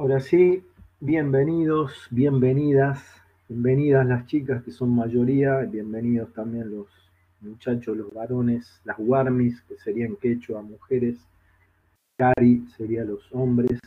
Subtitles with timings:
[0.00, 0.64] Ahora sí,
[0.98, 3.04] bienvenidos, bienvenidas,
[3.50, 6.86] bienvenidas las chicas que son mayoría, bienvenidos también los
[7.42, 11.18] muchachos, los varones, las guarmis, que serían quechua, mujeres,
[12.16, 13.78] cari serían los hombres,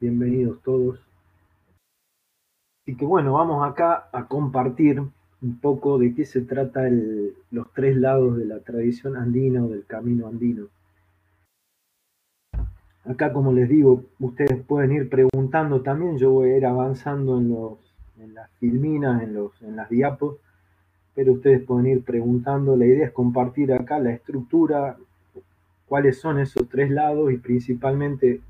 [0.00, 0.98] bienvenidos todos.
[2.82, 6.90] Así que bueno, vamos acá a compartir un poco de qué se trata
[7.52, 10.66] los tres lados de la tradición andina o del camino andino.
[13.04, 16.18] Acá, como les digo, ustedes pueden ir preguntando también.
[16.18, 17.78] Yo voy a ir avanzando en, los,
[18.18, 20.36] en las filminas, en, los, en las diapos,
[21.14, 22.76] pero ustedes pueden ir preguntando.
[22.76, 24.98] La idea es compartir acá la estructura,
[25.86, 28.40] cuáles son esos tres lados y principalmente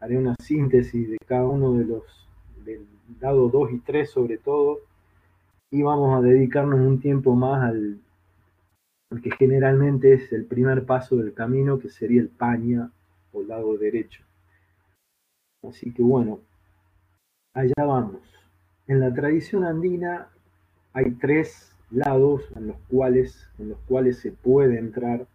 [0.00, 2.02] haré una síntesis de cada uno de los,
[2.64, 2.86] del
[3.20, 4.80] lado 2 y 3 sobre todo,
[5.70, 8.00] y vamos a dedicarnos un tiempo más al,
[9.10, 12.90] al que generalmente es el primer paso del camino, que sería el paña
[13.42, 14.22] lado derecho.
[15.62, 16.40] Así que bueno,
[17.54, 18.20] allá vamos.
[18.86, 20.28] En la tradición andina
[20.92, 25.26] hay tres lados en los cuales, en los cuales se puede entrar,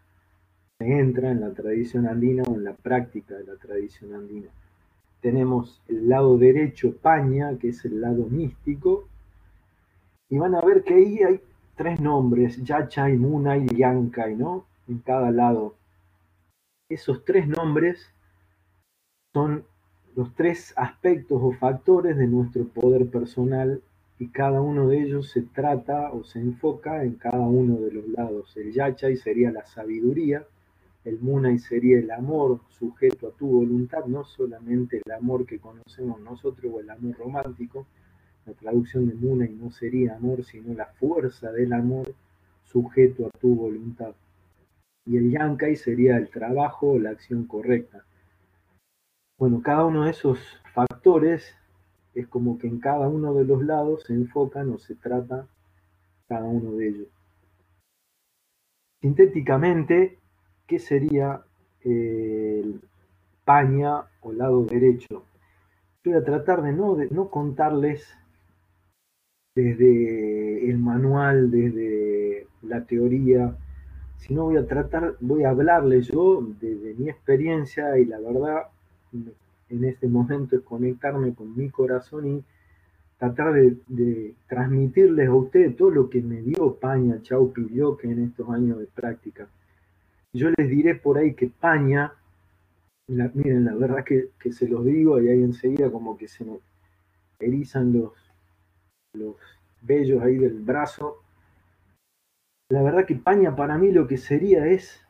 [0.77, 4.49] se entra en la tradición andina o en la práctica de la tradición andina.
[5.21, 9.05] Tenemos el lado derecho, paña, que es el lado místico,
[10.29, 11.41] y van a ver que ahí hay
[11.75, 14.65] tres nombres, Yachay, Muna y Yankai, ¿no?
[14.87, 15.75] En cada lado
[16.89, 18.13] esos tres nombres
[19.31, 19.63] son
[20.15, 23.81] los tres aspectos o factores de nuestro poder personal
[24.17, 28.07] y cada uno de ellos se trata o se enfoca en cada uno de los
[28.09, 28.57] lados.
[28.57, 30.45] El yachai sería la sabiduría,
[31.05, 36.19] el munai sería el amor sujeto a tu voluntad, no solamente el amor que conocemos
[36.21, 37.85] nosotros o el amor romántico.
[38.47, 42.13] La traducción de munai no sería amor, sino la fuerza del amor
[42.65, 44.15] sujeto a tu voluntad
[45.09, 48.05] y el yankai sería el trabajo o la acción correcta.
[49.39, 50.39] Bueno, cada uno de esos
[50.71, 51.55] factores
[52.13, 55.47] es como que en cada uno de los lados se enfocan o se trata
[56.27, 57.07] cada uno de ellos.
[59.01, 60.19] Sintéticamente,
[60.67, 61.41] ¿qué sería
[61.81, 62.79] el
[63.45, 65.23] paña o lado derecho?
[66.05, 68.15] Voy a tratar de no, de no contarles
[69.55, 73.57] desde el manual, desde la teoría,
[74.19, 78.67] sino voy a tratar, voy a hablarles yo de, mi experiencia y la verdad
[79.69, 82.43] en este momento es conectarme con mi corazón y
[83.17, 88.49] tratar de, transmitirles a ustedes todo lo que me dio Paña, Chau que en estos
[88.49, 89.47] años de práctica.
[90.33, 92.13] Yo les diré por ahí que Paña,
[93.07, 96.59] miren, la verdad que, que, se los digo y ahí enseguida como que se me
[97.39, 98.13] erizan los,
[99.13, 99.35] los
[99.81, 101.23] vellos ahí del brazo,
[102.69, 105.01] la verdad que Paña para mí lo que sería es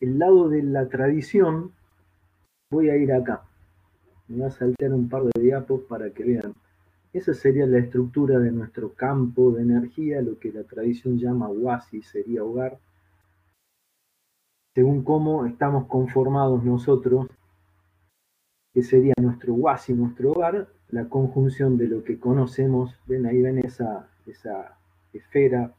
[0.00, 1.72] el lado de la tradición.
[2.70, 3.42] Voy a ir acá.
[4.28, 6.54] Me voy a saltar un par de diapos para que vean.
[7.12, 12.02] Esa sería la estructura de nuestro campo de energía, lo que la tradición llama wasi,
[12.02, 12.78] sería hogar.
[14.76, 17.26] Según cómo estamos conformados nosotros,
[18.72, 23.58] que sería nuestro wasi, nuestro hogar, la conjunción de lo que conocemos, ven ahí, ven
[23.58, 24.08] esa
[25.12, 25.74] esfera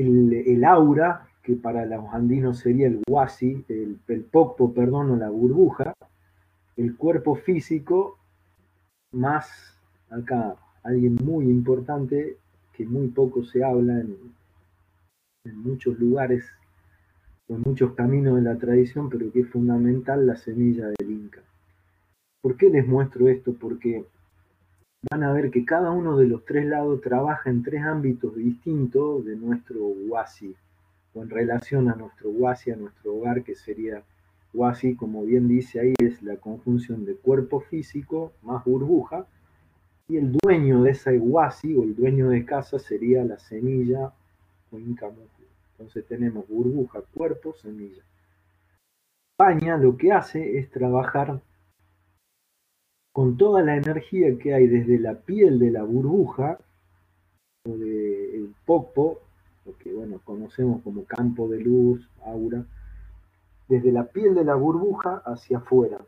[0.00, 5.30] el, aura, que para los andinos sería el huasi, el, el popo, perdón, o la
[5.30, 5.94] burbuja,
[6.76, 8.18] el cuerpo físico,
[9.12, 9.76] más
[10.10, 12.36] acá alguien muy importante
[12.72, 14.16] que muy poco se habla en,
[15.44, 16.44] en muchos lugares,
[17.48, 21.40] en muchos caminos de la tradición, pero que es fundamental la semilla del Inca.
[22.40, 23.52] ¿Por qué les muestro esto?
[23.54, 24.04] Porque
[25.02, 29.24] van a ver que cada uno de los tres lados trabaja en tres ámbitos distintos
[29.24, 30.54] de nuestro wasi,
[31.14, 34.02] o en relación a nuestro wasi, a nuestro hogar, que sería
[34.52, 39.26] wasi, como bien dice ahí, es la conjunción de cuerpo físico más burbuja,
[40.08, 44.12] y el dueño de esa wasi, o el dueño de casa, sería la semilla
[44.72, 45.28] o incamujo.
[45.72, 48.02] Entonces tenemos burbuja, cuerpo, semilla.
[49.36, 51.40] Paña lo que hace es trabajar
[53.18, 56.56] con toda la energía que hay desde la piel de la burbuja
[57.66, 59.18] o del popo,
[59.66, 62.64] lo que bueno, conocemos como campo de luz, aura,
[63.68, 65.98] desde la piel de la burbuja hacia afuera.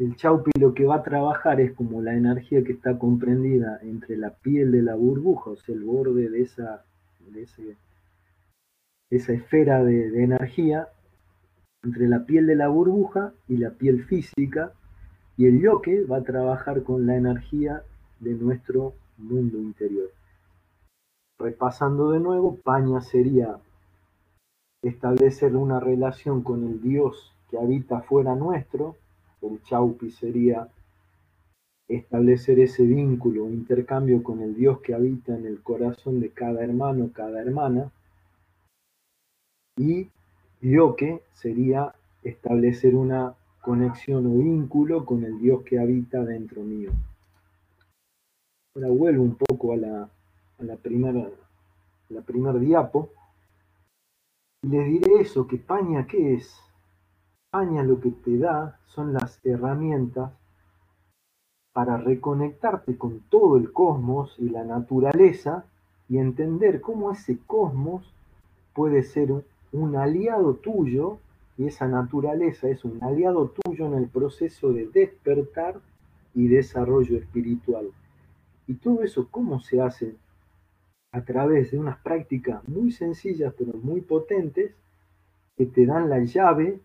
[0.00, 4.16] El chaupi lo que va a trabajar es como la energía que está comprendida entre
[4.16, 6.84] la piel de la burbuja, o sea, el borde de esa,
[9.10, 10.88] esa esfera de, de energía,
[11.84, 14.72] entre la piel de la burbuja y la piel física,
[15.38, 17.82] y el yoke va a trabajar con la energía
[18.18, 20.10] de nuestro mundo interior.
[21.38, 23.56] Repasando de nuevo, paña sería
[24.82, 28.96] establecer una relación con el Dios que habita fuera nuestro,
[29.40, 30.68] el chaupi sería
[31.86, 37.10] establecer ese vínculo intercambio con el Dios que habita en el corazón de cada hermano,
[37.14, 37.92] cada hermana.
[39.76, 40.10] Y
[40.60, 41.94] yoke sería
[42.24, 46.92] establecer una conexión o vínculo con el Dios que habita dentro mío.
[48.74, 50.02] Ahora vuelvo un poco a la,
[50.58, 51.28] a la primera
[52.10, 53.10] la primer diapo
[54.62, 56.58] y les diré eso, que Paña, ¿qué es?
[57.50, 60.32] Paña lo que te da son las herramientas
[61.72, 65.64] para reconectarte con todo el cosmos y la naturaleza
[66.08, 68.12] y entender cómo ese cosmos
[68.74, 71.18] puede ser un, aliado tuyo
[71.58, 75.80] y esa naturaleza es un aliado tuyo en el proceso de despertar
[76.34, 77.90] y desarrollo espiritual.
[78.68, 80.14] Y todo eso, ¿cómo se hace?
[81.10, 84.72] A través de unas prácticas muy sencillas pero muy potentes
[85.56, 86.78] que te dan la llave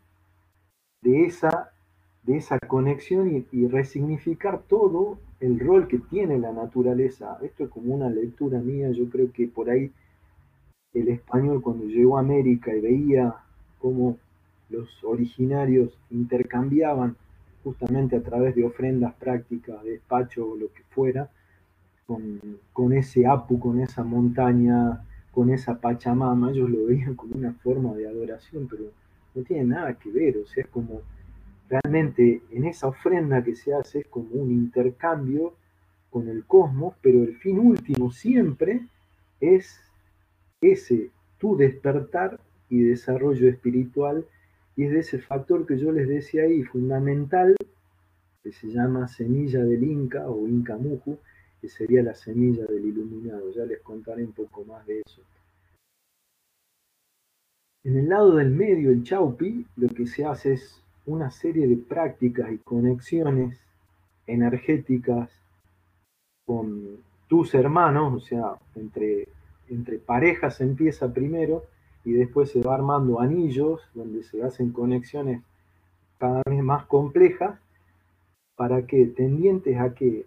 [1.02, 1.70] de esa
[2.24, 7.38] de esa conexión y, resignificar todo el rol que tiene la naturaleza.
[7.42, 9.92] Esto es como una lectura mía, yo creo que por ahí
[10.94, 13.36] el español cuando llegó a América y veía
[13.78, 14.18] cómo
[14.74, 17.16] los originarios intercambiaban
[17.64, 21.30] justamente a través de ofrendas prácticas, despacho o lo que fuera,
[22.06, 22.40] con,
[22.74, 27.94] con ese Apu, con esa montaña, con esa Pachamama, ellos lo veían como una forma
[27.94, 28.86] de adoración, pero
[29.34, 31.02] no tiene nada que ver, o sea, es como
[31.70, 35.54] realmente en esa ofrenda que se hace es como un intercambio
[36.10, 38.82] con el cosmos, pero el fin último siempre
[39.40, 39.80] es
[40.62, 41.10] ese,
[41.40, 42.40] tu despertar
[42.70, 44.26] y desarrollo espiritual,
[44.76, 47.56] y es de ese factor que yo les decía ahí, fundamental,
[48.42, 51.18] que se llama semilla del Inca o Inca Muju,
[51.62, 53.52] que sería la semilla del iluminado.
[53.52, 55.22] Ya les contaré un poco más de eso.
[57.86, 61.78] En el lado del medio, el Chaupi, lo que se hace es una serie de
[61.78, 63.60] prácticas y conexiones
[64.26, 65.30] energéticas
[66.46, 66.98] con
[67.28, 69.28] tus hermanos, o sea, entre,
[69.70, 71.66] entre parejas empieza primero
[72.06, 75.42] y después se va armando anillos donde se hacen conexiones
[76.18, 77.60] cada vez más complejas
[78.56, 80.26] para que tendientes a que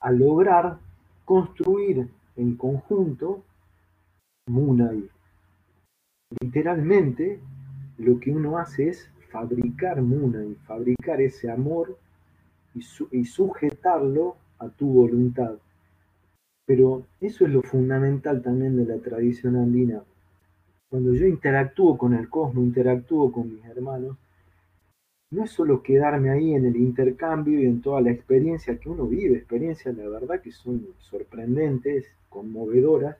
[0.00, 0.78] a lograr
[1.24, 3.42] construir en conjunto
[4.48, 5.08] Munay.
[6.40, 7.40] Literalmente
[7.98, 11.98] lo que uno hace es fabricar Muna y fabricar ese amor
[12.74, 15.56] y, sujetarlo a tu voluntad.
[16.66, 20.02] Pero eso es lo fundamental también de la tradición andina.
[20.88, 24.16] Cuando yo interactúo con el cosmos, interactúo con mis hermanos,
[25.30, 29.06] no es solo quedarme ahí en el intercambio y en toda la experiencia que uno
[29.06, 33.16] vive, experiencias la verdad que son sorprendentes, conmovedoras,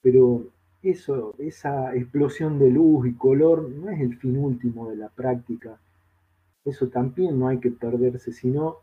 [0.00, 0.46] pero
[0.82, 5.80] eso, esa explosión de luz y color no es el fin último de la práctica.
[6.64, 8.76] Eso también no hay que perderse, sino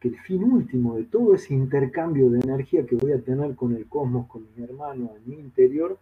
[0.00, 3.76] que el fin último de todo ese intercambio de energía que voy a tener con
[3.76, 5.98] el cosmos, con mi hermano, en mi interior,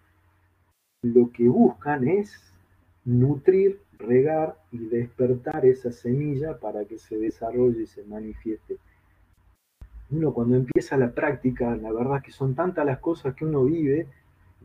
[1.02, 2.40] lo que buscan es
[3.04, 8.78] nutrir, regar y despertar esa semilla para que se desarrolle y se manifieste.
[10.10, 14.06] Uno cuando empieza la práctica, la verdad que son tantas las cosas que uno vive,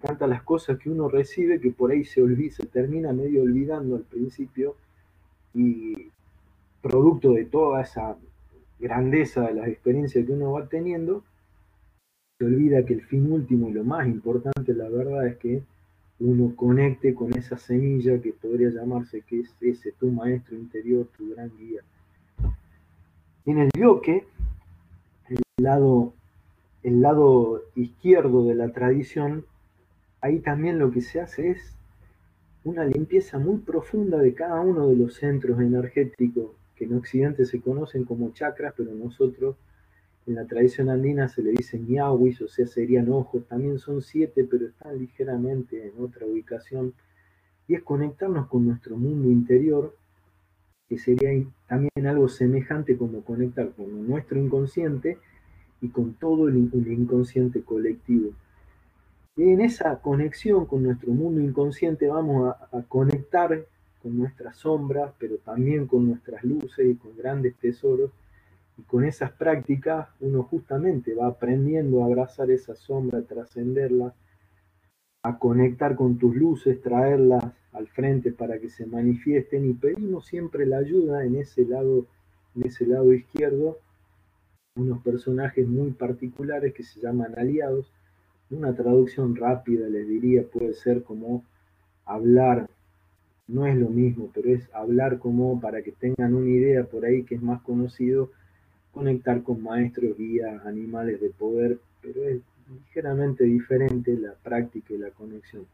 [0.02, 3.96] tantas las cosas que uno recibe que por ahí se, olvida, se termina medio olvidando
[3.96, 4.76] al principio
[5.54, 6.12] y
[6.82, 8.16] producto de toda esa
[8.80, 11.24] grandeza de las experiencias que uno va teniendo,
[12.38, 15.64] se olvida que el fin último y lo más importante, la verdad, es que
[16.20, 21.32] uno conecte con esa semilla que podría llamarse que es ese tu maestro interior, tu
[21.34, 21.82] gran guía.
[23.46, 24.26] En el yoke,
[25.30, 26.14] el lado,
[26.84, 29.46] el lado izquierdo de la tradición
[30.22, 31.76] ahí también lo que se hace es
[32.64, 37.62] una limpieza muy profunda de cada uno de los centros energéticos que en Occidente se
[37.62, 39.56] conocen como chakras, pero nosotros
[40.28, 44.44] en la tradición andina se le dice ñawis, o sea, serían ojos, también son siete,
[44.44, 46.94] pero están ligeramente en otra ubicación,
[47.68, 49.96] y es conectarnos con nuestro mundo interior,
[50.90, 51.30] que sería
[51.68, 55.18] también algo semejante como conectar con nuestro inconsciente
[55.82, 58.32] y con todo el inconsciente colectivo.
[59.38, 63.66] Y en esa conexión con nuestro mundo inconsciente vamos a, conectar
[64.02, 68.12] con nuestras sombras, pero también con nuestras luces y con grandes tesoros.
[68.78, 74.14] Y con esas prácticas uno justamente va aprendiendo a abrazar esa sombra, a trascenderla,
[75.24, 77.44] a conectar con tus luces, traerlas
[77.74, 82.06] al frente para que se manifiesten y pedimos siempre la ayuda en ese lado,
[82.56, 83.80] en ese lado izquierdo,
[84.76, 87.92] unos personajes muy particulares que se llaman aliados,
[88.50, 91.44] una traducción rápida les diría puede ser como
[92.06, 92.70] hablar
[93.48, 97.24] no es lo mismo, pero es hablar como para que tengan una idea por ahí
[97.24, 98.32] que es más conocido,
[98.98, 105.12] conectar con maestros, guías, animales de poder, pero es ligeramente diferente la práctica y la
[105.12, 105.68] conexión.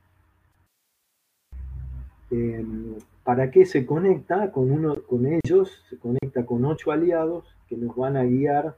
[2.30, 4.51] Em, ¿Para qué se conecta?
[4.51, 8.75] Con, uno, con ellos se conecta con ocho aliados que nos van a guiar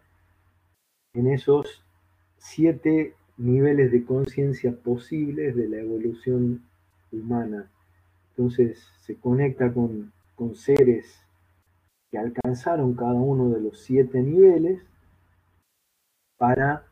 [1.15, 1.83] en esos
[2.37, 6.61] siete niveles de conciencia posibles de la evolución
[7.11, 7.71] humana.
[8.29, 11.24] Entonces se conecta con, con seres
[12.15, 14.81] que alcanzaron cada uno de los siete niveles
[16.37, 16.85] para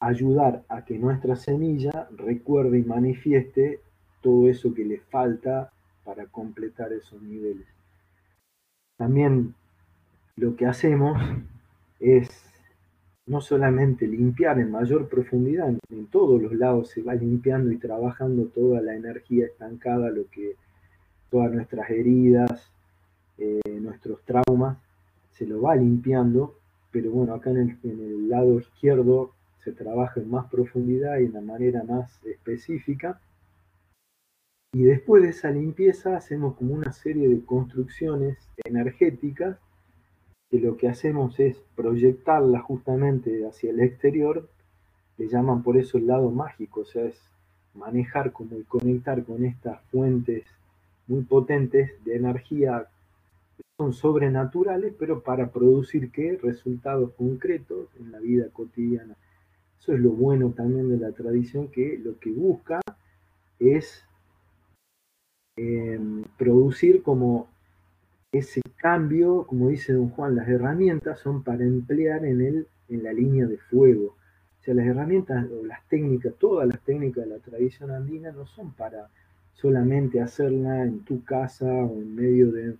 [0.00, 3.80] ayudar a que nuestra semilla recuerde y manifieste
[4.20, 5.72] todo eso que le falta
[6.04, 7.66] para completar esos niveles.
[8.98, 9.54] También
[10.36, 11.18] lo que hacemos
[11.98, 12.28] es
[13.24, 18.44] no solamente limpiar en mayor profundidad, en, todos los lados se va limpiando y trabajando
[18.48, 20.56] toda la energía estancada, lo que
[21.30, 22.70] todas nuestras heridas,
[23.38, 24.78] eh, nuestros traumas,
[25.30, 26.54] se lo va limpiando,
[26.90, 29.32] pero bueno, acá en el, lado izquierdo
[29.64, 33.20] se trabaja en más profundidad y de una manera más específica.
[34.74, 39.58] Y después de esa limpieza hacemos como una serie de construcciones energéticas
[40.50, 44.48] que lo que hacemos es proyectarla justamente hacia el exterior,
[45.18, 47.18] le llaman por eso el lado mágico, o sea, es
[47.74, 50.44] manejar como y conectar con estas fuentes
[51.06, 52.86] muy potentes de energía
[53.78, 56.38] son sobrenaturales, pero para producir qué?
[56.42, 59.16] Resultados concretos en la vida cotidiana.
[59.78, 62.80] Eso es lo bueno también de la tradición, que lo que busca
[63.58, 64.06] es
[65.56, 67.46] Em, producir como
[68.32, 73.12] ese cambio, como dice don Juan, las herramientas son para emplear en, el, en la
[73.12, 74.16] línea de fuego.
[74.60, 78.46] O sea, las herramientas o las técnicas, todas las técnicas de la tradición andina no
[78.46, 79.08] son para
[79.52, 82.76] solamente hacerla en tu casa o en medio de,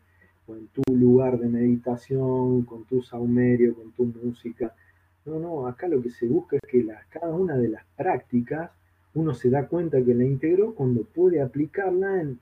[0.49, 4.75] en tu lugar de meditación, con tu saumerio, con tu música.
[5.25, 8.71] No, no, acá lo que se busca es que cada una de las prácticas
[9.15, 12.39] uno se da cuenta que la integró cuando puede aplicarla en,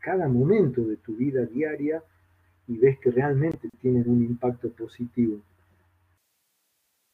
[0.00, 2.02] cada momento de tu vida diaria
[2.68, 5.38] y ves que realmente tienen un impacto positivo.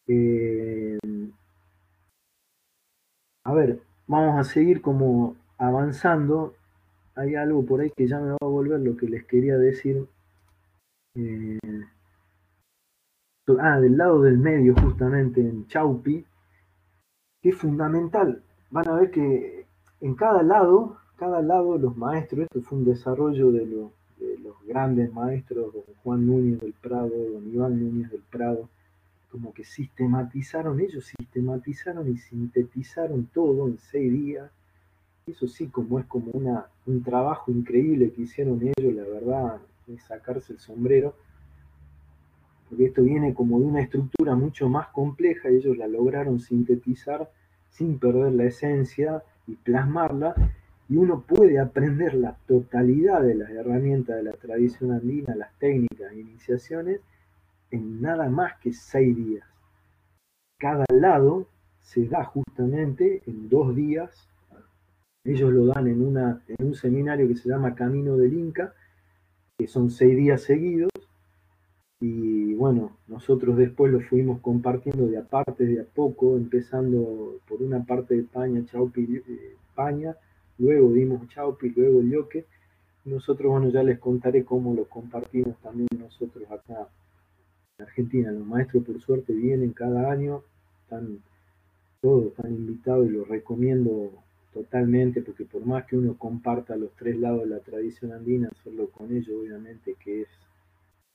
[0.08, 0.98] Eh,
[3.44, 6.54] a ver, vamos a seguir como avanzando.
[7.14, 10.04] Hay algo por ahí que ya me va a volver lo que les quería decir.
[11.14, 11.58] Eh,
[13.58, 16.24] ah, del lado del medio, justamente en Chaupi,
[17.42, 19.66] que es fundamental van a ver que
[20.00, 23.92] en cada lado, cada lado los maestros, esto fue un desarrollo de, los
[24.66, 28.68] grandes maestros, don Juan Núñez del Prado, don Iván Núñez del Prado,
[29.30, 34.50] como que sistematizaron, ellos sistematizaron y sintetizaron todo en seis días.
[35.26, 39.60] Eso sí, como es como una, un trabajo increíble que hicieron ellos, la verdad,
[39.98, 41.16] sacarse el sombrero,
[42.68, 47.30] porque esto viene como de una estructura mucho más compleja, ellos la lograron sintetizar
[47.70, 50.34] sin perder la esencia y plasmarla,
[50.88, 56.12] y uno puede aprender la totalidad de las herramientas de la tradición andina, las técnicas
[56.12, 57.00] e iniciaciones,
[57.70, 59.46] en nada más que seis días.
[60.58, 61.46] Cada lado
[61.80, 64.28] se da justamente en dos días.
[65.24, 68.74] Ellos lo dan en, una, en un seminario que se llama Camino del Inca,
[69.60, 70.88] que son seis días seguidos,
[72.00, 77.84] y bueno, nosotros después lo fuimos compartiendo de aparte, de a poco, empezando por una
[77.84, 80.16] parte de España, Chaupi, eh, España,
[80.56, 82.46] luego dimos Chaupi, luego Yoque.
[83.04, 86.88] Nosotros, bueno, ya les contaré cómo lo compartimos también nosotros acá
[87.76, 88.32] en Argentina.
[88.32, 90.42] Los maestros, por suerte, vienen cada año,
[90.84, 91.18] están
[92.00, 94.10] todos están invitados y los recomiendo
[94.52, 98.88] totalmente, porque por más que uno comparta los tres lados de la tradición andina, solo
[98.90, 100.28] con ellos, obviamente, que es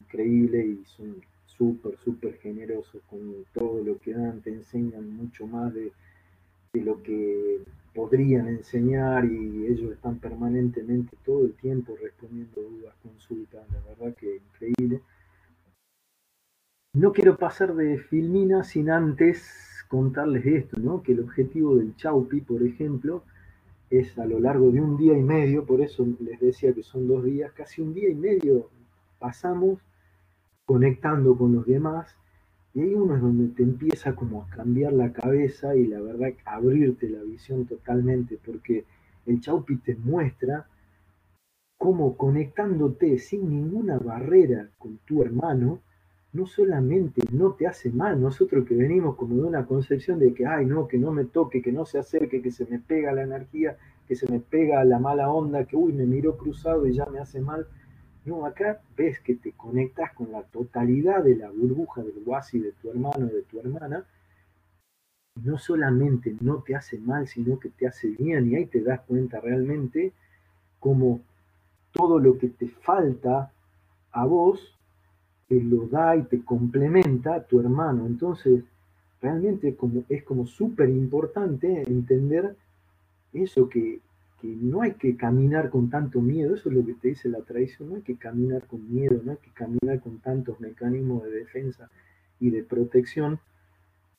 [0.02, 5.74] increíble y son súper, súper generosos con todo lo que dan, te enseñan mucho más
[5.74, 5.92] de,
[6.74, 7.62] lo que
[7.94, 14.36] podrían enseñar y ellos están permanentemente todo el tiempo respondiendo dudas, consultas, la verdad que
[14.36, 15.02] increíble.
[16.94, 21.02] No quiero pasar de Filmina sin antes contarles esto, ¿no?
[21.02, 23.24] que el objetivo del Chaupi, por ejemplo,
[23.90, 27.08] es a lo largo de un día y medio, por eso les decía que son
[27.08, 28.70] dos días, casi un día y medio
[29.20, 29.80] pasamos
[30.66, 32.14] conectando con los demás,
[32.74, 36.34] y ahí uno es donde te empieza como a cambiar la cabeza y la verdad
[36.44, 38.84] abrirte la visión totalmente, porque
[39.26, 40.68] el Chaupi te muestra
[41.78, 45.80] cómo conectándote sin ninguna barrera con tu hermano,
[46.36, 50.46] no solamente no te hace mal, nosotros que venimos como de una concepción de que,
[50.46, 53.24] ay, no, que no me toque, que no se acerque, que se me pega la
[53.24, 57.06] energía, que se me pega la mala onda, que uy, me miró cruzado y ya
[57.06, 57.66] me hace mal.
[58.26, 62.74] No, acá ves que te conectas con la totalidad de la burbuja del guasi de
[62.74, 64.04] tu hermano de tu hermana.
[65.42, 68.52] No solamente no te hace mal, sino que te hace bien.
[68.52, 70.12] Y ahí te das cuenta realmente
[70.82, 71.22] cómo
[71.94, 73.54] todo lo que te falta
[74.12, 74.75] a vos
[75.48, 78.06] te lo da y te complementa tu hermano.
[78.06, 78.64] Entonces,
[79.22, 79.76] realmente
[80.10, 82.56] es como súper importante entender
[83.34, 84.00] eso que,
[84.44, 87.90] no hay que caminar con tanto miedo, eso es lo que te dice la tradición,
[87.90, 91.90] no hay que caminar con miedo, no hay que caminar con tantos mecanismos de defensa
[92.40, 93.40] y de protección,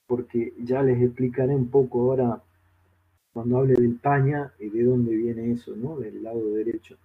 [0.09, 2.43] porque ya les explicaré un poco ahora
[3.33, 5.97] cuando hable del paña y de dónde viene eso, ¿no?
[6.01, 6.97] Del lado derecho.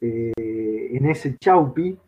[0.00, 0.32] Eh,
[0.96, 1.98] en ese chaupi,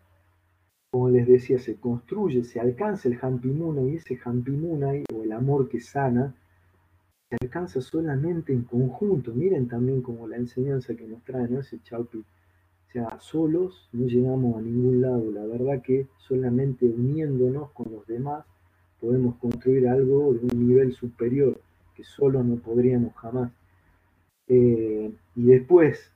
[0.90, 5.70] como les decía, se construye, se alcanza el Hampimuna y ese Hampimunay o el amor
[5.70, 6.34] que sana
[7.30, 9.32] se alcanza solamente en conjunto.
[9.32, 11.60] Miren también como la enseñanza que nos trae ¿no?
[11.60, 12.18] ese Chaupi.
[12.18, 15.30] O sea, solos no llegamos a ningún lado.
[15.30, 18.44] La verdad que solamente uniéndonos con los demás
[19.00, 21.58] podemos construir algo de un nivel superior
[21.96, 23.50] que solo no podríamos jamás.
[24.46, 26.13] Eh, y después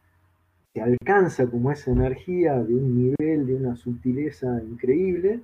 [0.80, 5.40] alcanza como esa energía de un nivel, de una sutileza increíble,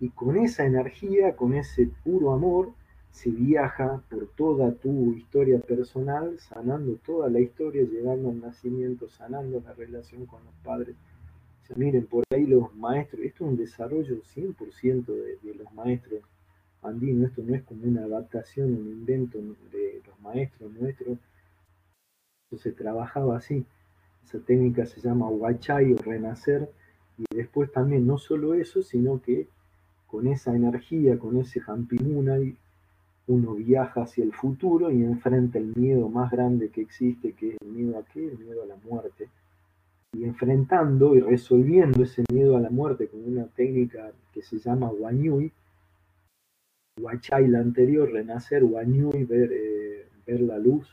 [0.00, 2.72] y con esa energía, con ese puro amor,
[3.10, 9.62] se viaja por toda tu historia personal, sanando toda la historia, llegando al nacimiento, sanando
[9.64, 10.96] la relación con los padres.
[11.76, 16.20] Miren, por ahí los maestros, esto es un desarrollo 100% de, de, los maestros
[16.82, 19.38] andinos, esto no es como una adaptación, un invento
[19.72, 21.18] de los maestros nuestros,
[22.58, 23.64] se trabajaba así.
[24.24, 26.70] Esa técnica se llama Huachay o renacer,
[27.18, 29.46] y después también no solo eso, sino que
[30.06, 32.56] con esa energía, con ese Hampimunay,
[33.26, 37.56] uno viaja hacia el futuro y enfrenta el miedo más grande que existe, que es
[37.62, 38.26] el miedo a qué?
[38.26, 39.28] El miedo a la muerte.
[40.12, 44.90] Y enfrentando y resolviendo ese miedo a la muerte con una técnica que se llama
[44.90, 45.50] Wanyui,
[47.00, 50.88] Wachai la anterior, renacer, Wanyui, ver, eh, ver la luz.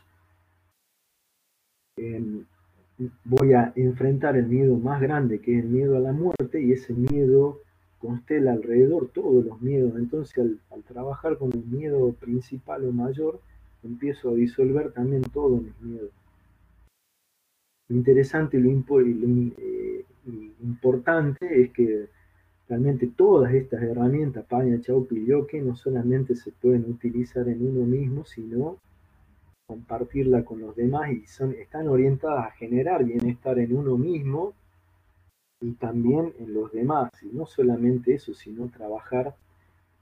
[3.24, 6.72] Voy a enfrentar el miedo más grande, que es el miedo a la muerte, y
[6.72, 7.60] ese miedo
[7.98, 9.94] constela alrededor todos los miedos.
[9.96, 13.40] Entonces, al, trabajar con el miedo principal o mayor,
[13.82, 16.10] empiezo a disolver también todos mis miedos.
[17.88, 20.04] Lo interesante y lo, eh,
[20.62, 22.08] importante es que
[22.68, 27.84] realmente todas estas herramientas, Paña, Chaupi y Yoke, no solamente se pueden utilizar en uno
[27.84, 28.78] mismo, sino
[29.72, 34.52] compartirla con los demás y son, están orientadas a generar bienestar en uno mismo
[35.62, 37.10] y también en los demás.
[37.22, 39.34] Y no solamente eso, sino trabajar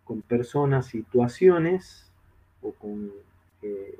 [0.03, 2.11] con personas, situaciones
[2.63, 3.13] o con
[3.63, 3.97] eh,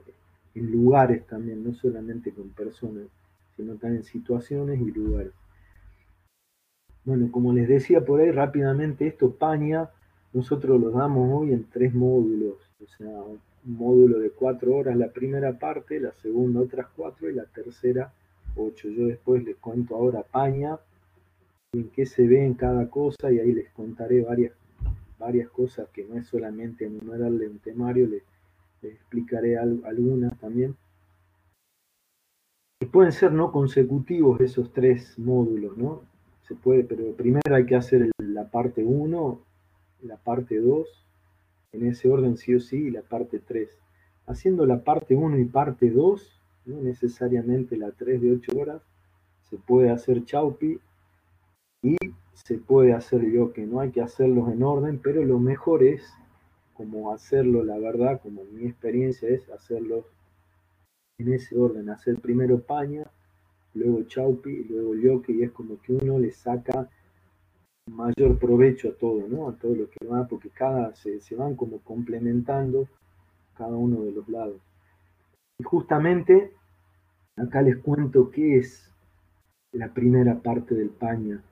[0.57, 3.05] en lugares también, no solamente con personas,
[3.57, 5.33] sino también situaciones y lugares.
[7.05, 9.89] Bueno, como les decía por ahí rápidamente, esto paña,
[10.33, 13.23] nosotros lo damos hoy en tres módulos, o sea,
[13.65, 18.13] módulo de cuatro horas la primera parte, la segunda otras cuatro y la tercera
[18.57, 18.89] ocho.
[18.89, 20.79] Yo después les cuento ahora paña,
[21.73, 24.53] en qué se ve en cada cosa y ahí les contaré varias,
[25.19, 28.23] varias cosas que no es solamente enumerarle un temario, les,
[28.83, 30.75] explicaré algunas también.
[32.81, 36.03] Y pueden ser no consecutivos esos tres módulos, ¿no?
[36.49, 39.41] Se puede, pero primero hay que hacer la parte 1,
[40.03, 40.89] la parte 2,
[41.73, 43.69] en ese orden sí o sí, la parte 3.
[44.27, 48.83] Haciendo la parte 1 y parte 2, no necesariamente la 3 de 8 horas,
[49.49, 50.79] se puede hacer chaupi
[51.83, 51.97] y
[52.35, 56.13] se puede hacer yo que no hay que hacerlos en orden, pero lo mejor es
[56.75, 60.05] como hacerlo, la verdad, como mi experiencia es hacerlos
[61.19, 63.11] en ese orden, hacer primero paña,
[63.75, 66.89] luego chaupi, luego yoke, y es como que uno le saca
[67.91, 69.49] mayor provecho a todo, ¿no?
[69.49, 72.89] A todo lo que va, porque cada se, se van como complementando
[73.57, 74.61] cada uno de los lados.
[75.59, 76.53] Y justamente
[77.37, 78.91] acá les cuento qué es
[79.73, 81.43] la primera parte del paña.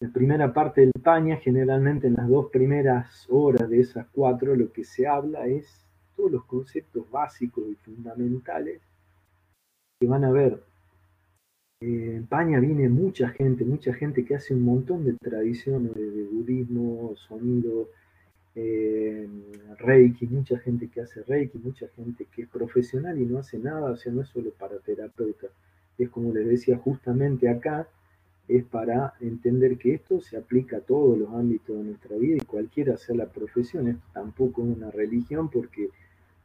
[0.00, 4.72] La primera parte del paña, generalmente en las dos primeras horas de esas cuatro, lo
[4.72, 5.84] que se habla es
[6.16, 8.80] todos los conceptos básicos y fundamentales
[10.00, 10.62] que van a ver.
[11.80, 16.24] Eh, en Paña viene mucha gente, mucha gente que hace un montón de tradiciones de,
[16.24, 17.88] budismo, sonido,
[18.54, 19.28] eh,
[19.78, 23.92] reiki, mucha gente que hace reiki, mucha gente que es profesional y no hace nada,
[23.92, 25.48] o sea, no es solo para terapeuta.
[25.98, 27.88] Es como les decía justamente acá,
[28.48, 32.46] es para entender que esto se aplica a todos los ámbitos de nuestra vida y
[32.46, 33.88] cualquiera sea la profesión.
[33.88, 35.90] Esto tampoco es una religión porque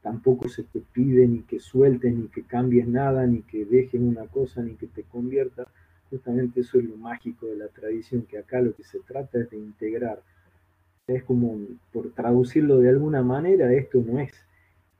[0.02, 4.26] tampoco se te pide ni que sueltes, ni que cambies nada, ni que dejes una
[4.28, 5.68] cosa, ni que te conviertas.
[6.10, 9.50] Justamente eso es lo mágico de la tradición, que acá lo que se trata es
[9.50, 10.22] de integrar.
[11.08, 11.60] Es como,
[11.92, 14.32] por traducirlo de alguna manera, esto no es,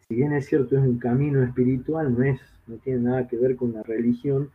[0.08, 3.56] si bien es cierto, es un camino espiritual, no es, no tiene nada que ver
[3.56, 4.52] con la religión,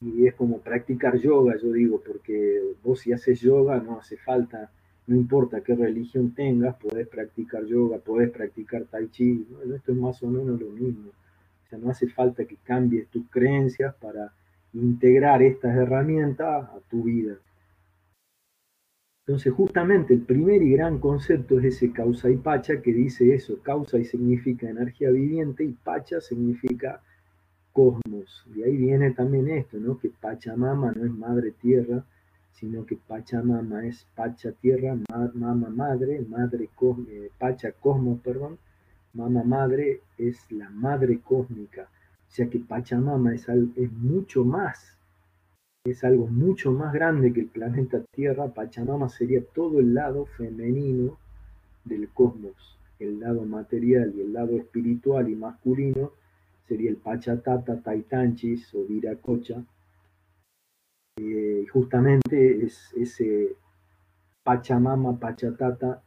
[0.00, 4.70] y es como practicar yoga, yo digo, porque vos si haces yoga no hace falta
[5.06, 10.22] no importa qué religión tengas, podés practicar yoga, podés practicar tai chi, esto es más
[10.22, 11.10] o menos lo mismo.
[11.10, 14.32] O sea, no hace falta que cambies tus creencias para
[14.72, 17.36] integrar estas herramientas a tu vida.
[19.26, 23.58] Entonces, justamente el primer y gran concepto es ese causa y pacha que dice eso,
[23.62, 27.00] causa y significa energía viviente y pacha significa
[27.72, 28.46] cosmos.
[28.54, 29.98] Y ahí viene también esto, ¿no?
[29.98, 32.04] Que Pachamama no es madre tierra,
[32.54, 34.96] sino que Pachamama es Pacha tierra,
[35.34, 36.70] Mama madre, madre
[37.08, 38.58] eh, Pacha cosmos, perdón,
[39.12, 41.82] Mama madre es la madre cósmica.
[41.82, 44.96] O sea que Pachamama es, es mucho más,
[45.84, 48.48] es algo mucho más grande que el planeta Tierra.
[48.48, 51.18] Pachamama sería todo el lado femenino
[51.84, 56.12] del cosmos, el lado material y el lado espiritual y masculino
[56.68, 59.62] sería el Pachatata, Taitanchis o Viracocha,
[61.16, 63.54] eh, justamente es ese
[64.42, 66.02] Pachamama, Pachatata,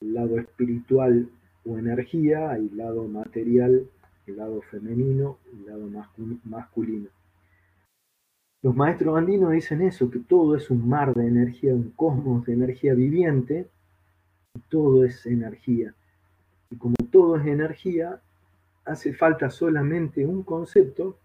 [0.00, 1.28] el lado espiritual
[1.64, 3.88] o energía, el lado material,
[4.26, 5.90] el lado femenino, el lado
[6.44, 7.08] masculino.
[8.62, 12.52] Los maestros andinos dicen eso, que todo es un mar de energía, un cosmos de
[12.52, 13.68] energía viviente,
[14.54, 15.94] y todo es energía.
[16.70, 18.20] Y como todo es energía,
[18.84, 21.16] hace falta solamente un concepto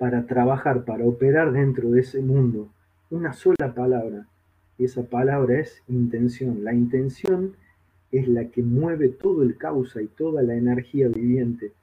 [0.00, 2.70] para trabajar, para operar dentro de ese mundo.
[3.10, 4.26] Una sola palabra.
[4.78, 6.64] Y esa palabra es intención.
[6.64, 7.52] La intención
[8.10, 11.74] es la que mueve todo el causa y toda la energía viviente.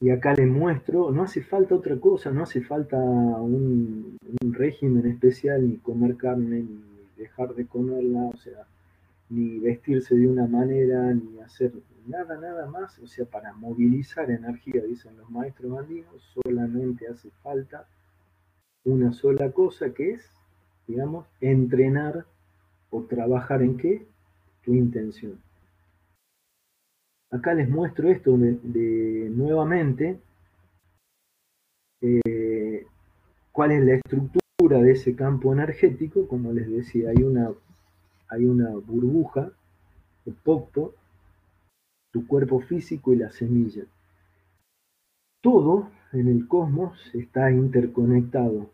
[0.00, 5.66] Y acá les muestro, no hace falta otra cosa, no hace falta un, régimen especial,
[5.66, 6.82] ni comer carne, ni
[7.16, 8.66] dejar de comerla, o sea,
[9.30, 11.72] ni vestirse de una manera, ni hacer
[12.06, 17.86] nada, nada más, o sea, para movilizar energía, dicen los maestros andinos, solamente hace falta
[18.84, 20.30] una sola cosa que es,
[20.86, 22.26] digamos, entrenar
[22.90, 24.06] o trabajar en qué?
[24.64, 25.38] Tu intención.
[27.30, 30.18] Acá les muestro esto de, nuevamente,
[32.02, 32.86] eh,
[33.52, 37.52] cuál es la estructura de ese campo energético, como les decía, hay una,
[38.30, 39.50] hay una burbuja,
[40.26, 40.94] o popo,
[42.12, 43.84] tu cuerpo físico y la semilla.
[45.42, 48.70] Todo en el cosmos está interconectado.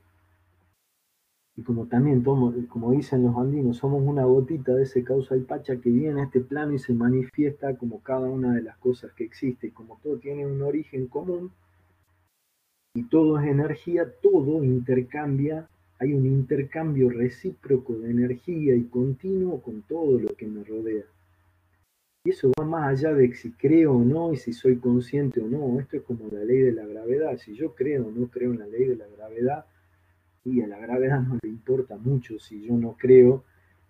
[1.56, 5.76] Y como también, como dicen los andinos, somos una gotita de ese causa y pacha
[5.76, 9.24] que viene a este plano y se manifiesta como cada una de las cosas que
[9.24, 9.72] existe.
[9.72, 11.50] Como todo tiene un origen común
[12.94, 19.82] y todo es energía, todo intercambia, hay un intercambio recíproco de energía y continuo con
[19.82, 21.04] todo lo que me rodea.
[22.24, 25.46] Y eso va más allá de si creo o no y si soy consciente o
[25.46, 25.78] no.
[25.80, 27.38] Esto es como la ley de la gravedad.
[27.38, 29.64] Si yo creo o no creo en la ley de la gravedad,
[30.46, 32.38] y a la gravedad no le importa mucho.
[32.38, 33.44] Si yo no creo,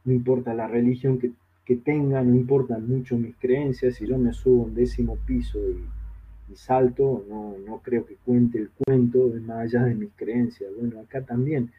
[0.04, 1.32] no importa la religión que,
[1.76, 3.96] tenga, no importan mucho mis creencias.
[3.96, 8.16] Si yo me subo a un décimo piso y, y salto, no, no creo que
[8.24, 10.70] cuente el cuento de más allá de mis creencias.
[10.78, 11.72] Bueno, acá también,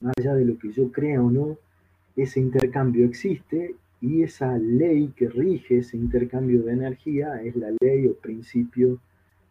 [0.00, 1.58] más allá de lo que yo crea o no,
[2.16, 8.06] ese intercambio existe y esa ley que rige ese intercambio de energía es la ley
[8.06, 8.98] o principio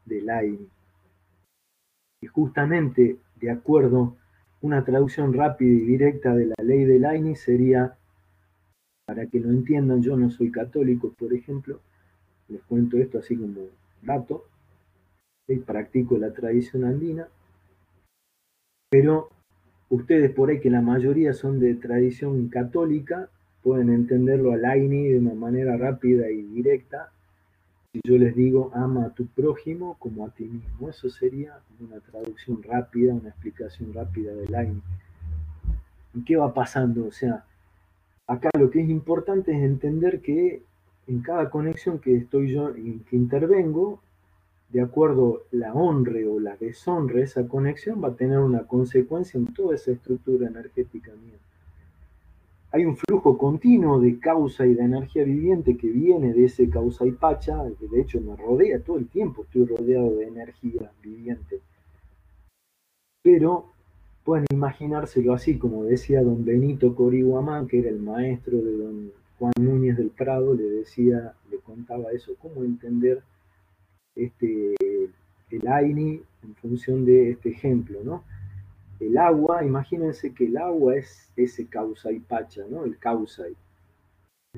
[0.05, 0.65] del aire.
[2.21, 4.15] Y justamente de acuerdo,
[4.61, 7.95] una traducción rápida y directa de la ley del Aini sería,
[9.05, 11.79] para que lo entiendan, yo no soy católico, por ejemplo,
[12.49, 13.67] les cuento esto así como
[14.01, 14.45] dato,
[15.47, 17.27] y practico la tradición andina,
[18.89, 19.29] pero
[19.89, 23.29] ustedes por ahí que la mayoría son de tradición católica,
[23.63, 27.11] pueden entenderlo al AINI de una manera rápida y directa.
[27.91, 31.99] Si yo les digo, ama a tu prójimo como a ti mismo, eso sería una
[31.99, 34.81] traducción rápida, una explicación rápida del AINI.
[36.13, 37.05] ¿Y qué va pasando?
[37.07, 37.43] O sea,
[38.27, 40.61] acá lo que es importante es entender que
[41.07, 43.99] en cada conexión que estoy yo, en que intervengo,
[44.69, 49.53] de acuerdo la honre o la deshonre esa conexión va a tener una consecuencia en
[49.53, 51.39] toda esa estructura energética mía
[52.71, 57.05] hay un flujo continuo de causa y de energía viviente que viene de ese causa
[57.05, 61.61] y pacha, que de hecho me rodea todo el tiempo, estoy rodeado de energía viviente.
[63.23, 63.65] Pero
[64.23, 69.53] pueden imaginárselo así, como decía don Benito Corihuamán, que era el maestro de don Juan
[69.59, 73.23] Núñez del Prado le decía, le contaba eso, cómo entender
[74.25, 74.75] este,
[75.49, 78.23] el AINI en función de este ejemplo, ¿no?
[78.99, 82.83] El agua, imagínense que el agua es ese causa y pacha, ¿no?
[82.83, 83.43] El causa.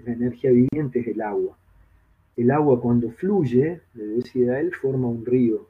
[0.04, 1.58] La energía viviente es el agua.
[2.36, 5.68] El agua cuando fluye, le decía él, forma un río.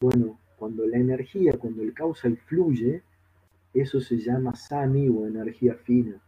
[0.00, 3.02] Bueno, cuando la energía, cuando el causal fluye,
[3.72, 6.20] eso se llama sami o energía fina.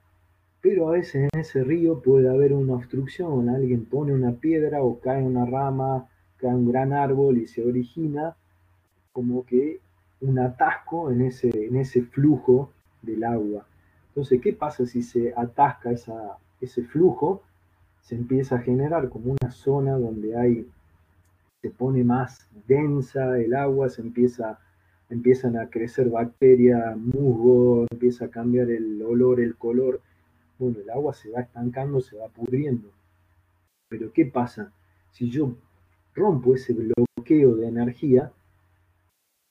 [0.62, 5.01] Pero a veces en ese río puede haber una obstrucción, alguien pone una piedra o
[5.01, 6.09] cae una rama,
[6.40, 8.37] cae un gran árbol y se origina
[9.12, 9.81] como que
[10.20, 12.70] un atasco en ese, en ese flujo
[13.03, 13.66] del agua.
[14.09, 15.90] Entonces, ¿qué pasa si se atasca
[16.61, 17.42] ese flujo?
[18.00, 20.68] Se empieza a generar como una zona donde hay,
[21.62, 24.59] se pone más densa el agua, se empieza,
[25.09, 30.00] empiezan a crecer bacterias, musgo, empieza a cambiar el olor, el color.
[30.59, 32.90] Bueno, el agua se va estancando, se va pudriendo.
[33.88, 34.72] Pero ¿qué pasa?
[35.12, 35.55] Si yo
[36.20, 38.30] rompo ese bloqueo de energía,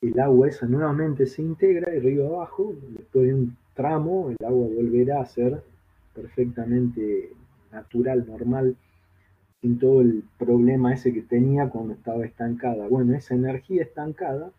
[0.01, 4.67] el agua esa nuevamente se integra y río abajo, después de un tramo, el agua
[4.67, 5.61] volverá a ser
[6.13, 7.31] perfectamente
[7.71, 8.77] natural, normal,
[9.61, 12.87] sin todo el problema ese que tenía cuando estaba estancada.
[12.87, 14.51] Bueno, esa energía estancada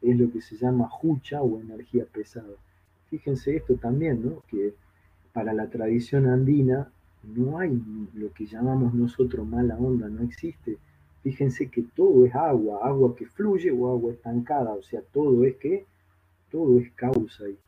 [0.00, 2.56] es lo que se llama jucha o energía pesada.
[3.10, 4.42] Fíjense esto también, ¿no?
[4.48, 4.74] Que
[5.32, 6.90] para la tradición andina
[7.22, 7.82] no hay
[8.14, 10.78] lo que llamamos nosotros mala onda, no existe
[11.26, 15.56] Fíjense que todo es agua, agua que fluye o agua estancada, o sea, todo es
[15.56, 15.84] que,
[16.52, 17.58] todo es causa y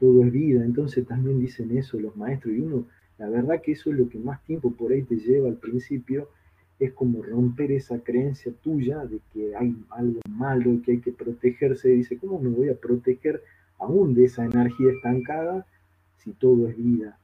[0.00, 0.64] todo es vida.
[0.64, 2.86] Entonces también dicen eso los maestros y uno,
[3.18, 6.28] la verdad que eso es lo que más tiempo por ahí te lleva al principio,
[6.80, 11.90] es como romper esa creencia tuya de que hay algo malo que hay que protegerse.
[11.90, 13.44] dice, ¿cómo me voy a proteger
[13.78, 15.64] aún de esa energía estancada
[16.18, 17.16] si todo es vida?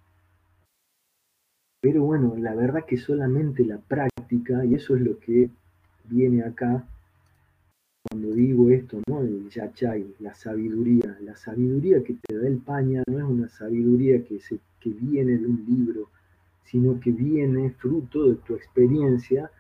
[1.81, 5.50] Pero bueno, la verdad que solamente la práctica, y eso es lo que
[6.10, 6.84] viene acá
[8.02, 9.20] cuando digo esto, ¿no?
[9.20, 11.18] El yachay, la sabiduría.
[11.20, 15.36] La sabiduría que te da el paña no es una sabiduría que, se, que viene
[15.36, 16.08] de un libro,
[16.64, 19.50] sino que viene fruto de tu experiencia.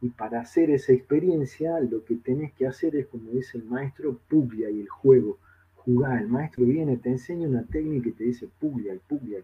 [0.00, 4.18] Y para hacer esa experiencia, lo que tenés que hacer es, como dice el maestro,
[4.28, 5.38] puglia y el juego.
[5.76, 6.22] Jugar.
[6.22, 9.40] El maestro viene, te enseña una técnica y te dice puglia, puglia.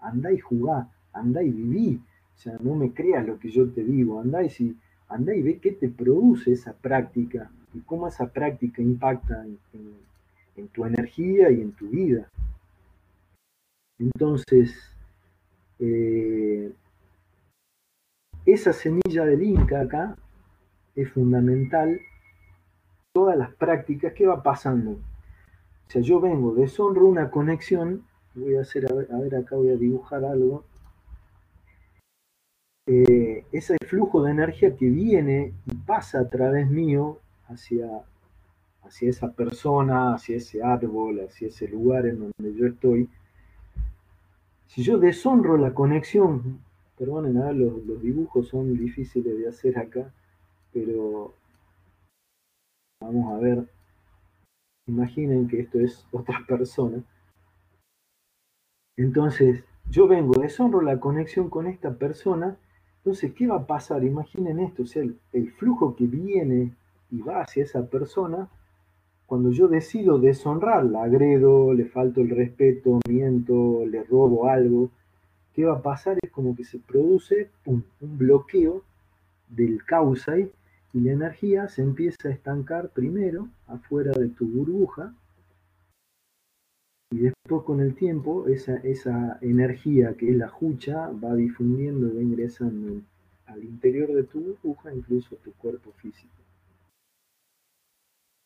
[0.00, 2.00] Andá y jugá, andá y viví.
[2.34, 4.76] O sea, no me creas lo que yo te digo, andá y si
[5.14, 10.84] anda y ve qué te produce esa práctica y cómo esa práctica impacta en, tu
[10.84, 12.28] energía y en tu vida.
[13.98, 14.74] Entonces,
[15.78, 16.72] eh,
[18.46, 20.16] esa semilla del Inca acá
[20.94, 22.00] es fundamental.
[23.14, 24.92] Todas las prácticas, ¿qué va pasando?
[24.92, 29.76] O sea, yo vengo, deshonro una conexión, voy a hacer, a ver acá voy a
[29.76, 30.64] dibujar algo,
[32.86, 37.86] eh, ese flujo de energía que viene y pasa a través mío hacia,
[38.82, 43.08] hacia esa persona, hacia ese árbol, hacia ese lugar en donde yo estoy,
[44.66, 46.60] si yo deshonro la conexión,
[46.98, 50.12] perdonen, los, los dibujos son difíciles de hacer acá,
[50.72, 51.34] pero
[53.00, 53.68] vamos a ver,
[54.86, 57.02] imaginen que esto es otra persona.
[58.96, 62.56] Entonces, yo vengo, deshonro la conexión con esta persona
[63.04, 64.04] entonces, ¿qué va a pasar?
[64.04, 66.72] Imaginen esto, o sea, el, flujo que viene
[67.10, 68.48] y va hacia esa persona,
[69.26, 74.90] cuando yo decido deshonrarla, agredo, le falto el respeto, miento, le robo algo,
[75.52, 76.16] ¿qué va a pasar?
[76.22, 78.84] Es como que se produce un bloqueo
[79.48, 80.50] del causa y
[80.92, 85.12] la energía se empieza a estancar primero afuera de tu burbuja
[87.12, 92.16] y después con el tiempo esa, esa energía que es la jucha va difundiendo y
[92.16, 93.02] va ingresando
[93.44, 96.32] al interior de tu burbuja, incluso a tu cuerpo físico.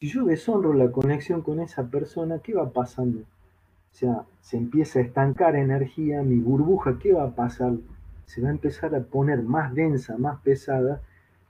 [0.01, 3.21] Si yo deshonro la conexión con esa persona, ¿qué va pasando?
[3.21, 7.75] O sea, se empieza a estancar energía, mi burbuja, ¿qué va a pasar?
[8.27, 11.01] Se va a empezar a poner más densa, más pesada.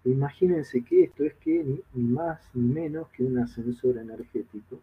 [0.04, 4.78] E imagínense que esto es que ni, ni más ni menos que un ascensor energético,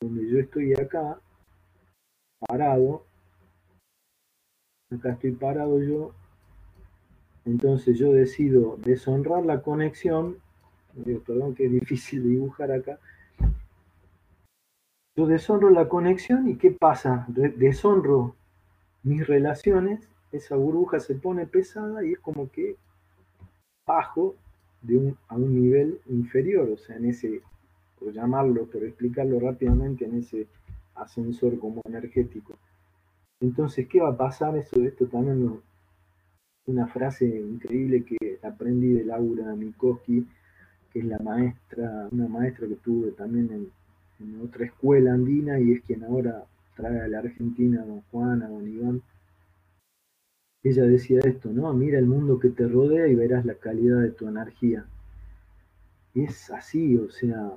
[0.00, 1.16] donde yo estoy acá
[2.46, 3.04] parado,
[4.90, 6.12] acá estoy parado yo,
[7.44, 10.38] entonces yo decido deshonrar la conexión,
[11.26, 12.98] perdón que es difícil dibujar acá,
[15.16, 17.24] yo deshonro la conexión y ¿qué pasa?
[17.28, 18.34] Deshonro
[19.04, 22.76] mis relaciones, esa burbuja se pone pesada y es como que
[23.86, 24.34] bajo
[24.82, 27.42] de un, a un nivel inferior, o sea, en ese,
[27.98, 30.46] por llamarlo, por explicarlo rápidamente, en ese
[30.94, 32.54] ascensor como energético.
[33.40, 34.56] Entonces, ¿qué va a pasar?
[34.56, 35.60] Eso, esto también
[36.66, 40.26] una frase increíble que aprendí de Laura Mikoski,
[40.92, 43.70] que es la maestra, una maestra que tuve también en,
[44.42, 46.44] otra escuela andina y es quien ahora
[46.76, 49.02] trae a la Argentina a don Juan, a don Iván.
[50.62, 51.74] Ella decía esto, ¿no?
[51.74, 54.86] Mira el mundo que te rodea y verás la calidad de tu energía.
[56.14, 57.52] Y es así, o sea,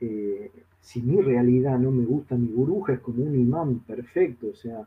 [0.00, 4.54] eh, si mi realidad no me gusta, mi burbuja es como un imán perfecto, o
[4.54, 4.86] sea,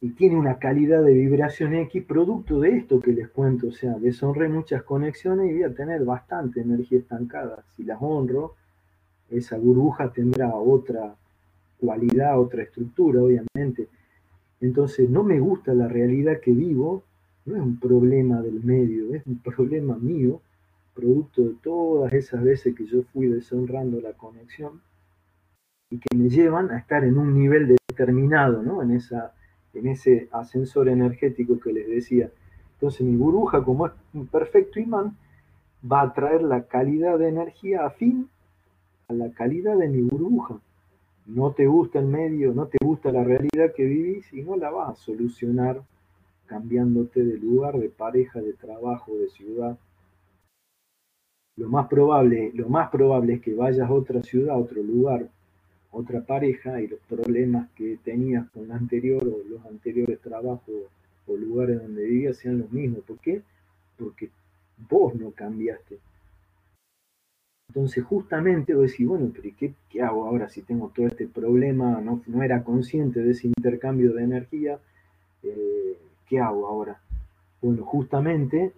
[0.00, 3.94] y tiene una calidad de vibración X producto de esto que les cuento, o sea,
[3.98, 7.64] deshonré muchas conexiones y voy a tener bastante energía estancada.
[7.76, 8.54] Si las honro,
[9.30, 11.14] esa burbuja tendrá otra
[11.80, 13.88] cualidad, otra estructura, obviamente.
[14.60, 17.02] Entonces, no me gusta la realidad que vivo,
[17.46, 20.40] no es un problema del medio, es un problema mío,
[20.96, 24.80] producto de todas esas veces que yo fui deshonrando la conexión
[25.90, 28.82] y que me llevan a estar en un nivel determinado, ¿no?
[28.82, 29.34] En esa
[29.74, 32.30] en ese ascensor energético que les decía.
[32.74, 35.16] Entonces mi burbuja, como es un perfecto imán,
[35.80, 38.28] va a traer la calidad de energía afín
[39.08, 40.58] a la calidad de mi burbuja.
[41.26, 44.70] No te gusta el medio, no te gusta la realidad que vivís y no la
[44.70, 45.82] vas a solucionar
[46.46, 49.76] cambiándote de lugar, de pareja, de trabajo, de ciudad.
[51.56, 55.28] Lo más probable, lo más probable es que vayas a otra ciudad, a otro lugar,
[55.90, 60.74] otra pareja y los problemas que tenías con la anterior o los anteriores trabajos
[61.26, 63.00] o lugares donde vivías sean los mismos.
[63.04, 63.42] ¿Por qué?
[63.98, 64.28] Porque
[64.88, 65.98] vos no cambiaste.
[67.68, 72.00] Entonces justamente vos decís, bueno, pero ¿qué, qué hago ahora si tengo todo este problema?
[72.00, 74.78] No, no era consciente de ese intercambio de energía.
[75.42, 77.00] Eh, ¿Qué hago ahora?
[77.62, 78.72] Bueno, justamente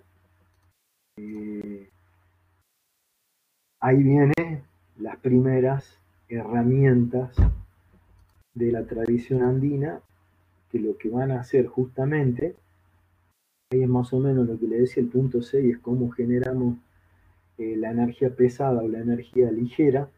[1.17, 1.89] eh,
[3.81, 4.63] ahí vienen
[4.99, 7.37] las primeras herramientas
[8.55, 10.01] de la tradición andina
[10.71, 12.57] que lo que van a hacer justamente,
[13.73, 16.77] ahí es más o menos lo que le decía el punto 6, es cómo generamos
[17.57, 20.09] eh, la energía pesada o la energía ligera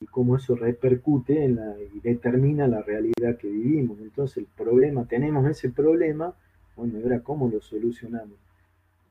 [0.00, 1.46] y cómo eso repercute
[1.94, 3.98] y determina la realidad que vivimos.
[4.00, 6.34] Entonces el problema, tenemos ese problema,
[6.76, 8.36] bueno, ahora cómo lo solucionamos.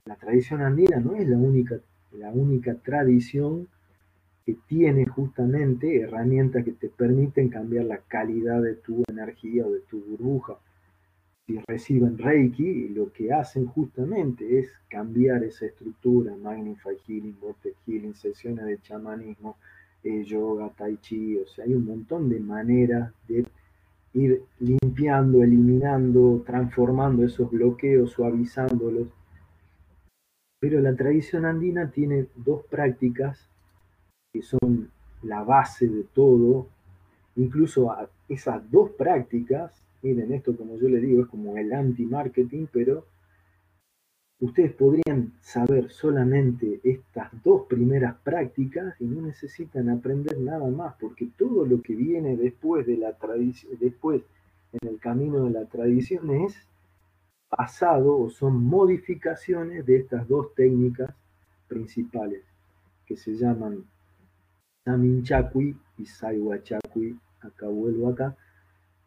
[0.05, 1.79] La tradición andina no es la única,
[2.17, 3.67] la única tradición
[4.45, 9.81] que tiene justamente herramientas que te permiten cambiar la calidad de tu energía o de
[9.81, 10.57] tu burbuja.
[11.47, 18.15] Si reciben Reiki, lo que hacen justamente es cambiar esa estructura, Magnify Healing, Vortex Healing,
[18.15, 19.57] sesiones de chamanismo,
[20.03, 23.45] eh, yoga, tai chi, o sea, hay un montón de maneras de
[24.13, 29.07] ir limpiando, eliminando, transformando esos bloqueos, suavizándolos.
[30.67, 33.47] Pero la tradición andina tiene dos prácticas
[34.33, 34.89] que son
[35.21, 36.65] la base de todo,
[37.35, 37.95] incluso
[38.27, 43.05] esas dos prácticas, miren, esto como yo les digo es como el anti-marketing, pero
[44.39, 51.27] ustedes podrían saber solamente estas dos primeras prácticas y no necesitan aprender nada más, porque
[51.37, 54.23] todo lo que viene después de la tradición, después
[54.73, 56.57] en el camino de la tradición es
[57.57, 61.13] o son modificaciones de estas dos técnicas
[61.67, 62.43] principales
[63.05, 63.85] que se llaman
[64.83, 68.35] Saminchakui y Saiwachakui, acá vuelvo acá,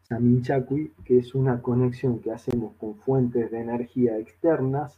[0.03, 4.97] Saminchakui, que es una conexión que hacemos con fuentes de energía externas,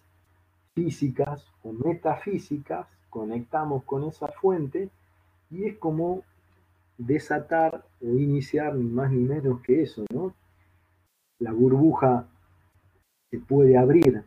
[0.74, 4.90] físicas o metafísicas, conectamos con esa fuente
[5.50, 6.24] y es como
[6.98, 10.34] desatar o iniciar ni más ni menos que eso, ¿no?
[11.40, 12.28] La burbuja
[13.32, 14.24] se puede abrir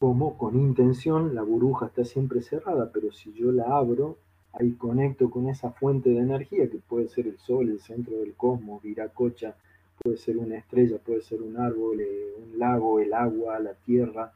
[0.00, 4.16] como con intención, la burbuja está siempre cerrada, pero si yo la abro,
[4.54, 8.34] ahí conecto con esa fuente de energía que puede ser el sol, el centro del
[8.34, 9.56] cosmos, Viracocha,
[10.02, 14.32] puede ser una estrella, puede ser un árbol, eh, un lago, el agua, la tierra,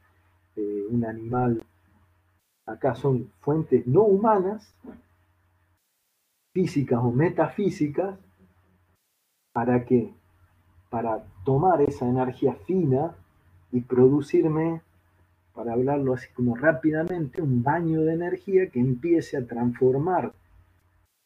[0.55, 1.63] eh, un animal.
[2.67, 4.75] Acá son fuentes no humanas,
[6.53, 8.19] físicas o metafísicas,
[9.55, 10.13] ¿para qué?
[10.95, 13.17] Para tomar esa energía fina
[13.73, 14.81] y producirme
[15.53, 20.33] para hablarlo así como rápidamente, un baño de energía que empiece a transformar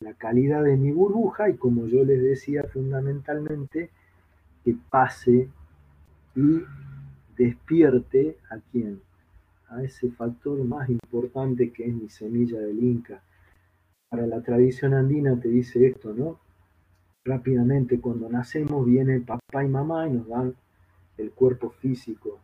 [0.01, 3.91] la calidad de mi burbuja y como yo les decía fundamentalmente,
[4.65, 5.51] que pase
[6.35, 6.63] y
[7.37, 9.03] despierte a quién,
[9.69, 13.21] a ese factor más importante que es mi semilla del Inca.
[14.09, 16.48] Para la tradición andina te dice esto, ¿no?
[17.29, 20.55] Rápidamente cuando nacemos viene papá y mamá y nos dan
[21.19, 22.39] el cuerpo físico,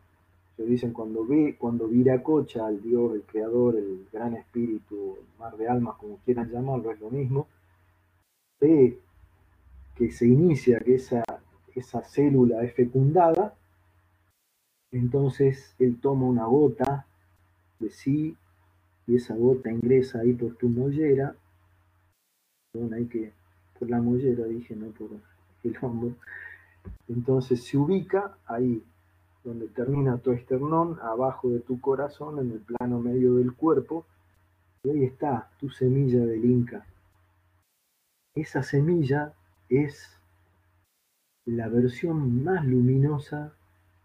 [0.55, 5.57] se dicen cuando ve, cuando Viracocha, el Dios, el Creador, el Gran Espíritu, el Mar
[5.57, 7.47] de Almas, como quieran llamarlo, es lo mismo,
[8.61, 8.99] ve
[9.95, 11.23] que se inicia, que esa,
[11.73, 13.55] esa célula es fecundada,
[14.91, 17.07] Entonces él toma una gota
[17.79, 18.37] de sí
[19.07, 21.35] y esa gota ingresa ahí por tu mollera.
[22.73, 23.33] Bueno, hay que,
[23.77, 25.09] por la mollera dije, no por
[25.63, 26.15] el hombro.
[27.07, 28.83] Entonces se ubica ahí
[29.43, 34.05] donde termina tu esternón, abajo de tu corazón, en el plano medio del cuerpo,
[34.83, 36.85] y ahí está tu semilla del Inca.
[38.33, 39.33] Esa semilla
[39.69, 40.19] es
[41.45, 43.53] la versión más luminosa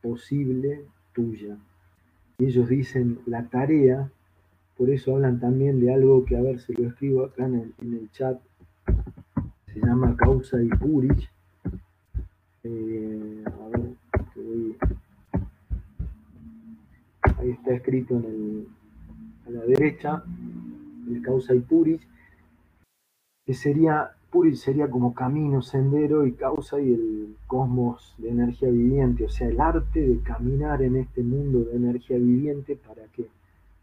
[0.03, 1.57] posible tuya.
[2.39, 4.11] ellos dicen la tarea,
[4.77, 7.75] por eso hablan también de algo que, a ver, se lo escribo acá en el,
[7.81, 8.41] en el chat,
[9.73, 11.31] se llama causa y purich.
[12.63, 13.95] Eh, a ver,
[14.35, 14.77] que voy
[17.41, 18.67] ahí está escrito en el,
[19.47, 20.23] a la derecha,
[21.09, 22.01] el causa y puris,
[23.47, 29.25] que sería, puris sería como camino, sendero y causa y el cosmos de energía viviente,
[29.25, 33.27] o sea, el arte de caminar en este mundo de energía viviente para que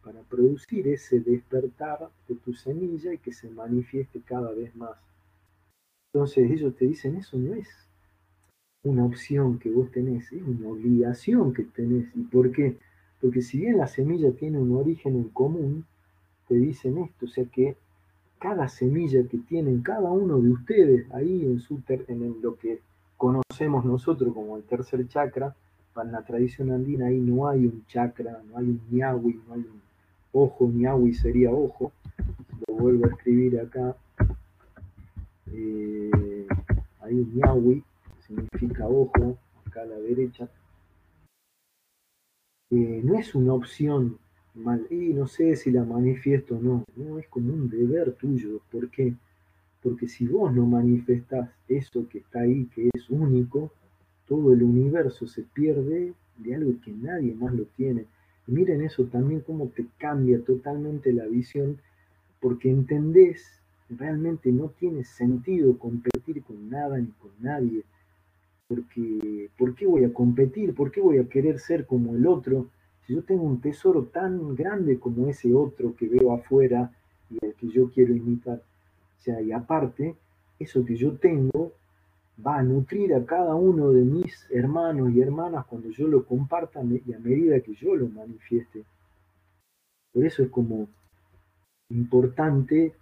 [0.04, 4.96] para producir ese despertar de tu semilla y que se manifieste cada vez más.
[6.14, 7.68] Entonces ellos te dicen, eso no es
[8.84, 12.08] una opción que vos tenés, es una obligación que tenés.
[12.16, 12.78] ¿Y por qué?
[13.22, 15.86] Porque si bien la semilla tiene un origen en común,
[16.48, 17.76] te dicen esto, o sea que
[18.40, 22.80] cada semilla que tienen cada uno de ustedes ahí en, su en lo que
[23.18, 25.56] conocemos nosotros como el tercer chakra,
[25.94, 29.62] para la tradición andina ahí no hay un chakra, no hay un ñahui, no hay
[29.62, 29.82] un
[30.32, 31.92] ojo, ñahui sería ojo,
[32.68, 33.96] lo vuelvo a escribir acá,
[35.54, 36.48] eh,
[37.02, 37.84] hay un ñahui,
[38.20, 40.50] significa ojo, acá a la derecha,
[42.70, 44.18] eh, no es una opción
[44.54, 48.60] mal, y no sé si la manifiesto o no, no, es como un deber tuyo.
[48.72, 49.14] ¿Por qué?
[49.82, 53.72] Porque si vos no manifestás eso que está ahí, que es único,
[54.28, 58.06] todo el universo se pierde de algo que nadie más lo tiene.
[58.48, 61.80] Y miren eso también como te cambia totalmente la visión,
[62.42, 63.57] porque entendés,
[63.90, 67.84] realmente no tiene sentido competir con nada ni con nadie
[68.68, 70.76] porque ¿por qué voy a competir?
[70.76, 72.68] ¿Por qué voy a querer ser como el otro?
[73.06, 76.92] Si yo tengo un tesoro tan grande como ese otro que veo afuera
[77.30, 78.58] y al que yo quiero imitar.
[78.58, 80.16] O sea, y aparte,
[80.60, 81.72] eso que yo tengo
[82.46, 86.82] va a nutrir a cada uno de mis hermanos y hermanas cuando yo lo comparta
[86.84, 88.84] y a medida que yo lo manifieste.
[90.14, 90.88] Por eso es como
[91.90, 92.94] importante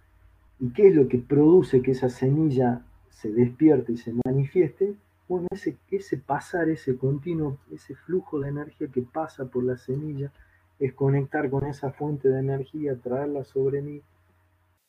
[0.58, 4.94] y qué es lo que produce que esa semilla se despierte y se manifieste,
[5.28, 10.32] bueno, ese, ese pasar, ese continuo, ese flujo de energía que pasa por la semilla,
[10.78, 14.02] es conectar con esa fuente de energía, traerla sobre mí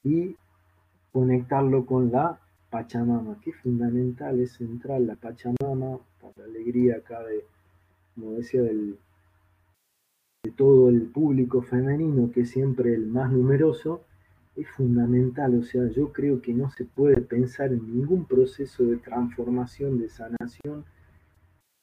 [0.04, 0.36] y
[1.12, 2.40] conectarlo con la
[2.70, 7.46] Pachamama, que es fundamental, es central, la Pachamama, para la alegría acá de,
[8.14, 9.00] como decía, del,
[10.44, 14.04] de todo el público femenino, que es siempre el más numeroso,
[14.58, 18.98] es fundamental, o sea, yo creo que no se puede pensar en ningún proceso de
[18.98, 20.84] transformación, de sanación,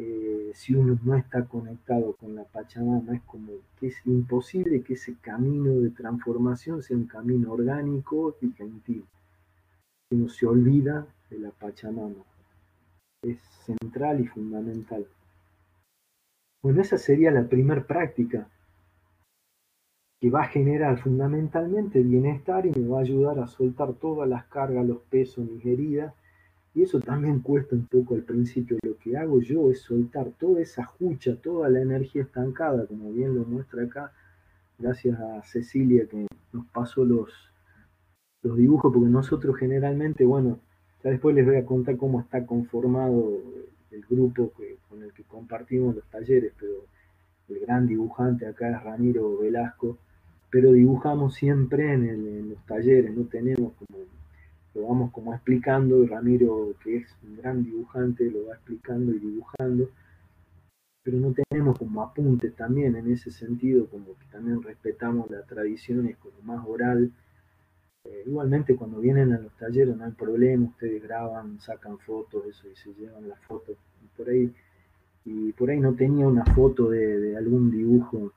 [0.00, 4.94] eh, si uno no está conectado con la Pachamama, es como que es imposible que
[4.94, 9.04] ese camino de transformación sea un camino orgánico y gentil.
[10.10, 12.24] Uno se olvida de la Pachamama.
[13.22, 15.06] Es central y fundamental.
[16.60, 18.48] Bueno, esa sería la primera práctica
[20.24, 24.46] que va a generar fundamentalmente bienestar y me va a ayudar a soltar todas las
[24.46, 26.14] cargas, los pesos, mis heridas.
[26.74, 28.78] Y eso también cuesta un poco al principio.
[28.82, 33.34] Lo que hago yo es soltar toda esa jucha, toda la energía estancada, como bien
[33.34, 34.12] lo muestra acá,
[34.78, 37.30] gracias a Cecilia que nos pasó los,
[38.40, 40.58] los dibujos, porque nosotros generalmente, bueno,
[41.02, 43.42] ya después les voy a contar cómo está conformado
[43.90, 44.54] el grupo
[44.88, 46.86] con el que compartimos los talleres, pero
[47.50, 49.98] el gran dibujante acá es Ramiro Velasco,
[50.54, 54.04] pero dibujamos siempre en, los talleres, no tenemos como,
[54.76, 59.18] lo vamos como explicando, y Ramiro, que es un gran dibujante, lo va explicando y
[59.18, 59.90] dibujando,
[61.02, 66.06] pero no tenemos como apuntes también en ese sentido, como que también respetamos la tradición,
[66.06, 67.10] es como más oral.
[68.04, 72.68] Eh, igualmente cuando vienen a los talleres no hay problema, ustedes graban, sacan fotos, eso
[72.68, 73.76] y se llevan las fotos.
[74.16, 74.54] por ahí
[75.24, 78.30] y por ahí no tenía una foto de, algún dibujo.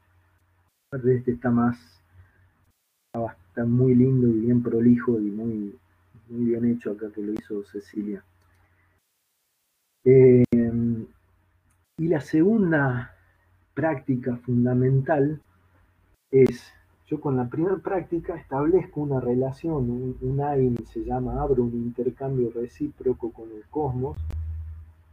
[0.92, 1.97] Este está más,
[3.26, 5.76] está muy lindo y bien prolijo y muy,
[6.30, 8.24] muy bien hecho acá que lo hizo Cecilia.
[10.04, 11.06] Em,
[11.98, 13.16] y la segunda
[13.74, 15.42] práctica fundamental
[16.32, 16.72] es,
[17.08, 22.52] yo con la primera práctica establezco una relación, un, un se llama, abro un intercambio
[22.52, 24.18] recíproco con el cosmos,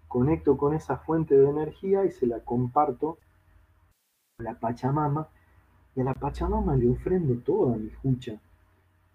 [0.08, 3.18] conecto con esa fuente de energía y se la comparto
[4.38, 5.28] la Pachamama,
[5.96, 8.38] y a la Pachamama le ofrendo toda mi jucha.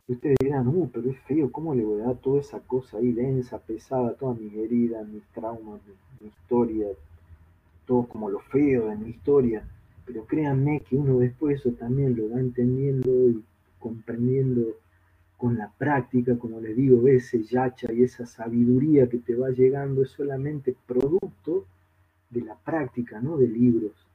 [0.07, 2.97] Y ustedes dirán, uh, pero es feo, ¿cómo le voy a dar toda esa cosa
[2.97, 5.81] ahí densa, pesada, todas mis heridas, mis traumas,
[6.19, 6.87] mi, historia,
[7.85, 9.63] todo como lo feo de mi historia?
[10.05, 13.43] Pero créanme que uno después eso también lo va entendiendo y
[13.77, 14.63] comprendiendo
[15.37, 20.01] con la práctica, como les digo, ese yacha y esa sabiduría que te va llegando
[20.01, 21.65] es solamente producto
[22.29, 24.08] de la práctica, no de libros.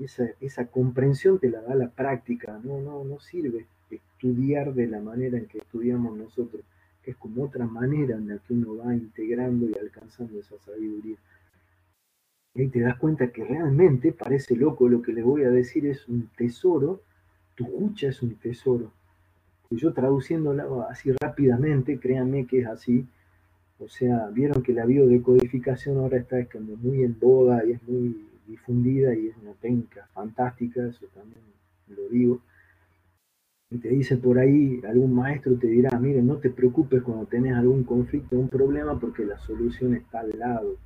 [0.00, 5.00] Esa, esa comprensión te la da la práctica, no, no, no sirve estudiar de la
[5.00, 6.62] manera en que estudiamos nosotros,
[7.04, 11.16] es como otra manera en la que uno va integrando y alcanzando esa sabiduría.
[12.54, 15.86] Y ahí te das cuenta que realmente parece loco lo que les voy a decir,
[15.86, 17.02] es un tesoro,
[17.54, 18.92] tu escucha es un tesoro.
[19.70, 23.06] Y yo traduciéndolo así rápidamente, créanme que es así,
[23.78, 28.29] o sea, vieron que la biodecodificación ahora está como muy en boga y es muy
[28.50, 31.42] difundida y es una técnica fantástica, eso también
[31.88, 32.40] lo digo.
[33.70, 37.54] Y te dice por ahí, algún maestro te dirá, mire, no te preocupes cuando tenés
[37.54, 40.76] algún conflicto, un problema, porque la solución está al lado.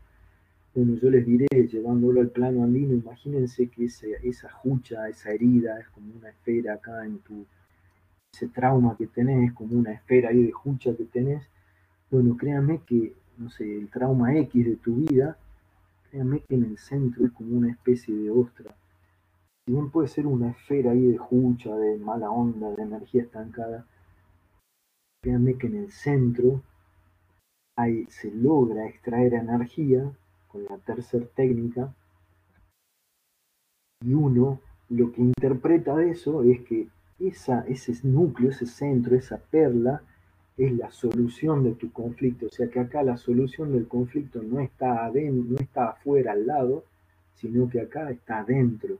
[0.75, 5.81] Bueno, yo les diré, llevándolo al plano andino, imagínense que esa, esa jucha, esa herida,
[5.81, 7.47] es como una esfera acá en tu,
[8.35, 11.49] ese trauma que tenés, es como una esfera ahí de jucha que tenés,
[12.11, 15.39] bueno, créanme que, no sé, el trauma X de tu vida,
[16.15, 18.73] créanme que en el centro es como una especie de ostra.
[19.67, 23.85] Si bien puede ser una esfera ahí de jucha, de mala onda, de energía estancada,
[25.21, 26.63] créanme que en el centro
[27.77, 30.09] ahí se logra extraer energía
[30.47, 31.93] con la tercera técnica
[34.05, 34.61] y uno
[34.91, 36.87] lo que interpreta de eso es que
[37.19, 40.01] esa, ese núcleo, ese centro, esa perla,
[40.57, 42.47] es la solución de tu conflicto.
[42.47, 46.85] O sea que acá la solución del conflicto no está, no está afuera al lado,
[47.35, 48.99] sino que acá está adentro.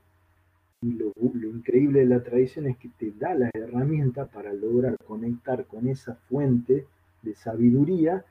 [0.81, 4.97] Y lo, lo, increíble de la tradición es que te da la herramienta para lograr
[5.05, 6.85] conectar con esa fuente
[7.21, 8.25] de sabiduría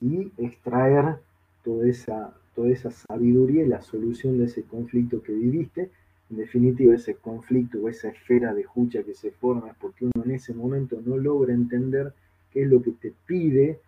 [0.00, 1.18] y extraer
[1.62, 5.90] toda esa, toda esa sabiduría y la solución de ese conflicto que viviste
[6.30, 10.24] en definitiva, ese conflicto o esa esfera de jucha que se forma es porque uno
[10.24, 12.12] en ese momento no logra entender
[12.52, 13.80] qué es lo que te pide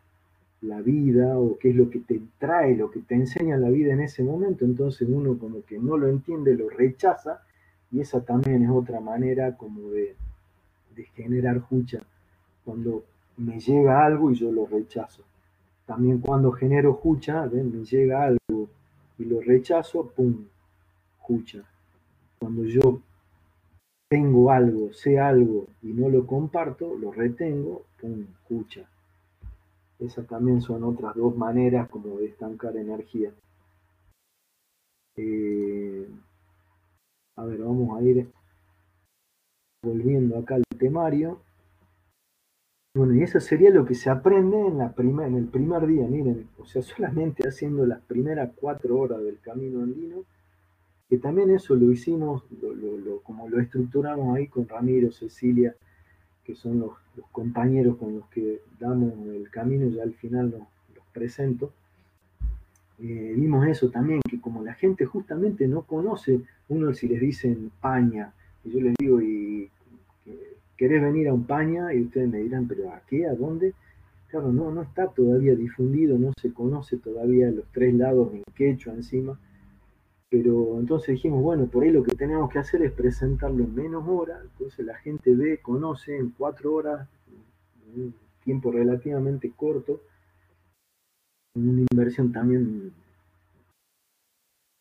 [0.62, 3.92] la vida o qué es lo que te trae, lo que te enseña la vida
[3.92, 4.64] en ese momento.
[4.64, 7.42] Entonces uno como que no lo entiende, lo rechaza
[7.92, 10.16] y esa también es otra manera como de,
[11.14, 12.02] generar jucha.
[12.64, 13.04] Cuando
[13.38, 15.22] me llega algo y yo lo rechazo.
[15.86, 17.72] También cuando genero jucha, ¿ven?
[17.72, 18.68] me llega algo
[19.18, 20.44] y lo rechazo, ¡pum!
[21.18, 21.64] Jucha
[22.40, 23.00] cuando yo
[24.08, 28.88] tengo algo, sé algo y no lo comparto, lo retengo, pum, escucha.
[29.98, 33.30] Esas también son otras dos maneras como de estancar energía.
[35.16, 36.08] Eh,
[37.36, 38.26] a ver, vamos a ir
[39.82, 41.40] volviendo acá al temario.
[42.96, 46.48] Bueno, y eso sería lo que se aprende en, la en el primer día, miren,
[46.58, 50.24] o sea, solamente haciendo las primeras cuatro horas del camino andino,
[51.10, 52.44] que también eso lo hicimos,
[53.24, 55.74] como lo estructuramos ahí con Ramiro, Cecilia,
[56.44, 56.92] que son los,
[57.32, 60.62] compañeros con los que damos el camino, ya al final los,
[61.12, 61.72] presento.
[63.00, 67.72] Eh, vimos eso también, que como la gente justamente no conoce, uno si les dicen
[67.80, 68.32] paña,
[68.62, 69.68] y yo les digo, y
[70.76, 73.26] querés venir a un paña, y ustedes me dirán, pero ¿a qué?
[73.26, 73.74] ¿A dónde?
[74.28, 78.94] Claro, no, no está todavía difundido, no se conoce todavía los tres lados en quechua
[78.94, 79.36] encima.
[80.30, 84.04] Pero entonces dijimos, bueno, por ahí lo que tenemos que hacer es presentarlo en menos
[84.06, 87.08] horas, entonces la gente ve, conoce en cuatro horas,
[87.94, 88.14] en un
[88.44, 90.00] tiempo relativamente corto,
[91.56, 92.92] una inversión también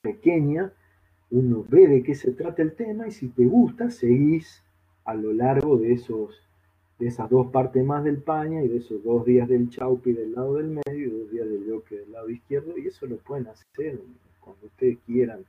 [0.04, 0.72] pequeña,
[1.32, 4.64] uno ve de qué se trata el tema y si te gusta, seguís
[5.04, 6.44] a lo largo de esos
[7.00, 10.34] de esas dos partes más del paña y de esos dos días del chaupi del
[10.34, 13.48] lado del medio y dos días del yoke del lado izquierdo, y eso lo pueden
[13.48, 14.02] hacer
[14.50, 15.40] cuando ustedes quieran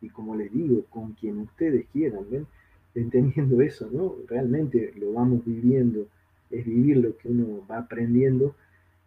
[0.00, 2.46] y como les digo, con quien ustedes quieran, ¿ven?
[2.94, 4.14] Entendiendo eso, ¿no?
[4.26, 6.06] Realmente lo vamos viviendo,
[6.50, 8.54] es vivir lo que uno va aprendiendo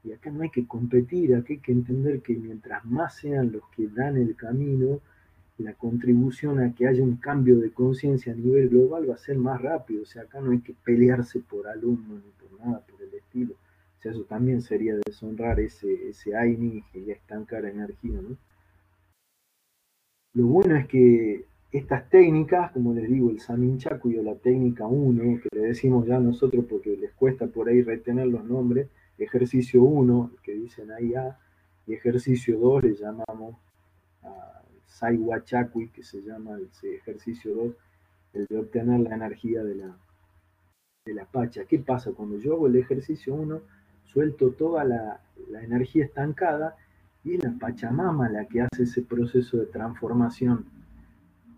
[0.04, 3.64] y acá no hay que competir, acá hay que entender que mientras más sean los
[3.76, 4.99] que dan el camino,
[5.58, 9.38] la contribución a que haya un cambio de conciencia a nivel global va a ser
[9.38, 10.04] más rápido.
[10.04, 13.54] O sea, acá no hay que pelearse por alumnos ni por nada por el estilo.
[13.54, 18.36] O sea, eso también sería deshonrar ese, ese AINI y estancar energía, ¿no?
[20.36, 25.41] Lo bueno es que estas técnicas, como les digo, el Saminchaku o la técnica 1,
[25.41, 28.88] que le decimos ya nosotros porque les cuesta por ahí retener los nombres,
[29.19, 31.38] ejercicio 1, que dicen ahí A,
[31.86, 33.57] y ejercicio 2 le llamamos
[34.88, 37.73] Saiwachakui, que se llama el ejercicio 2,
[38.34, 39.97] el de obtener la energía de la,
[41.05, 41.65] de la pacha.
[41.65, 42.11] ¿Qué pasa?
[42.11, 43.61] Cuando yo hago el ejercicio 1,
[44.05, 45.19] suelto toda la
[45.61, 46.75] energía estancada
[47.24, 50.65] y es la Pachamama la que hace ese proceso de transformación,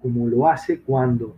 [0.01, 1.35] como lo hace cuando,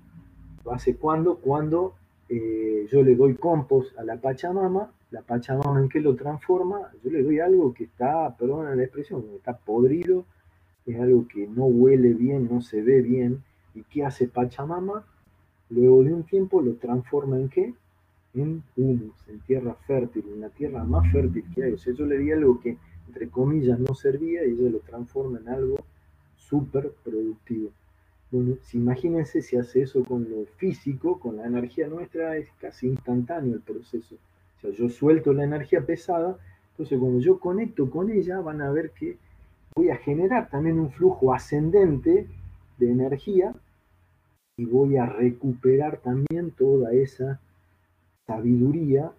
[0.65, 1.95] lo hace cuando, cuando
[2.30, 7.09] eh, yo le doy compost a la Pachamama, la Pachamama en qué lo transforma, yo
[7.09, 10.25] le doy algo que está, perdón la expresión, está podrido,
[10.86, 15.05] es algo que no huele bien, no se ve bien, ¿y qué hace Pachamama?
[15.69, 17.73] Luego de un tiempo lo transforma en qué?
[18.34, 21.73] En humus, en tierra fértil, en la tierra más fértil que hay.
[21.73, 22.78] O sea, yo le di algo que,
[23.08, 25.78] entre comillas, no servía y ella lo transforma en algo
[26.36, 27.72] súper productivo.
[28.30, 32.88] Bueno, si imagínense si hace eso con lo físico, con la energía nuestra, es casi
[32.88, 34.16] instantáneo el proceso.
[34.58, 36.38] O sea, yo suelto la energía pesada,
[36.72, 39.18] entonces cuando yo conecto con ella, van a ver que
[39.76, 42.28] voy a generar también un flujo ascendente
[42.78, 43.55] de energía
[44.58, 47.39] y voy a recuperar también toda esa
[48.26, 49.12] sabiduría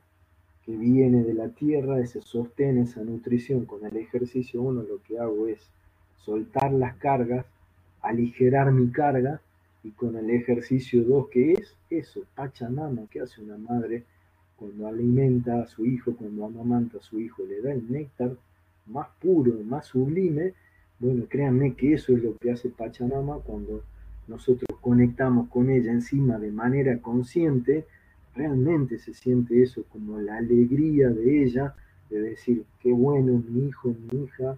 [0.69, 3.65] que viene de la tierra, ese sostén, esa nutrición.
[3.65, 5.71] Con el ejercicio uno lo que hago es
[6.19, 7.47] soltar las cargas
[8.03, 9.41] aligerar mi carga
[9.83, 14.05] y con el ejercicio 2 que es eso, Pachamama, que hace una madre
[14.57, 18.37] cuando alimenta a su hijo, cuando amamanta a su hijo, le da el néctar
[18.87, 20.53] más puro, más sublime,
[20.99, 23.83] bueno, créanme que eso es lo que hace Pachamama cuando
[24.27, 27.87] nosotros conectamos con ella encima de manera consciente,
[28.39, 31.75] realmente se siente eso como la alegría de ella,
[32.09, 34.57] de decir, qué bueno, mi hijo, mi hija,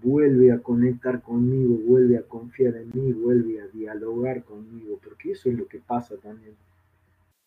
[0.00, 5.50] vuelve a conectar conmigo, vuelve a confiar en mí, vuelve a dialogar conmigo, porque eso
[5.50, 6.54] es lo que pasa también.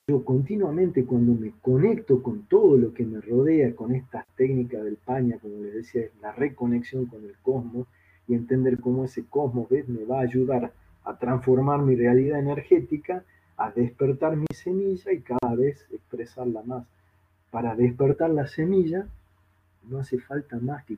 [0.08, 4.98] Yo continuamente cuando me conecto con todo lo que me rodea, con estas técnicas del
[4.98, 7.88] paña, como les decía, la reconexión con el cosmos
[8.28, 9.88] y entender cómo ese cosmos ¿ves?
[9.88, 13.24] me va a ayudar a transformar mi realidad energética,
[13.58, 16.86] a despertar mi semilla y cada vez expresarla más.
[17.52, 19.08] Para despertar la semilla
[19.90, 20.98] no hace falta más que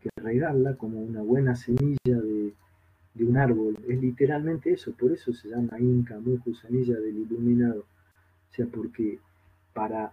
[0.00, 2.52] que regarla como una buena semilla de,
[3.22, 3.76] un árbol.
[3.86, 7.80] Es literalmente eso, por eso se llama Inca, Muju, semilla del iluminado.
[7.80, 9.18] O sea, porque
[9.74, 10.12] para,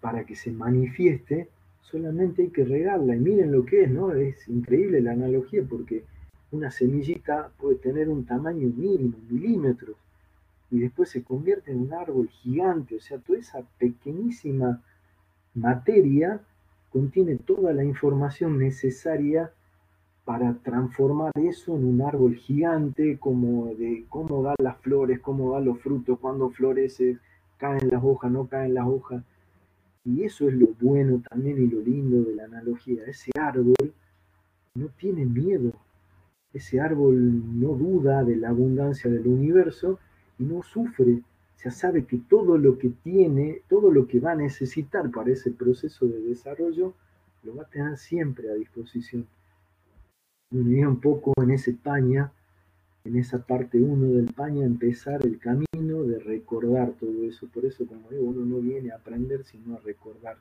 [0.00, 1.50] para que se manifieste
[1.82, 3.14] solamente hay que regarla.
[3.14, 4.12] Y miren lo que es, ¿no?
[4.12, 6.04] Es increíble la analogía porque
[6.50, 9.96] una semillita puede tener un tamaño mínimo, milímetros,
[10.70, 12.96] y después se convierte en un árbol gigante.
[12.96, 14.82] O sea, toda esa pequeñísima
[15.54, 16.40] materia
[16.90, 19.52] contiene toda la información necesaria
[20.24, 25.60] para transformar eso en un árbol gigante, como de cómo da las flores, cómo da
[25.60, 27.18] los frutos, cuando florece,
[27.58, 29.22] caen las hojas, no caen las hojas.
[30.04, 33.04] Y eso es lo bueno también y lo lindo de la analogía.
[33.06, 33.94] Ese árbol
[34.74, 35.72] no tiene miedo.
[36.52, 39.98] Ese árbol no duda de la abundancia del universo
[40.38, 41.22] y no sufre
[41.64, 45.50] ya sabe que todo lo que tiene, todo lo que va a necesitar para ese
[45.50, 46.94] proceso de desarrollo,
[47.42, 49.26] lo va a tener siempre a disposición.
[50.50, 52.30] Me un poco en ese paña,
[53.04, 57.48] en esa parte 1 del paña, empezar el camino de recordar todo eso.
[57.48, 60.36] Por eso, como digo, uno no viene a aprender, sino a recordar.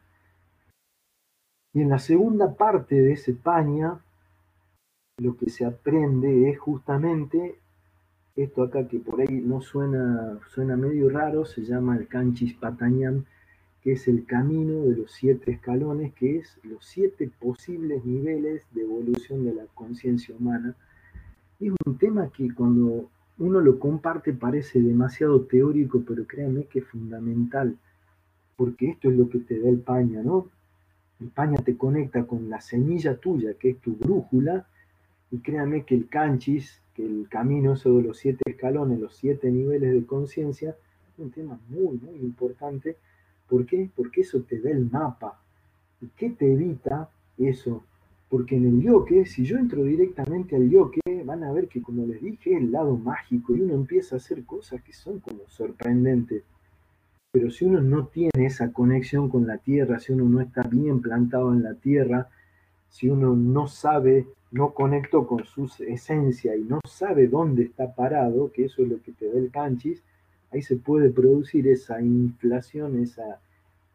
[1.73, 3.99] Y en la segunda parte de ese paña,
[5.17, 7.57] lo que se aprende es justamente
[8.35, 13.23] esto acá que por ahí no suena, suena medio raro, se llama el Canchis Patañam,
[13.81, 18.81] que es el camino de los siete escalones, que es los siete posibles niveles de
[18.81, 20.75] evolución de la conciencia humana.
[21.59, 26.85] Es un tema que cuando uno lo comparte parece demasiado teórico, pero créanme que es
[26.85, 27.77] fundamental,
[28.57, 30.49] porque esto es lo que te da el paña, ¿no?
[31.21, 34.67] El paña te conecta con la semilla tuya, que es tu brújula,
[35.31, 39.51] y créanme que el canchis que el camino eso de los siete escalones, los siete
[39.51, 40.75] niveles de conciencia,
[41.13, 42.97] es un tema muy, muy importante.
[43.47, 43.89] ¿Por qué?
[43.95, 45.39] Porque eso te da el mapa.
[46.01, 47.83] ¿Y qué te evita eso?
[48.29, 52.05] Porque en el yoke, si yo entro directamente al yoke, van a ver que, como
[52.05, 55.47] les dije, es el lado mágico y uno empieza a hacer cosas que son como
[55.47, 56.43] sorprendentes.
[57.31, 61.01] Pero si uno no tiene esa conexión con la tierra, si uno no está bien
[61.01, 62.29] plantado en la tierra,
[62.95, 68.53] si uno no sabe no conectó con su esencia y no sabe dónde está parado,
[68.53, 70.01] que eso es lo que te da el canchis,
[70.53, 73.41] ahí se puede producir esa inflación, esa,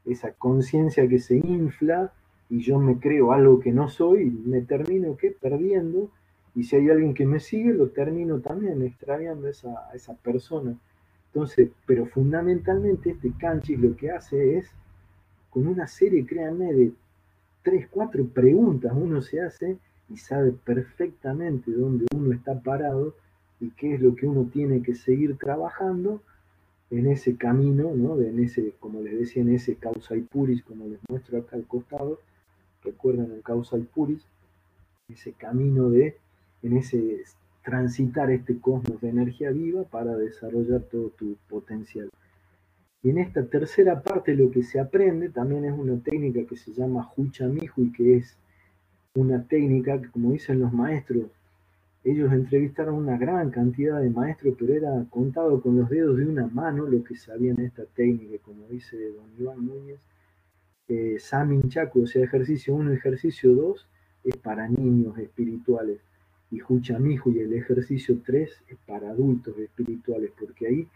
[0.04, 2.12] esa conciencia que se infla
[2.50, 5.30] y yo me creo algo que no soy me termino ¿qué?
[5.30, 6.10] perdiendo
[6.54, 10.76] y si hay alguien que me sigue lo termino también extraviando esa, a esa persona.
[11.32, 14.70] Entonces, pero fundamentalmente este canchis lo que hace es,
[15.48, 16.92] con una serie, créanme, de
[17.62, 23.14] tres, cuatro preguntas uno se hace y sabe perfectamente dónde uno está parado
[23.60, 26.22] y qué es lo que uno tiene que seguir trabajando
[26.90, 28.20] en ese camino, ¿no?
[28.20, 31.64] en ese, como les decía, en ese causa y puris, como les muestro acá al
[31.64, 32.18] costado,
[32.82, 34.24] recuerden el causa y puris,
[35.08, 36.16] ese camino de,
[36.62, 37.22] en ese
[37.64, 42.10] transitar este cosmos de energía viva para desarrollar todo tu potencial.
[43.02, 46.72] Y en esta tercera parte lo que se aprende también es una técnica que se
[46.72, 48.36] llama Hucha y que es
[49.14, 51.30] una técnica que, como dicen los maestros,
[52.04, 56.46] ellos entrevistaron una gran cantidad de maestros, pero era contado con los dedos de una
[56.46, 59.98] mano lo que sabían esta técnica, como dice don Iván Núñez.
[60.88, 63.88] Eh, Samin Chaco, o sea, ejercicio 1, ejercicio 2,
[64.24, 66.00] es para niños espirituales.
[66.50, 70.88] Y Huchamihu y el ejercicio 3 es para adultos espirituales, porque ahí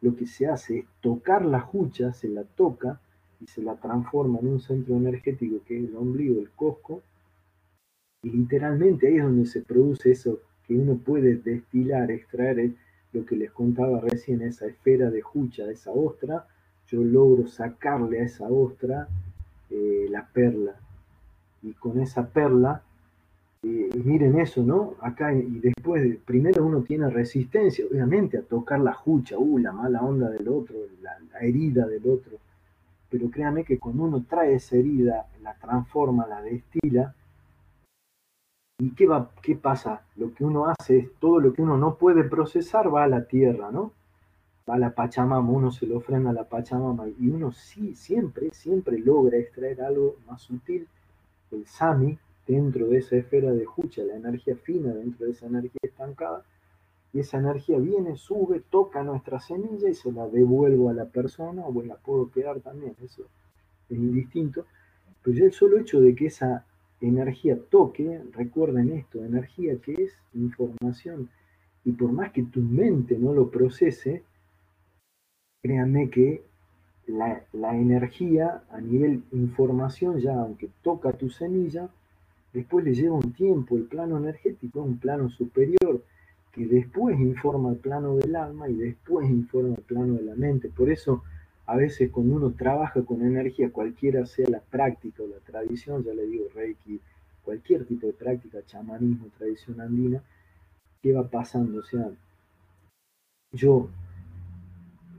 [0.00, 3.00] lo que se hace es tocar la jucha, se la toca
[3.40, 7.02] y se la transforma en un centro energético que es el ombligo, el cosco,
[8.22, 12.72] y literalmente ahí es donde se produce eso que uno puede destilar, extraer
[13.12, 16.46] lo que les contaba recién, esa esfera de jucha, esa ostra,
[16.86, 19.08] yo logro sacarle a esa ostra
[19.70, 20.74] eh, la perla.
[21.62, 22.82] Y con esa perla,
[23.62, 24.94] eh, miren eso, ¿no?
[25.00, 30.02] Acá y después, primero uno tiene resistencia, obviamente, a tocar la jucha, uh, la mala
[30.02, 32.38] onda del otro, la, herida del otro.
[33.10, 37.14] Pero créanme que cuando uno trae esa herida, la transforma, la destila,
[38.78, 40.06] ¿Y qué, va, qué pasa?
[40.16, 43.26] Lo que uno hace es todo lo que uno no puede procesar va a la
[43.26, 43.92] tierra, ¿no?
[44.66, 48.48] Va a la Pachamama, uno se lo ofrenda a la Pachamama y uno sí, siempre,
[48.52, 50.88] siempre logra extraer algo más sutil,
[51.50, 55.80] el Sami, dentro de esa esfera de Hucha, la energía fina dentro de esa energía
[55.82, 56.44] estancada,
[57.12, 61.66] y esa energía viene, sube, toca nuestra semilla y se la devuelvo a la persona,
[61.66, 63.24] o la puedo quedar también, eso
[63.88, 64.66] es indistinto,
[65.22, 66.64] pero ya el solo hecho de que esa
[67.00, 71.28] energía toque, recuerden esto, energía que es información.
[71.84, 74.22] Y por más que tu mente no lo procese,
[75.62, 76.42] créanme que
[77.06, 81.88] la, la, energía a nivel información, ya aunque toca tu semilla,
[82.52, 86.02] después le lleva un tiempo, el plano energético un plano superior,
[86.52, 90.68] que después informa el plano del alma y después informa el plano de la mente.
[90.68, 91.22] Por eso
[91.66, 96.12] a veces cuando uno trabaja con energía, cualquiera sea la práctica o la tradición, ya
[96.12, 97.00] le digo Reiki,
[97.44, 100.22] cualquier tipo de práctica, chamanismo, tradición andina,
[101.00, 101.78] ¿qué va pasando?
[101.78, 102.10] O sea,
[103.52, 103.88] yo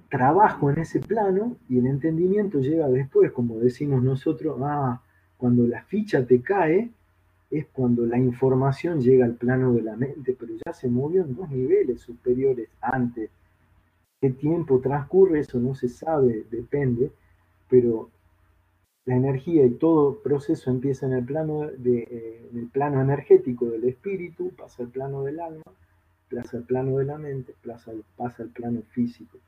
[0.10, 5.02] trabajo en ese plano y el entendimiento llega después, como decimos nosotros, ah,
[5.38, 6.92] cuando la ficha te cae,
[7.52, 11.36] es cuando la información llega al plano de la mente, pero ya se movió en
[11.36, 13.30] dos niveles superiores antes
[14.22, 17.12] qué tiempo transcurre, eso no se sabe, depende,
[17.68, 18.10] pero
[19.06, 23.86] la energía y todo proceso empieza en el plano, de, eh, el plano energético del
[23.86, 25.64] espíritu, pasa al plano del alma,
[26.30, 29.40] pasa al plano de la mente, pasa, pasa al plano físico.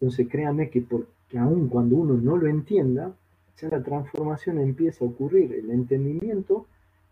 [0.00, 3.12] Entonces créanme que porque aun cuando uno no lo entienda,
[3.60, 5.52] ya la transformación empieza a ocurrir.
[5.52, 6.66] El entendimiento,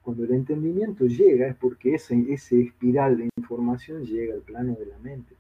[0.07, 4.87] cuando el entendimiento llega, es porque ese, ese espiral de información llega al plano de
[4.87, 5.35] la mente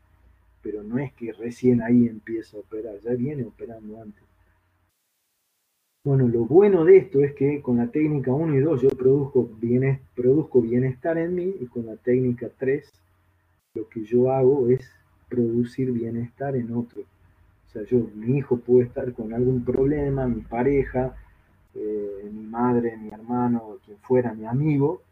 [0.66, 4.24] pero no es que recién ahí empieza a operar, ya viene operando antes.
[6.04, 9.48] Bueno, lo bueno de esto es que con la técnica 1 y 2 yo produzco,
[10.16, 12.92] produzco bienestar en mí y con la técnica 3
[13.74, 14.90] lo que yo hago es
[15.28, 17.02] producir bienestar en otro.
[17.02, 21.14] O sea, yo, mi hijo puede estar con algún problema, mi pareja,
[21.76, 25.02] eh, mi madre, mi hermano, quien fuera mi amigo.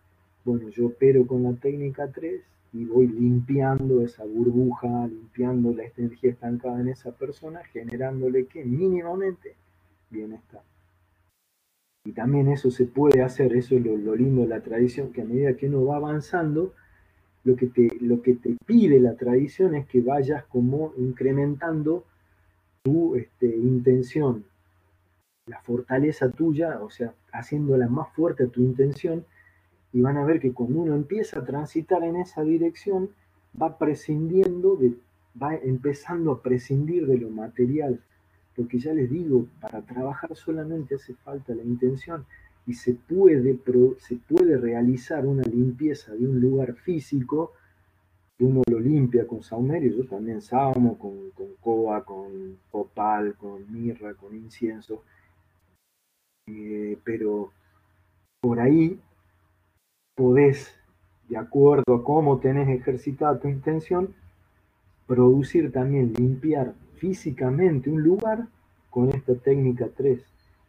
[0.45, 2.41] Bueno, yo opero con la técnica 3
[2.75, 9.55] y voy limpiando esa burbuja, limpiando la energía estancada en esa persona, generándole que mínimamente
[10.11, 10.63] bienestar.
[12.05, 15.25] Y también eso se puede hacer, eso es lo, lindo de la tradición, que a
[15.25, 16.75] medida que uno va avanzando,
[17.45, 22.05] lo que, te, lo que te pide la tradición es que vayas como incrementando
[22.83, 24.45] tu este, intención,
[25.47, 29.25] la fortaleza tuya, o sea, haciéndola más fuerte tu intención,
[29.93, 33.11] y van a ver que cuando uno empieza a transitar en esa dirección,
[33.61, 34.95] va prescindiendo, de,
[35.41, 38.01] va empezando a prescindir de lo material.
[38.57, 42.25] Porque ya les digo, para trabajar solamente hace falta la intención
[42.67, 43.59] y se puede,
[43.99, 47.53] se puede realizar una limpieza de un lugar físico,
[48.41, 54.15] uno lo limpia con saumerio, yo también saumo con, con coa, con copal, con mirra,
[54.15, 55.03] con incienso,
[56.47, 57.53] eh, pero
[58.41, 59.01] por ahí
[60.15, 60.75] podés,
[61.29, 64.15] de acuerdo a cómo tenés ejercitada tu intención,
[65.07, 68.49] producir también, limpiar físicamente un lugar
[68.91, 70.23] con esta técnica 3.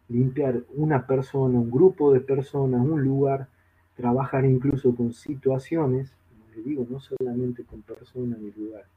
[0.09, 3.47] Limpiar una persona, un grupo de personas, un lugar,
[3.95, 8.87] trabajar incluso con situaciones, como les digo, no solamente con personas ni lugares.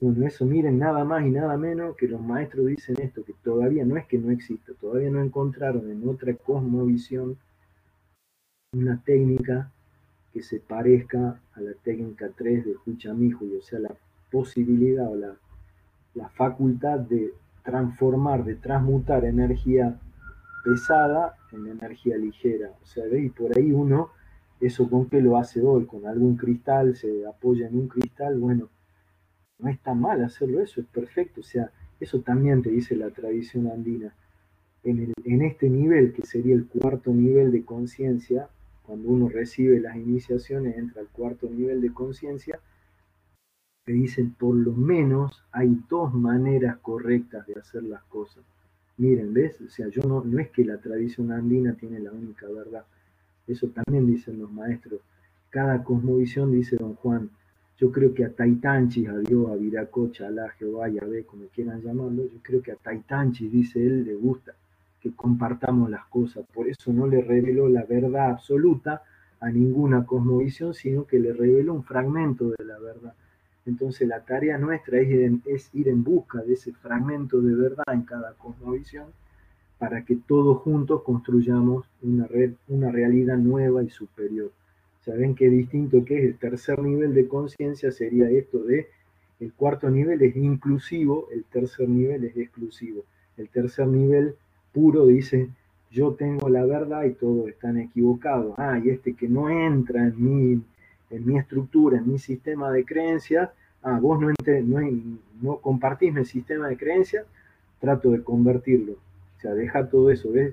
[0.00, 3.84] Bueno, eso miren nada más y nada menos que los maestros dicen esto, que todavía
[3.84, 7.36] no es que no exista, todavía no encontraron en otra cosmovisión
[8.72, 9.72] una técnica
[10.32, 13.92] que se parezca a la técnica 3 de y o sea, la
[14.30, 15.34] posibilidad o la,
[16.14, 17.34] la facultad de
[17.64, 19.98] transformar, de transmutar energía
[20.62, 22.70] pesada en energía ligera.
[22.82, 24.10] O sea, y por ahí uno,
[24.60, 28.68] eso con qué lo hace hoy, con algún cristal, se apoya en un cristal, bueno,
[29.58, 31.40] no está mal hacerlo eso, es perfecto.
[31.40, 34.14] O sea, eso también te dice la tradición andina.
[34.84, 38.48] En, en este nivel, que sería el cuarto nivel de conciencia,
[38.84, 42.60] cuando uno recibe las iniciaciones, entra al cuarto nivel de conciencia,
[43.84, 48.44] te dicen por lo menos hay dos maneras correctas de hacer las cosas.
[48.98, 49.60] Miren, ¿ves?
[49.60, 52.84] O sea, yo no, no es que la tradición andina tiene la única verdad.
[53.46, 55.00] Eso también dicen los maestros.
[55.50, 57.30] Cada cosmovisión, dice don Juan,
[57.78, 62.24] yo creo que a Taitanchi, a Dios, a Viracocha, a Jehová, Yahvé, como quieran llamarlo,
[62.24, 64.52] yo creo que a Taitanchi, dice él, le gusta
[65.00, 66.44] que compartamos las cosas.
[66.52, 69.02] Por eso no le reveló la verdad absoluta
[69.40, 73.14] a ninguna cosmovisión, sino que le reveló un fragmento de la verdad.
[73.64, 77.54] Entonces la tarea nuestra es ir, en, es ir en busca de ese fragmento de
[77.54, 79.06] verdad en cada cosmovisión
[79.78, 84.50] para que todos juntos construyamos una, red, una realidad nueva y superior.
[85.08, 86.24] ¿Saben qué distinto que es?
[86.24, 88.88] El tercer nivel de conciencia sería esto de,
[89.40, 93.04] el cuarto nivel es inclusivo, el tercer nivel es exclusivo.
[93.38, 94.34] El tercer nivel
[94.70, 95.48] puro dice,
[95.90, 98.52] yo tengo la verdad y todos están equivocados.
[98.58, 100.62] Ah, y este que no entra en mi,
[101.08, 103.48] en mi estructura, en mi sistema de creencias,
[103.82, 104.28] ah, vos no,
[105.40, 107.24] no, compartís mi sistema de creencias,
[107.80, 108.92] trato de convertirlo.
[108.92, 110.52] O sea, deja todo eso, ¿ves?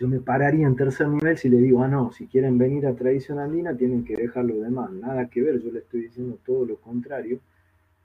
[0.00, 2.96] Yo me pararía en tercer nivel si le digo, ah, no, si quieren venir a
[2.96, 4.90] tradición andina tienen que dejar lo demás.
[4.92, 7.38] Nada que ver, yo le estoy diciendo todo lo contrario,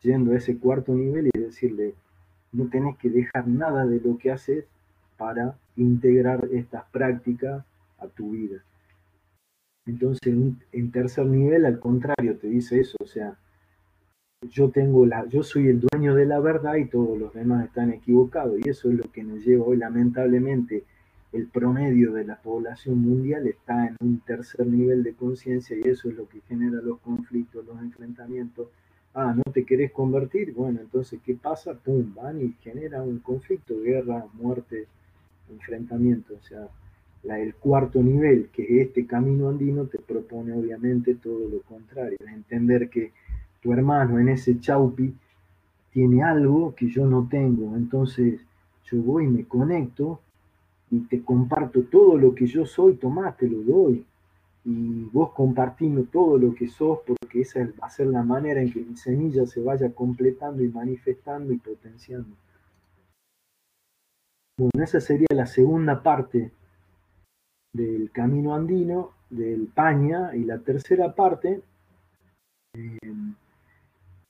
[0.02, 1.94] yendo a ese cuarto nivel y decirle,
[2.52, 4.66] no tenés que dejar nada de lo que haces
[5.16, 7.64] para integrar estas prácticas
[8.00, 8.62] a tu vida.
[9.86, 10.36] Entonces,
[10.74, 13.38] en tercer nivel, al contrario, te dice eso, o sea,
[14.42, 17.94] yo tengo la, yo soy el dueño de la verdad y todos los demás están
[17.94, 18.60] equivocados.
[18.66, 20.84] Y eso es lo que nos lleva hoy, lamentablemente,
[21.36, 26.08] el promedio de la población mundial está en un tercer nivel de conciencia y eso
[26.08, 28.70] es lo que genera los conflictos, los enfrentamientos.
[29.14, 30.54] Ah, ¿no te querés convertir?
[30.54, 31.74] Bueno, entonces, ¿qué pasa?
[31.74, 34.88] Pum, van y genera un conflicto, guerra, muerte,
[35.50, 36.36] enfrentamiento.
[36.36, 36.70] O sea,
[37.38, 42.90] el cuarto nivel, que es este camino andino, te propone obviamente todo lo contrario, entender
[42.90, 43.12] que
[43.62, 45.14] tu hermano en ese chaupi
[45.92, 48.40] tiene algo que yo no tengo, entonces
[48.86, 50.22] yo voy y me conecto
[50.92, 54.06] y te comparto todo lo que yo soy, tomá, te lo doy.
[54.64, 58.72] Y vos compartiendo todo lo que sos, porque esa va a ser la manera en
[58.72, 62.36] que mi semilla se vaya completando y manifestando y potenciando.
[64.58, 66.52] Bueno, esa sería la segunda parte
[67.74, 71.62] del camino andino, del Paña, y la tercera parte,
[72.74, 72.98] eh,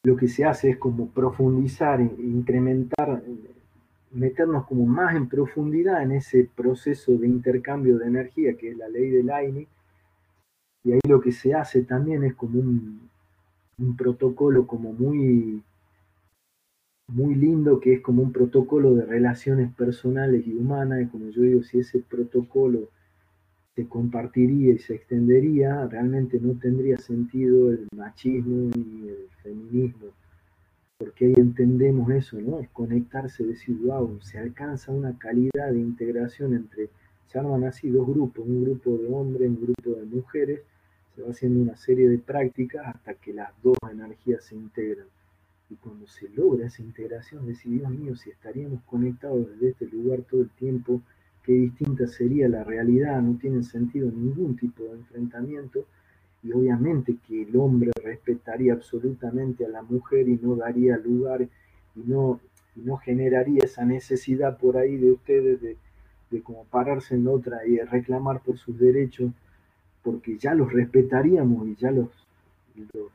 [0.03, 3.23] lo que se hace es como profundizar, incrementar,
[4.15, 8.89] meternos como más en profundidad en ese proceso de intercambio de energía que es la
[8.89, 9.67] ley del AINI,
[10.83, 13.09] y ahí lo que se hace también es como un,
[13.77, 15.61] un protocolo como muy
[17.07, 21.43] muy lindo que es como un protocolo de relaciones personales y humanas, y como yo
[21.43, 22.89] digo, si ese protocolo
[23.75, 30.07] se compartiría y se extendería, realmente no tendría sentido el machismo ni el feminismo,
[30.97, 32.59] porque ahí entendemos eso, ¿no?
[32.59, 36.89] Es conectarse, decir, wow, se alcanza una calidad de integración entre,
[37.27, 40.61] se arman así dos grupos, un grupo de hombres, un grupo de mujeres,
[41.13, 45.07] se va haciendo una serie de prácticas hasta que las dos energías se integran.
[45.69, 50.21] Y cuando se logra esa integración, decir, Dios mío, si estaríamos conectados desde este lugar
[50.21, 51.01] todo el tiempo,
[51.43, 55.85] qué distinta sería la realidad, no tiene sentido ningún tipo de enfrentamiento
[56.45, 61.99] y obviamente que el hombre respetaría absolutamente a la mujer y no daría lugar y
[62.05, 62.39] no,
[62.75, 65.75] no generaría esa necesidad por ahí de ustedes de,
[66.29, 69.31] de como pararse en otra y reclamar por sus derechos,
[70.03, 72.09] porque ya los respetaríamos y ya los,
[72.93, 73.11] los,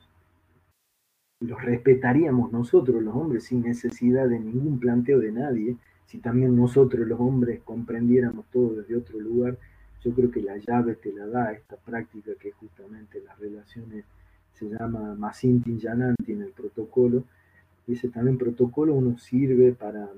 [1.38, 5.76] los respetaríamos nosotros los hombres sin necesidad de ningún planteo de nadie.
[6.06, 9.56] Si también nosotros los hombres comprendiéramos todo desde otro lugar,
[10.02, 14.04] yo creo que la llave te la da esta práctica que justamente las relaciones
[14.54, 17.24] se llama Masintin Yananti en el protocolo.
[17.86, 20.08] Y ese también protocolo uno sirve para,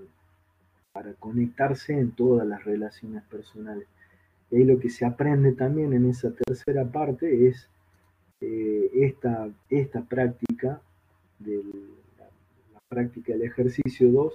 [0.93, 3.87] para conectarse en todas las relaciones personales.
[4.51, 7.69] Y ahí lo que se aprende también en esa tercera parte es
[8.41, 10.81] eh, esta, esta práctica,
[11.39, 11.63] de
[12.19, 14.35] la, práctica del ejercicio 2,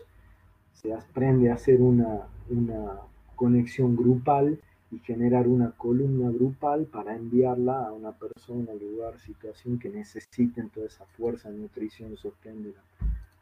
[0.73, 2.99] se aprende a hacer una, una
[3.35, 4.59] conexión grupal
[4.91, 10.87] y generar una columna grupal para enviarla a una persona, lugar, situación que necesiten toda
[10.87, 12.83] esa fuerza, nutrición, sostén de la,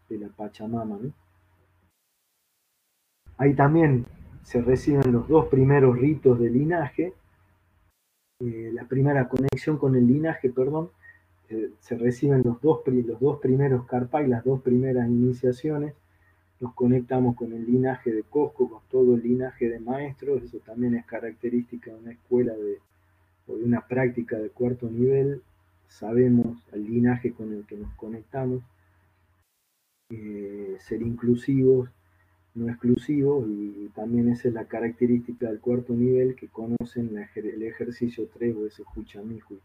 [0.09, 0.99] de la Pachamama.
[3.37, 4.05] Ahí también
[4.43, 7.13] se reciben los dos primeros ritos de linaje,
[8.39, 10.89] eh, la primera conexión con el linaje, perdón,
[11.49, 13.85] eh, se reciben los dos, los dos primeros
[14.23, 15.93] y las dos primeras iniciaciones,
[16.59, 20.95] nos conectamos con el linaje de Cosco, con todo el linaje de maestros, eso también
[20.95, 22.79] es característica de una escuela de,
[23.47, 25.41] o de una práctica de cuarto nivel,
[25.87, 28.63] sabemos el linaje con el que nos conectamos,
[30.11, 31.89] eh, ser inclusivos,
[32.53, 38.27] no exclusivos, y, también esa es la característica del cuarto nivel, que conocen el ejercicio
[38.33, 39.59] 3 o ese Huchamihui.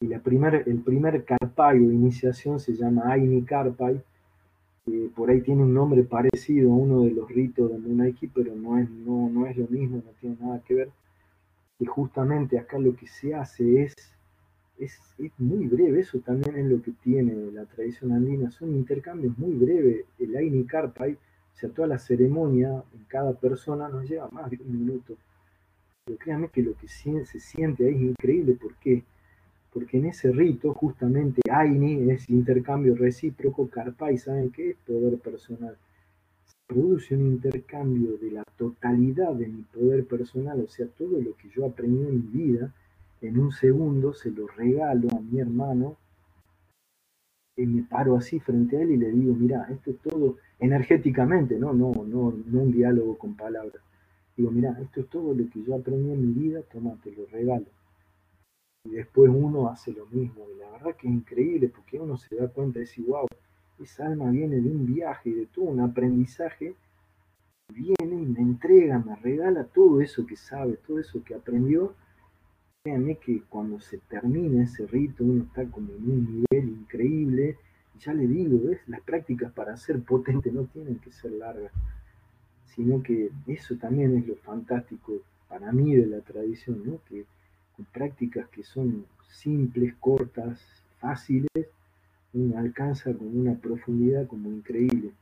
[0.00, 3.42] Y la primer, el primer Karpai o iniciación se llama Aini
[5.14, 8.78] Por ahí tiene un nombre parecido a uno de los ritos de Munaiki, pero no
[8.78, 10.90] es, no, no es lo mismo, no tiene nada que ver.
[11.78, 13.94] Y justamente acá lo que se hace es,
[14.78, 14.98] es,
[15.38, 20.04] muy breve, eso también es lo que tiene la tradición andina, son intercambios muy breves.
[20.18, 24.58] El Aini Karpai, o sea, toda la ceremonia en cada persona nos lleva más de
[24.58, 25.16] un minuto.
[26.04, 29.04] Pero créanme que lo que se siente ahí es increíble, ¿por qué?
[29.78, 34.76] Porque en ese rito justamente Aini es intercambio recíproco, Karpai, ¿saben qué es?
[34.78, 35.76] Poder personal.
[36.44, 41.36] Se produce un intercambio de la totalidad de mi poder personal, o sea, todo lo
[41.36, 42.74] que yo aprendí en mi vida,
[43.20, 45.96] en un segundo se lo regalo a mi hermano
[47.56, 51.56] y me paro así frente a él y le digo, mira, esto es todo energéticamente,
[51.56, 53.80] no, no, no, no un diálogo con palabras.
[54.36, 57.66] Digo, mira, esto es todo lo que yo aprendí en mi vida, toma, lo regalo
[58.84, 60.46] y después uno hace lo mismo.
[60.54, 63.26] Y la verdad que es increíble porque uno se da cuenta de decir, wow,
[63.78, 66.74] esa alma viene de un viaje y de todo un aprendizaje,
[67.72, 71.94] viene y me entrega, me regala todo eso que sabe, todo eso que aprendió.
[72.82, 77.56] Créanme que cuando se termina ese rito uno está como en un nivel increíble.
[77.94, 81.72] Y ya le digo, las prácticas para ser potente no tienen que ser largas,
[82.66, 87.00] sino que eso también es lo fantástico para mí de la tradición, ¿no?
[87.08, 87.26] Que
[87.84, 90.60] prácticas que son simples, cortas,
[90.98, 91.68] fáciles,
[92.32, 95.12] uno alcanza con una profundidad como increíble.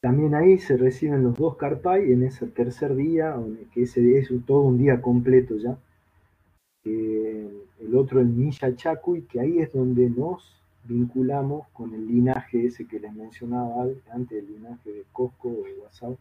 [0.00, 3.36] También ahí se reciben los dos Karpai en ese tercer día,
[3.72, 5.76] que ese es todo un día completo ya.
[6.84, 12.86] el otro el Misha Chakui, que ahí es donde nos vinculamos con el linaje ese
[12.86, 16.16] que les mencionaba antes, el linaje de Cosco o Wasau,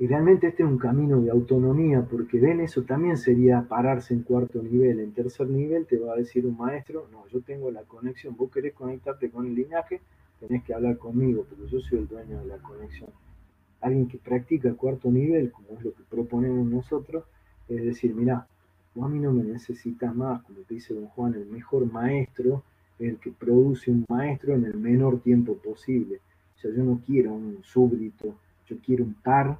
[0.00, 4.22] y realmente este es un camino de autonomía, porque ven, eso también sería pararse en
[4.22, 5.00] cuarto nivel.
[5.00, 8.48] En tercer nivel te va a decir un maestro, no, yo tengo la conexión, vos
[8.52, 10.00] querés conectarte con el linaje,
[10.38, 13.10] tenés que hablar conmigo, pero yo soy el dueño de la conexión.
[13.80, 17.24] Alguien que practica cuarto nivel, como es lo que proponemos nosotros,
[17.68, 18.46] es decir, mira,
[18.94, 22.62] vos a mí no me necesitas más, como te dice don Juan, el mejor maestro,
[23.00, 26.20] el que produce un maestro en el menor tiempo posible.
[26.56, 28.36] O sea, yo no quiero un súbdito,
[28.66, 29.58] yo quiero un par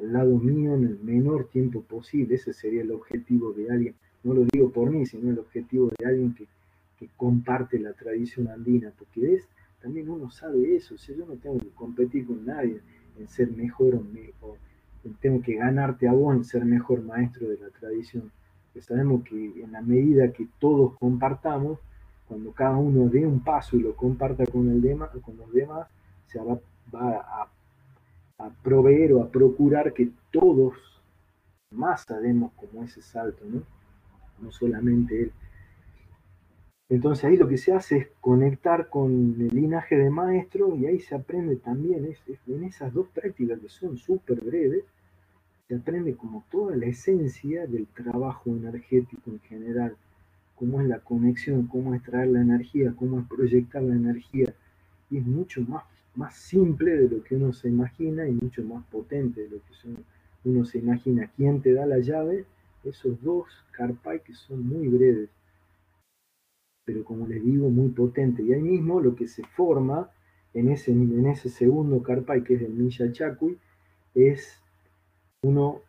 [0.00, 2.34] al lado mío en el menor tiempo posible.
[2.34, 6.06] Ese sería el objetivo de alguien, no lo digo por mí, sino el objetivo de
[6.06, 6.46] alguien que,
[7.16, 9.48] comparte la tradición andina, porque es,
[9.80, 12.78] también uno sabe eso, si yo no tengo que competir con nadie
[13.18, 14.58] en ser mejor o, mejor,
[15.18, 18.30] tengo que ganarte a vos en ser mejor maestro de la tradición.
[18.74, 21.78] Pues sabemos que en la medida que todos compartamos,
[22.28, 25.88] cuando cada uno dé un paso y lo comparta con, el con los demás,
[26.26, 26.60] se va,
[26.94, 27.48] va a
[28.40, 30.74] a proveer o a procurar que todos
[31.70, 33.62] más demos como ese salto, ¿no?
[34.40, 35.32] No solamente él.
[36.88, 40.98] Entonces ahí lo que se hace es conectar con el linaje de maestros y ahí
[40.98, 44.84] se aprende también, es, en esas dos prácticas que son súper breves,
[45.68, 49.96] se aprende como toda la esencia del trabajo energético en general,
[50.56, 54.52] cómo es la conexión, cómo es traer la energía, cómo es proyectar la energía,
[55.10, 55.84] y es mucho más
[56.20, 59.72] más simple de lo que uno se imagina y mucho más potente de lo que
[60.44, 61.30] uno se imagina.
[61.34, 62.44] ¿Quién te da la llave?
[62.84, 65.30] Esos dos carpay que son muy breves,
[66.84, 68.44] pero como les digo, muy potentes.
[68.44, 70.10] Y ahí mismo lo que se forma
[70.52, 73.56] en ese, segundo carpay, que es el Misha Chakui,
[74.14, 74.60] es
[75.42, 75.80] uno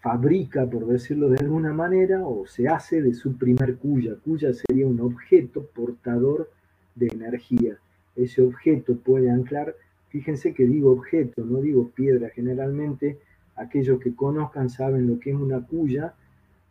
[0.00, 4.16] fabrica, por decirlo de alguna manera, o se hace de su primer cuya.
[4.24, 6.50] Cuya sería un objeto portador
[6.94, 7.78] de energía
[8.16, 9.74] ese objeto puede anclar,
[10.08, 13.18] fíjense que digo objeto, no digo piedra, generalmente
[13.56, 16.14] aquellos que conozcan saben lo que es una cuya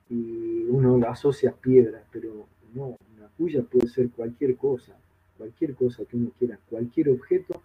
[0.10, 4.96] y uno lo asocia a piedra, pero no, una cuya puede ser cualquier cosa,
[5.38, 7.62] cualquier cosa que uno quiera, cualquier objeto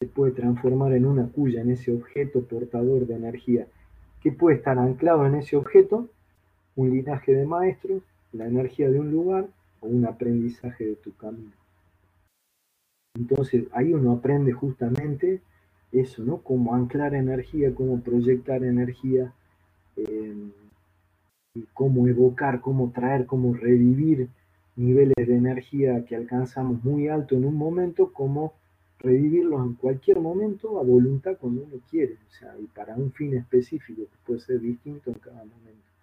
[0.00, 3.66] se puede transformar en una cuya, en ese objeto portador de energía,
[4.20, 6.08] que puede estar anclado en ese objeto,
[6.76, 8.02] un linaje de maestros,
[8.32, 9.46] la energía de un lugar
[9.80, 11.52] o un aprendizaje de tu camino.
[13.14, 15.40] Entonces ahí uno aprende justamente
[15.92, 16.38] eso, ¿no?
[16.38, 19.32] Cómo anclar energía, cómo proyectar energía,
[19.96, 20.34] eh,
[21.72, 24.28] cómo evocar, cómo traer, cómo revivir
[24.76, 28.54] niveles de energía que alcanzamos muy alto en un momento, cómo
[28.98, 33.36] revivirlos en cualquier momento a voluntad cuando uno quiere, o sea, y para un fin
[33.36, 35.93] específico que puede ser distinto en cada momento.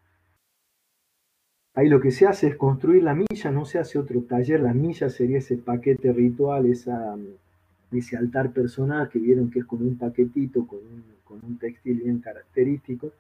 [1.73, 4.73] Ahí lo que se hace es construir la milla, no se hace otro taller, la
[4.73, 7.15] milla sería ese paquete ritual, esa,
[7.91, 13.13] ese altar personal que vieron que es como un paquetito con un, textil bien característico.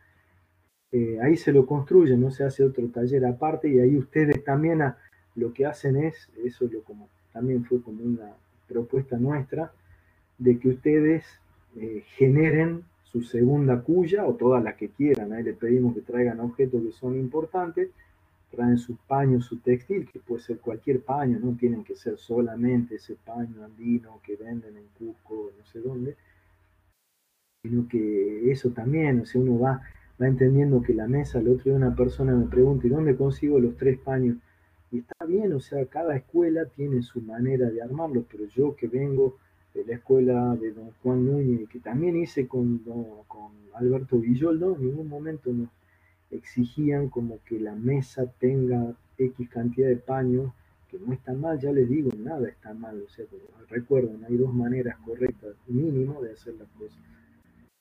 [0.91, 4.81] Eh, ahí se lo construye, no se hace otro taller aparte y ahí ustedes también
[5.35, 8.33] lo que hacen es, eso lo como, también fue como una
[8.67, 9.71] propuesta nuestra,
[10.37, 11.23] de que ustedes
[11.77, 15.31] eh, generen su segunda cuya o todas las que quieran.
[15.31, 17.89] Ahí le pedimos que traigan objetos que son importantes
[18.51, 22.95] traen su paño, su textil, que puede ser cualquier paño, no tienen que ser solamente
[22.95, 26.17] ese paño andino que venden en Cusco, no sé dónde,
[27.63, 29.81] sino que eso también, o sea, uno va,
[30.21, 33.59] va entendiendo que la mesa, el otro día una persona me pregunta, ¿y dónde consigo
[33.59, 34.37] los tres paños?
[34.91, 38.87] Y está bien, o sea, cada escuela tiene su manera de armarlo, pero yo que
[38.87, 39.37] vengo
[39.73, 42.79] de la escuela de don Juan Núñez, que también hice con,
[43.27, 45.69] con Alberto Villoldo, en ningún momento no
[46.31, 50.51] exigían como que la mesa tenga X cantidad de paños,
[50.89, 53.25] que no está mal, ya les digo, nada está mal, o sea,
[53.69, 56.99] recuerden, hay dos maneras correctas mínimo de hacer las cosas.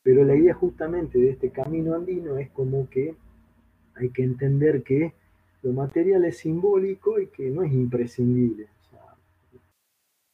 [0.03, 3.17] Pero la idea justamente de este camino andino es como que
[3.97, 5.13] hay que entender que
[5.63, 8.69] lo material es simbólico y que no es imprescindible.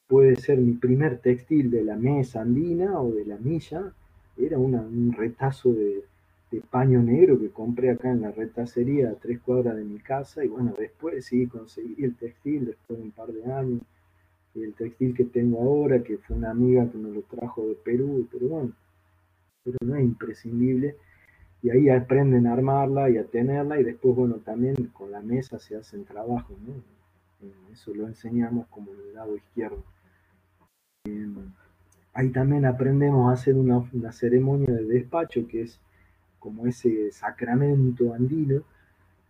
[0.09, 3.93] puede ser mi primer textil de la mesa andina o de la milla,
[4.37, 6.05] era un retazo de,
[6.51, 10.45] de paño negro que compré acá en la retacería a tres cuadras de mi casa
[10.45, 13.83] y bueno, después sí conseguí el textil después de un par de años
[14.55, 17.75] y el textil que tengo ahora que fue una amiga que me lo trajo de
[17.75, 18.73] Perú, pero bueno,
[19.65, 20.97] pero no es imprescindible
[21.63, 25.59] y ahí aprenden a armarla y a tenerla y después bueno, también con la mesa
[25.59, 26.75] se hacen trabajos, ¿no?
[27.73, 29.85] Eso lo enseñamos como el lado izquierdo.
[31.05, 31.35] Em,
[32.15, 35.81] ahí también aprendemos a hacer una, una ceremonia de despacho que es
[36.39, 38.63] como ese sacramento andino,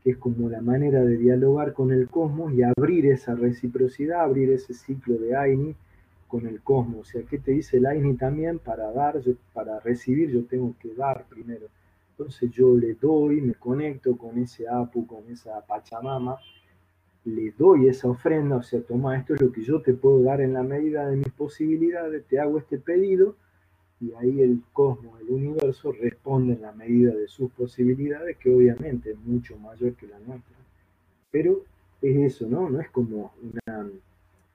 [0.03, 4.51] que es como la manera de dialogar con el cosmos y abrir esa reciprocidad, abrir
[4.51, 5.75] ese ciclo de Aini
[6.29, 7.01] con el cosmos.
[7.01, 8.59] O sea, ¿qué te dice el Aini también?
[8.59, 9.21] Para dar,
[9.53, 11.67] para recibir, yo tengo que dar primero.
[12.11, 16.39] Entonces yo le doy, me conecto con ese Apu, con esa Pachamama,
[17.25, 20.41] le doy esa ofrenda, o sea, toma, esto es lo que yo te puedo dar
[20.41, 23.35] en la medida de mis posibilidades, te hago este pedido
[24.01, 29.13] y ahí el cosmos, el universo responde en la medida de sus posibilidades, que obviamente
[29.13, 30.57] es mucho mayor que la nuestra.
[31.31, 31.63] Pero
[32.03, 32.69] es eso, ¿no?
[32.69, 33.91] No es como una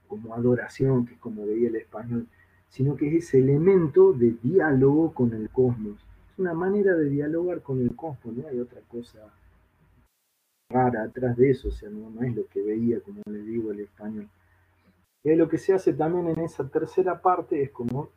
[0.07, 2.27] como adoración, que es como veía el español,
[2.67, 6.05] sino que es ese elemento de diálogo con el cosmos.
[6.31, 9.19] Es una manera de dialogar con el cosmos, no hay otra cosa
[10.69, 13.71] rara atrás de eso, o sea, no, no es lo que veía, como le digo,
[13.71, 14.29] el español.
[15.23, 18.09] Y lo que se hace también en esa tercera parte es como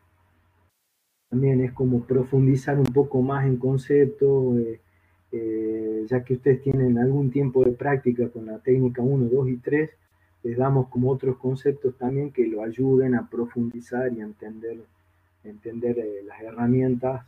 [1.34, 4.80] también es como profundizar un poco más en conceptos, eh,
[5.32, 9.56] eh, ya que ustedes tienen algún tiempo de práctica con la técnica 1, 2 y
[9.56, 9.90] 3,
[10.44, 14.78] les damos como otros conceptos también que lo ayuden a profundizar y a entender,
[15.42, 17.26] entender eh, las herramientas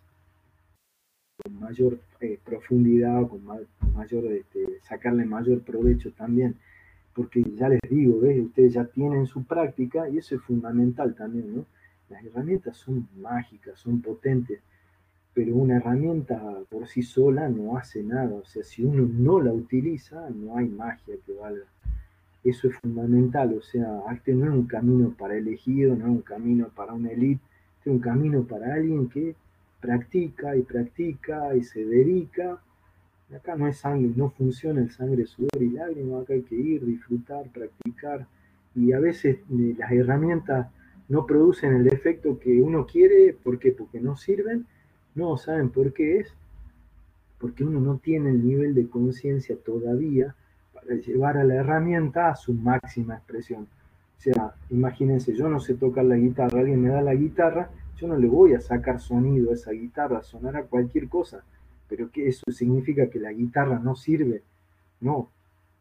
[1.42, 1.98] con mayor
[2.44, 3.44] profundidad, con,
[3.92, 6.54] mayor, este, sacarle mayor provecho también.
[7.12, 11.66] Porque ya les digo, ustedes ya tienen su práctica y eso es fundamental también, ¿no?
[12.08, 14.60] Las herramientas son mágicas, son potentes,
[15.34, 18.34] pero una herramienta por sí sola no hace nada.
[18.34, 21.66] O sea, si uno no la utiliza, no hay magia que valga.
[22.44, 23.54] Eso es fundamental.
[23.54, 27.10] O sea, este no es un camino para elegido, no es un camino para una
[27.10, 27.42] elite,
[27.78, 29.34] este es un camino para alguien que
[29.80, 32.58] practica y practica y se dedica.
[33.34, 36.84] Acá no es sangre, no funciona el sangre, sudor y lágrimas, acá hay que ir,
[36.86, 38.26] disfrutar, practicar.
[38.76, 40.68] Y a veces eh, las herramientas
[41.08, 43.72] no producen el efecto que uno quiere, ¿por qué?
[43.72, 44.66] Porque no sirven,
[45.14, 46.34] no saben por qué es,
[47.38, 50.34] porque uno no tiene el nivel de conciencia todavía
[50.72, 53.68] para llevar a la herramienta a su máxima expresión.
[54.18, 58.06] O sea, imagínense, yo no sé tocar la guitarra, alguien me da la guitarra, Yo
[58.06, 61.42] no le voy a sacar sonido a esa guitarra, sonará cualquier cosa,
[61.88, 64.42] pero que eso significa que la guitarra no sirve.
[65.00, 65.30] No,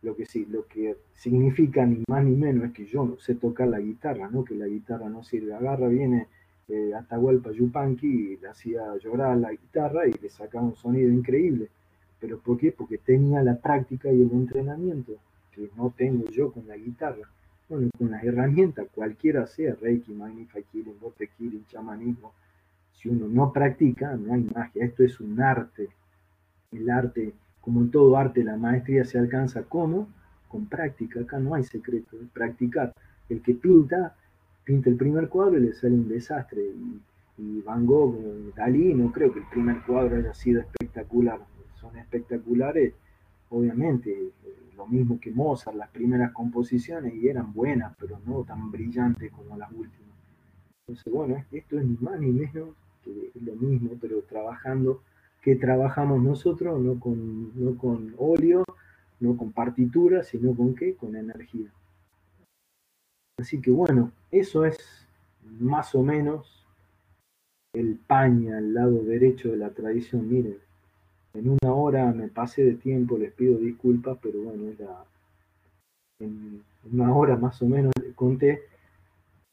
[0.06, 3.36] lo que sí, lo que significa ni más ni menos es que yo no sé
[3.36, 5.54] tocar la guitarra, no que la guitarra no sirve.
[5.54, 6.28] Agarra, viene
[6.70, 11.70] eh, Atahualpa Yupanqui y le hacía llorar la guitarra y le sacaba un sonido increíble.
[12.20, 12.72] ¿Pero por qué?
[12.72, 15.14] Porque tenía la práctica y el entrenamiento
[15.52, 17.28] que no tengo yo con la guitarra.
[17.68, 22.32] Bueno, con las herramientas, cualquiera sea, Reiki, Magnify Killing, Bote Killing, chamanismo,
[22.94, 24.86] si uno no practica, no hay magia.
[24.86, 25.90] Esto es un arte.
[26.72, 27.34] El arte,
[27.66, 30.08] como en todo arte, la maestría se alcanza ¿cómo?
[30.48, 31.20] Con práctica.
[31.20, 32.94] Acá no hay secreto, es practicar.
[33.28, 34.16] El que pinta,
[34.64, 36.62] pinta el primer cuadro y le sale un desastre.
[36.62, 37.02] Y,
[37.40, 41.40] y Van Gogh, Dalí, no creo que el primer cuadro haya sido espectacular.
[41.82, 42.94] Son espectaculares,
[43.50, 44.32] obviamente,
[44.78, 49.58] lo mismo que Mozart, las primeras composiciones y eran buenas, pero no tan brillantes como
[49.58, 50.16] las últimas.
[50.88, 52.70] Entonces, bueno, esto es ni más ni menos
[53.04, 55.02] que lo mismo, pero trabajando,
[55.46, 58.64] que trabajamos nosotros, no con, no con óleo,
[59.20, 60.96] no con partitura, sino con qué?
[60.96, 61.70] Con energía.
[63.40, 65.08] Así que bueno, eso es
[65.60, 66.66] más o menos
[67.74, 70.28] el paña al lado derecho de la tradición.
[70.28, 70.58] Miren,
[71.36, 75.06] en una hora me pasé de tiempo, les pido disculpas, pero bueno, era
[76.22, 78.64] en una hora más o menos conté.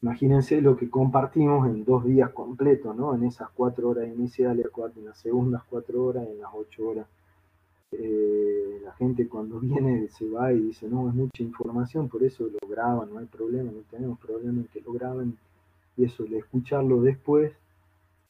[0.03, 3.15] Imagínense lo que compartimos en dos días completos, ¿no?
[3.15, 4.65] En esas cuatro horas iniciales,
[4.97, 7.07] en las segundas cuatro horas, en las ocho horas.
[7.93, 12.43] Eh, la gente cuando viene se va y dice, no, es mucha información, por eso
[12.43, 15.37] lo graban, no hay problema, no tenemos problema en que lo graben.
[15.95, 17.53] Y eso, de escucharlo después,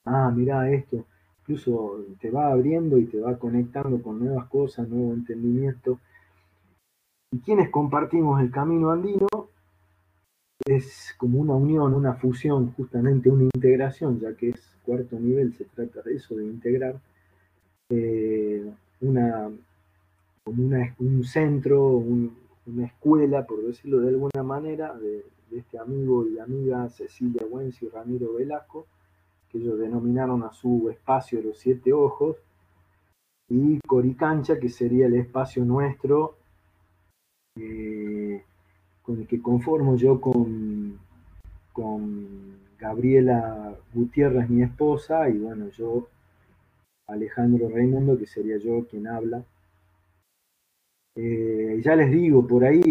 [0.05, 1.03] ah, mira esto,
[1.41, 5.97] incluso te va abriendo y te va conectando con nuevas cosas, nuevo entendimiento.
[7.31, 9.27] Y quienes compartimos el camino andino
[10.65, 15.65] es como una unión, una fusión, justamente una integración, ya que es cuarto nivel, se
[15.65, 16.99] trata de eso, de integrar
[17.89, 18.71] eh,
[19.01, 19.51] una,
[20.43, 20.63] como
[20.99, 27.45] un centro, una escuela, por decirlo de alguna manera, de, este amigo y amiga Cecilia
[27.47, 28.87] Wenz y Ramiro Velasco,
[29.49, 32.37] que ellos denominaron a su espacio los siete ojos,
[33.49, 36.37] y Coricancha, que sería el espacio nuestro,
[37.55, 38.43] eh,
[39.03, 40.97] con el que conformo yo con,
[41.71, 46.07] con Gabriela Gutiérrez, mi esposa, y bueno, yo,
[47.07, 49.43] Alejandro Raimundo, que sería yo quien habla.
[51.15, 52.81] Eh, ya les digo, por ahí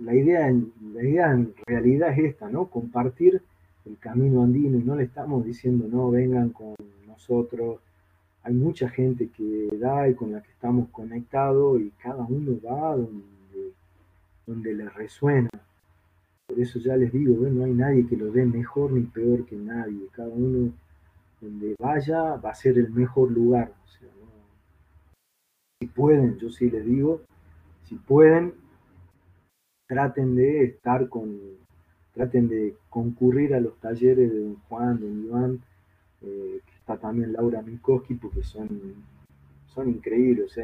[0.00, 0.54] la idea,
[0.92, 2.66] la idea en realidad es esta, ¿no?
[2.66, 3.42] Compartir
[3.84, 6.74] el camino andino y no le estamos diciendo no vengan con
[7.06, 7.80] nosotros.
[8.42, 12.96] Hay mucha gente que da y con la que estamos conectados y cada uno va
[12.96, 13.37] donde,
[14.48, 15.50] donde le resuena.
[16.48, 19.56] Por eso ya les digo, no hay nadie que lo dé mejor ni peor que
[19.56, 20.08] nadie.
[20.12, 20.72] Cada uno
[21.40, 23.74] donde vaya va a ser el mejor lugar.
[25.80, 27.20] Si pueden, yo sí les digo,
[27.84, 28.54] si pueden,
[29.86, 31.38] traten de estar con,
[32.14, 35.62] traten de concurrir a los talleres de don Juan, don Iván,
[36.22, 38.68] eh, que está también Laura Mikoski, porque son,
[39.66, 40.58] son increíbles.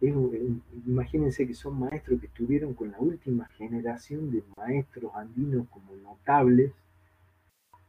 [0.00, 6.72] Imagínense que son maestros que estuvieron con la última generación de maestros andinos como notables,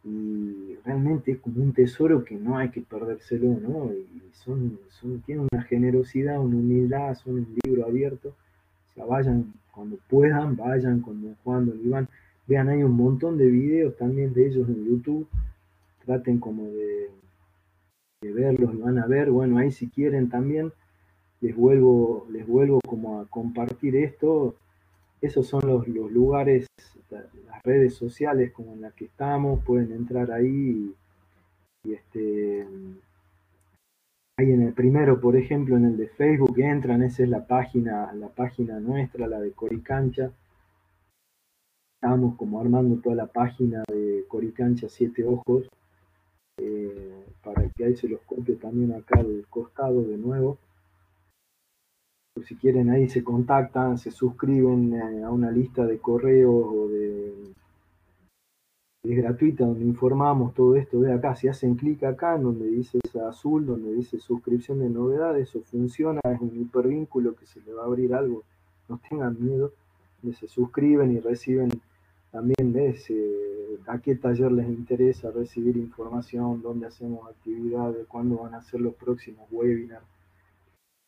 [0.03, 3.91] y realmente es como un tesoro que no hay que perdérselo, ¿no?
[3.93, 8.29] Y son, son, tienen una generosidad, una humildad, son un libro abierto.
[8.29, 12.07] O sea, vayan cuando puedan, vayan con don Juan, don Iván
[12.47, 15.27] Vean, hay un montón de videos también de ellos en YouTube.
[16.03, 17.11] Traten como de,
[18.23, 19.29] verlos y van a ver.
[19.29, 20.71] Bueno, ahí si quieren también
[21.41, 24.55] les vuelvo, les vuelvo como a compartir esto.
[25.21, 26.67] Esos son los, lugares,
[27.09, 29.63] las redes sociales como en las que estamos.
[29.63, 30.93] Pueden entrar ahí
[31.83, 32.67] y, este
[34.37, 38.13] ahí en el primero, por ejemplo, en el de Facebook entran, esa es la página,
[38.13, 40.31] la página nuestra, la de Coricancha
[42.01, 45.67] estábamos como armando toda la página de Coricancha Siete Ojos,
[46.57, 50.57] eh, para que ahí se los copie también acá al costado de nuevo.
[52.45, 57.33] Si quieren ahí se contactan, se suscriben eh, a una lista de correos o de
[59.01, 61.35] es gratuita donde informamos todo esto de acá.
[61.35, 66.41] Si hacen clic acá donde dice azul, donde dice suscripción de novedades, eso funciona, es
[66.41, 68.43] un hipervínculo que se le va a abrir algo,
[68.89, 69.71] no tengan miedo,
[70.37, 71.69] se suscriben y reciben
[72.31, 73.11] también ves
[73.87, 78.93] a qué taller les interesa recibir información, dónde hacemos actividades, cuándo van a ser los
[78.93, 80.05] próximos webinars.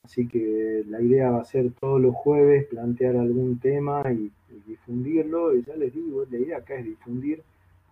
[0.04, 4.32] Así que la idea va a ser todos los jueves plantear algún tema y,
[4.68, 5.56] difundirlo.
[5.56, 7.42] Y ya les digo, la idea acá es difundir,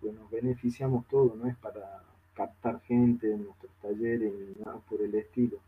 [0.00, 2.02] porque nos beneficiamos todos, no es para,
[2.40, 5.58] captar gente en nuestros talleres ni nada por el estilo,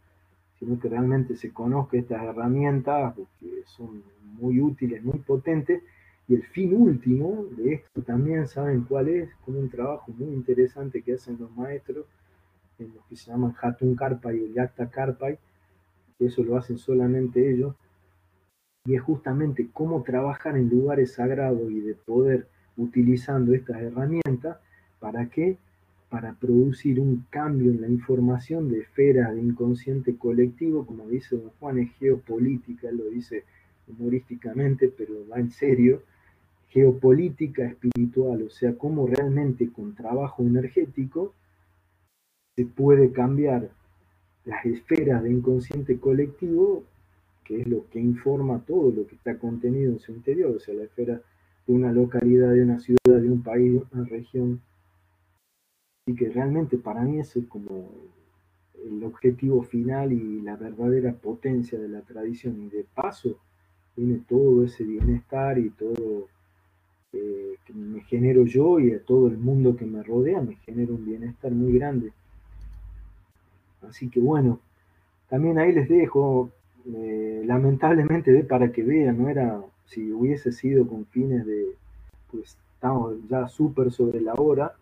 [0.59, 4.02] sino que realmente se conozca estas herramientas porque son
[4.40, 5.82] muy útiles, muy potentes.
[6.28, 9.28] Y el fin último de esto también, ¿saben cuál es?
[9.44, 12.06] Como un trabajo muy interesante que hacen los maestros,
[12.78, 15.39] en los que se llaman Hatun Karpai y Yakta Karpai,
[16.27, 17.74] eso lo hacen solamente ellos,
[18.85, 24.59] y es justamente cómo trabajar en lugares sagrados y de poder utilizando estas herramientas,
[24.99, 25.57] ¿para qué?
[26.11, 31.51] Para producir un cambio en la información de esferas de inconsciente colectivo, como dice don
[31.61, 33.44] Juan, es geopolítica, lo dice
[33.89, 36.03] humorísticamente, pero va en serio,
[36.69, 41.35] geopolítica espiritual, o sea, cómo realmente con trabajo energético
[42.57, 43.70] se puede cambiar
[44.44, 46.85] las esferas de inconsciente colectivo
[47.44, 50.74] que es lo que informa todo lo que está contenido en su interior, o sea,
[50.74, 51.20] la esfera
[51.66, 54.60] de una localidad, de una ciudad, de un país, de una región.
[56.06, 57.90] Así que realmente para mí es como
[58.85, 62.60] el objetivo final y la verdadera potencia de la tradición.
[62.62, 63.39] Y de paso
[63.97, 66.28] viene todo ese bienestar y todo
[67.12, 70.93] eh, que me genero yo y a todo el mundo que me rodea, me genera
[70.93, 72.12] un bienestar muy grande.
[73.89, 74.61] Así que bueno,
[75.29, 76.51] también ahí les dejo
[76.85, 81.77] eh, lamentablemente para que vean, no era, si hubiese sido con fines de,
[82.31, 84.75] pues estamos ya súper sobre la hora,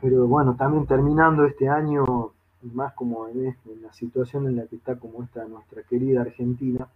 [0.00, 2.32] pero bueno, también terminando este año,
[2.62, 6.88] más como en, la situación en la que está como está nuestra querida Argentina,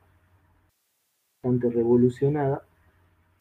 [1.43, 2.63] bastante revolucionada,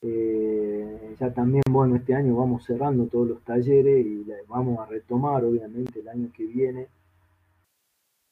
[0.02, 5.44] eh, ya también, bueno, este año vamos cerrando todos los talleres y vamos a retomar,
[5.44, 6.88] obviamente, el año que viene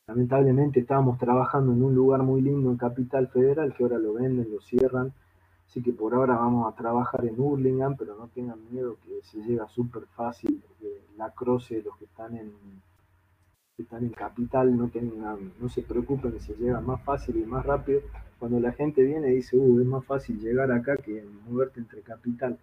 [0.08, 4.50] Lamentablemente estábamos trabajando en un lugar muy lindo en Capital Federal, que ahora lo venden,
[4.50, 5.12] lo cierran.
[5.68, 9.40] Así que por ahora vamos a trabajar en Hurlingham, pero no tengan miedo que se
[9.40, 10.64] llega súper fácil.
[11.18, 12.54] La croce, los que están en,
[13.78, 17.66] están en Capital, no, tengan, no se preocupen que se llega más fácil y más
[17.66, 18.00] rápido.
[18.40, 22.02] Cuando la gente viene y dice, uh, es más fácil llegar acá que moverte entre
[22.02, 22.58] Capital.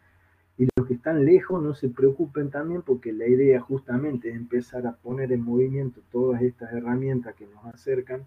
[0.85, 4.93] Los que están lejos no se preocupen también porque la idea justamente es empezar a
[4.93, 8.27] poner en movimiento todas estas herramientas que nos acercan,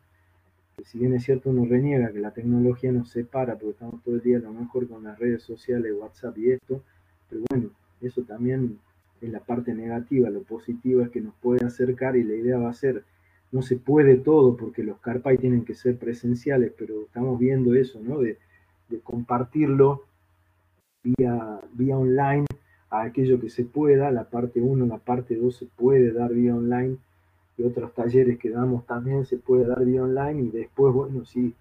[0.76, 4.16] que si bien es cierto uno reniega que la tecnología nos separa porque estamos todo
[4.16, 6.82] el día a lo mejor con las redes sociales, WhatsApp y esto,
[7.30, 7.70] pero bueno,
[8.02, 8.80] eso también
[9.22, 12.72] es la parte negativa, lo positivo es que nos puede acercar y la idea va
[12.72, 13.04] a ser,
[13.52, 18.00] no se puede todo porque los carpay tienen que ser presenciales, pero estamos viendo eso,
[18.02, 18.18] ¿no?
[18.18, 18.40] De,
[18.90, 20.07] de compartirlo
[21.04, 22.46] vía, vía online
[22.90, 26.56] a aquello que se pueda, la parte 1, la parte 2 se puede dar vía
[26.56, 26.98] online
[27.58, 31.54] y otros talleres que damos también se puede dar vía online y después, bueno, sí,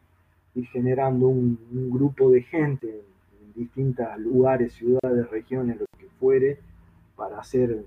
[0.55, 1.59] ir generando un,
[1.91, 6.59] grupo de gente en, distintos lugares, ciudades, regiones, lo que fuere,
[7.17, 7.85] para hacer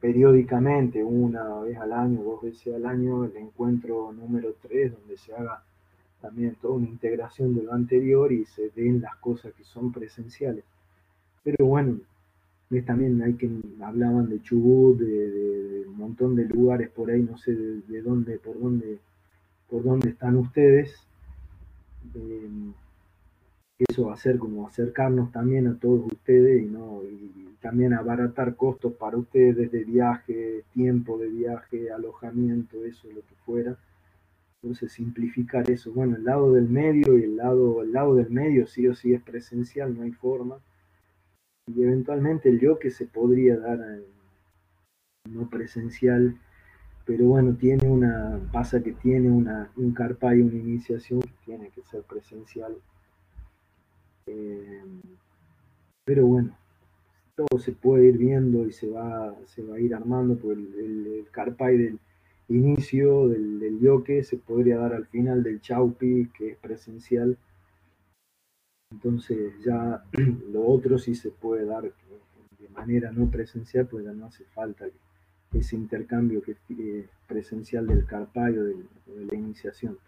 [0.00, 5.34] periódicamente, una vez al año, dos veces al año, el encuentro número 3, donde se
[5.34, 5.62] haga
[6.22, 10.64] también toda una integración de lo anterior y se den las cosas que son presenciales.
[11.44, 11.98] Pero bueno,
[12.80, 13.50] también hay que
[13.82, 18.58] hablaban de Chubut, de, un montón de lugares por ahí, no sé de, dónde, por
[18.58, 18.98] dónde,
[19.68, 20.94] por dónde están ustedes.
[22.14, 22.72] Em,
[23.78, 27.02] eso va a ser como acercarnos también a todos ustedes y, ¿no?
[27.04, 33.34] y también abaratar costos para ustedes de viaje, tiempo de viaje, alojamiento, eso, lo que
[33.44, 33.76] fuera.
[34.62, 35.92] Entonces simplificar eso.
[35.92, 39.12] Bueno, el lado del medio y el lado, el lado del medio sí o sí
[39.12, 40.58] es presencial, no hay forma
[41.74, 43.80] y eventualmente el yo que se podría dar
[45.30, 46.36] no presencial,
[47.04, 51.70] pero bueno, tiene una, pasa que tiene una, un carpa y una iniciación que tiene
[51.70, 52.76] que ser presencial.
[54.26, 54.82] Eh,
[56.04, 56.56] pero bueno,
[57.34, 60.74] todo se puede ir viendo y se va, se va a ir armando, por el,
[60.74, 61.26] el,
[61.74, 61.98] y del
[62.48, 67.38] inicio del, del yoke se podría dar al final del chaupi, que es presencial
[68.92, 70.04] entonces ya
[70.52, 74.84] lo otro sí se puede dar de manera no presencial, pues ya no hace falta
[75.52, 79.98] ese intercambio que es eh, presencial del carpayo, de, de la iniciación.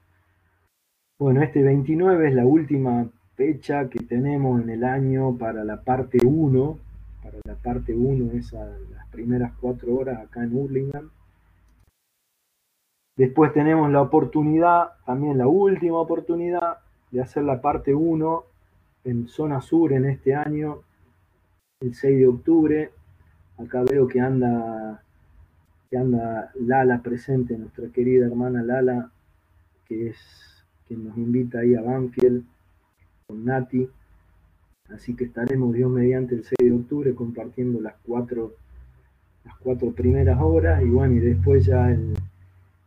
[1.19, 6.19] Bueno, este 29 es la última fecha que tenemos en el año para la parte
[6.25, 6.79] 1,
[7.23, 11.11] para la parte 1, esas las primeras cuatro horas acá en Hurlingham.
[13.17, 16.79] Después tenemos la oportunidad, también la última oportunidad,
[17.13, 18.45] de hacer la parte 1
[19.05, 20.81] en zona sur en este año,
[21.81, 22.91] el 6 de octubre.
[23.59, 25.03] Acá veo que anda,
[25.91, 29.13] que anda Lala presente, nuestra querida hermana Lala,
[29.87, 30.17] que es
[30.89, 32.45] quien nos invita ahí a Banfield
[33.27, 33.89] con Nati.
[34.91, 38.55] Así que estaremos Dios mediante el 6 de octubre compartiendo las cuatro,
[39.45, 42.15] las cuatro primeras horas y bueno, y después ya el,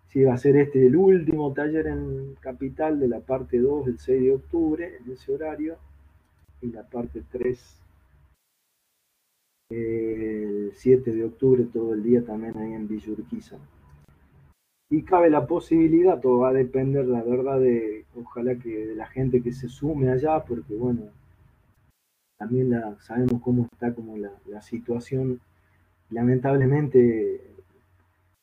[0.07, 3.99] si va a ser este el último taller en Capital de la parte 2 el
[3.99, 5.77] 6 de octubre, en ese horario,
[6.61, 7.83] y la parte 3
[9.69, 13.57] el 7 de octubre todo el día también ahí en Villurquiza.
[14.89, 19.07] Y cabe la posibilidad, todo va a depender, la verdad, de ojalá que de la
[19.07, 21.09] gente que se sume allá, porque bueno,
[22.37, 25.41] también la, sabemos cómo está como la, situación.
[26.09, 27.41] Lamentablemente,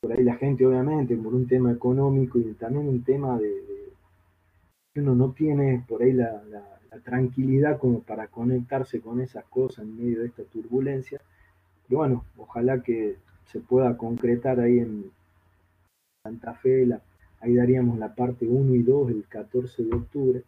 [0.00, 3.50] por ahí la gente, obviamente, por un tema económico y también un tema de,
[4.92, 6.42] que uno no tiene por ahí la,
[7.00, 11.20] tranquilidad como para conectarse con esas cosas en medio de esta turbulencia.
[11.86, 13.16] Pero bueno, ojalá que
[13.46, 15.10] se pueda concretar ahí en
[16.22, 16.88] Santa Fe,
[17.40, 20.44] ahí daríamos la parte 1 y 2 el 14 de octubre.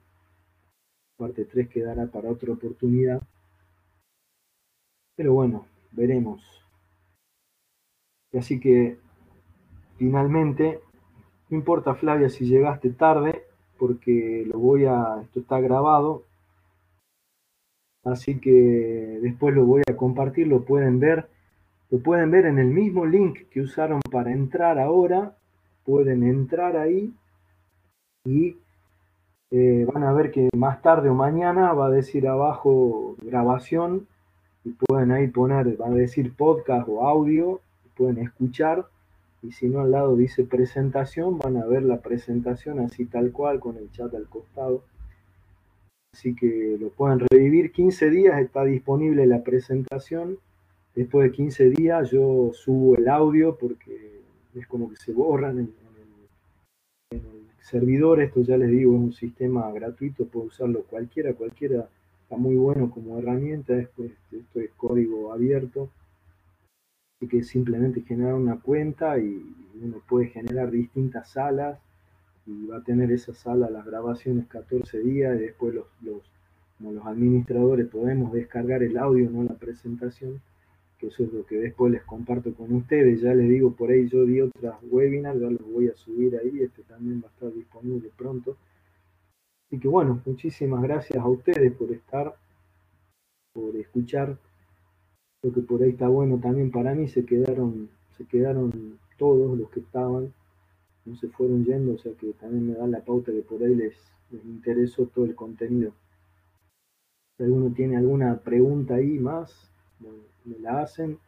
[1.19, 3.23] Parte 3 quedará para otra oportunidad.
[5.17, 6.43] Pero bueno, veremos.
[8.35, 8.99] Así que
[9.97, 10.81] finalmente,
[11.49, 13.45] no importa Flavia si llegaste tarde,
[13.79, 16.25] porque lo voy a, esto está grabado,
[18.07, 21.29] así que después lo voy a compartir, lo pueden ver,
[21.91, 25.37] lo pueden ver en el mismo link que usaron para entrar ahora,
[25.85, 27.13] pueden entrar ahí
[28.25, 28.57] y
[29.51, 34.07] eh, van a ver que más tarde o mañana va a decir abajo grabación
[34.65, 37.61] y pueden ahí poner, va a decir podcast o audio,
[37.97, 38.87] pueden escuchar.
[39.43, 43.61] Y si no al lado dice presentación, van a ver la presentación así tal cual
[43.61, 44.83] con el chat al costado.
[46.17, 50.39] Así que lo pueden revivir 15 días, está disponible la presentación.
[50.95, 54.23] Después de 15 días yo subo el audio porque
[54.55, 55.75] es como que se borran en,
[57.11, 57.21] el,
[57.61, 58.23] servidor.
[58.23, 61.87] Esto ya les digo, es un sistema gratuito, puede usarlo cualquiera, cualquiera
[62.23, 63.75] está muy bueno como herramienta.
[63.75, 65.91] Después esto es código abierto
[67.21, 71.79] Así que simplemente generar una cuenta y uno puede generar distintas salas
[72.47, 76.23] y va a tener esa sala las grabaciones 14 días y después los, los,
[76.79, 80.41] como los administradores podemos descargar el audio, no la presentación,
[80.99, 83.21] que eso es lo que después les comparto con ustedes.
[83.21, 86.61] Ya les digo, por ahí yo di otras webinars, ya los voy a subir ahí,
[86.61, 88.57] este también va a estar disponible pronto.
[89.67, 92.37] Así que bueno, muchísimas gracias a ustedes por estar,
[93.53, 94.39] por escuchar
[95.43, 99.71] lo que por ahí está bueno también para mí, se quedaron, se quedaron todos los
[99.71, 100.33] que estaban,
[101.07, 103.75] no se fueron yendo, o sea que también me da la pauta que por ahí
[103.75, 103.95] les,
[104.45, 105.93] interesó todo el contenido.
[107.37, 109.71] Si alguno tiene alguna pregunta ahí más,
[110.45, 111.19] me la hacen.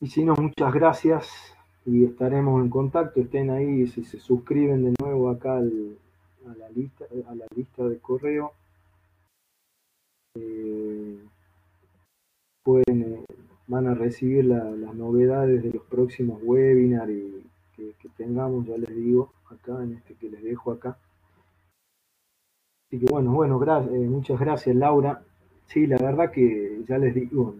[0.00, 3.20] Y si no, muchas gracias y estaremos en contacto.
[3.20, 7.98] Estén ahí, si se suscriben de nuevo acá a, la lista, a la lista de
[7.98, 8.52] correo.
[10.36, 11.18] Eh,
[12.62, 13.24] pueden, eh,
[13.66, 17.10] van a recibir las novedades de los próximos webinars
[17.98, 20.98] que, tengamos, ya les digo, acá en este que les dejo acá.
[22.86, 25.22] Así que bueno, bueno, eh, muchas gracias Laura.
[25.66, 27.54] Sí, la verdad que ya les digo,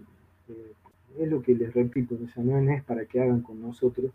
[0.48, 0.72] eh,
[1.18, 4.10] es lo que les repito, o no es para que hagan con nosotros,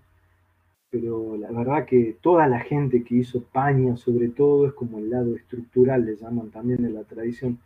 [0.89, 5.09] pero la verdad que toda la gente que hizo España, sobre todo, es como el
[5.09, 7.59] lado estructural, le llaman también de la tradición,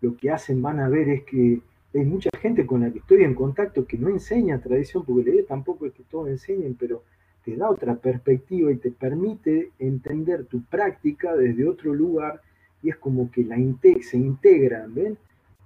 [0.00, 1.60] lo que hacen, van a ver es que
[1.94, 5.34] hay mucha gente con la que estoy en contacto que no enseña tradición, porque la
[5.34, 7.02] idea tampoco es que todos enseñen, pero
[7.44, 12.40] te da otra perspectiva y te permite entender tu práctica desde otro lugar
[12.82, 13.56] y es como que la
[14.02, 15.16] se integra, ¿ven?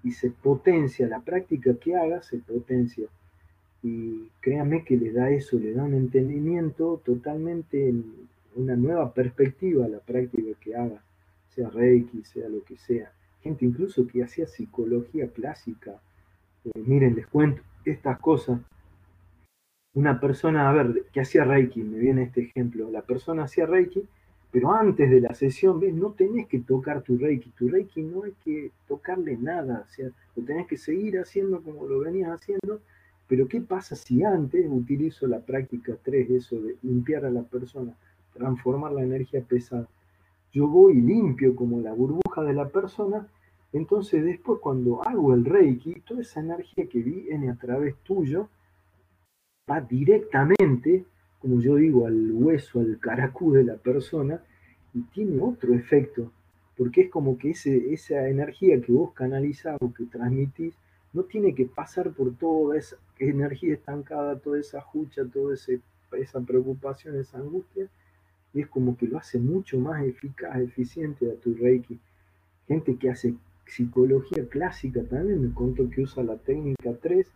[0.04, 3.08] Y se potencia, la práctica que hagas se potencia.
[3.82, 7.92] Y créanme que le da eso, le da un entendimiento totalmente,
[8.54, 11.02] una nueva perspectiva a la práctica que haga,
[11.48, 13.12] sea Reiki, sea lo que sea.
[13.42, 16.00] Gente incluso que hacía psicología clásica,
[16.64, 18.60] eh, miren, les cuento estas cosas.
[19.94, 24.04] Una persona, a ver, que hacía Reiki, me viene este ejemplo, la persona hacía Reiki,
[24.50, 25.94] pero antes de la sesión, ¿ves?
[25.94, 30.08] No tenés que tocar tu Reiki, tu Reiki no hay que tocarle nada, o sea,
[30.36, 32.80] lo tenés que seguir haciendo como lo venías haciendo,
[33.26, 37.92] pero ¿qué pasa si antes utilizo la práctica 3, eso de limpiar a la persona,
[38.34, 39.88] transformar la energía pesada?
[40.52, 43.28] Yo voy limpio como la burbuja de la persona
[43.72, 48.48] entonces después cuando hago el Reiki, toda esa energía que viene a través tuyo
[49.68, 51.04] va directamente,
[51.40, 54.40] como yo digo, al hueso, al caracú de la persona
[54.94, 56.32] y tiene otro efecto,
[56.76, 60.74] porque es como que ese, esa energía que vos canalizás o que transmitís
[61.12, 67.18] no tiene que pasar por toda esa energía estancada, toda esa jucha, toda esa preocupación,
[67.18, 67.88] esa angustia,
[68.54, 71.98] y es como que lo hace mucho más eficaz, eficiente a tu Reiki.
[72.66, 73.34] Gente que hace
[73.66, 77.26] psicología clásica también me contó que usa la técnica 3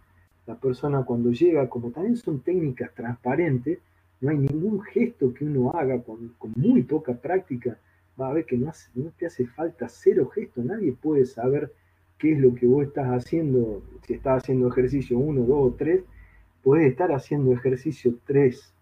[0.47, 3.79] la persona cuando llega, como también son técnicas transparentes,
[4.21, 7.77] no hay ningún gesto que uno haga con, muy poca práctica,
[8.21, 11.73] va a ver que no, no te hace falta cero gesto, nadie puede saber
[12.19, 16.03] qué es lo que vos estás haciendo, si estás haciendo ejercicio 1, 2 o 3,
[16.63, 18.73] puedes estar haciendo ejercicio 3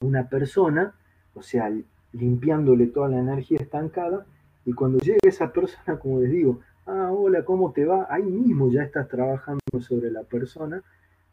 [0.00, 0.94] una persona,
[1.34, 1.72] o sea,
[2.12, 4.24] limpiándole toda la energía estancada,
[4.64, 8.06] y cuando llegue esa persona, como les digo, ah, hola, ¿cómo te va?
[8.10, 10.82] Ahí mismo ya estás trabajando sobre la persona,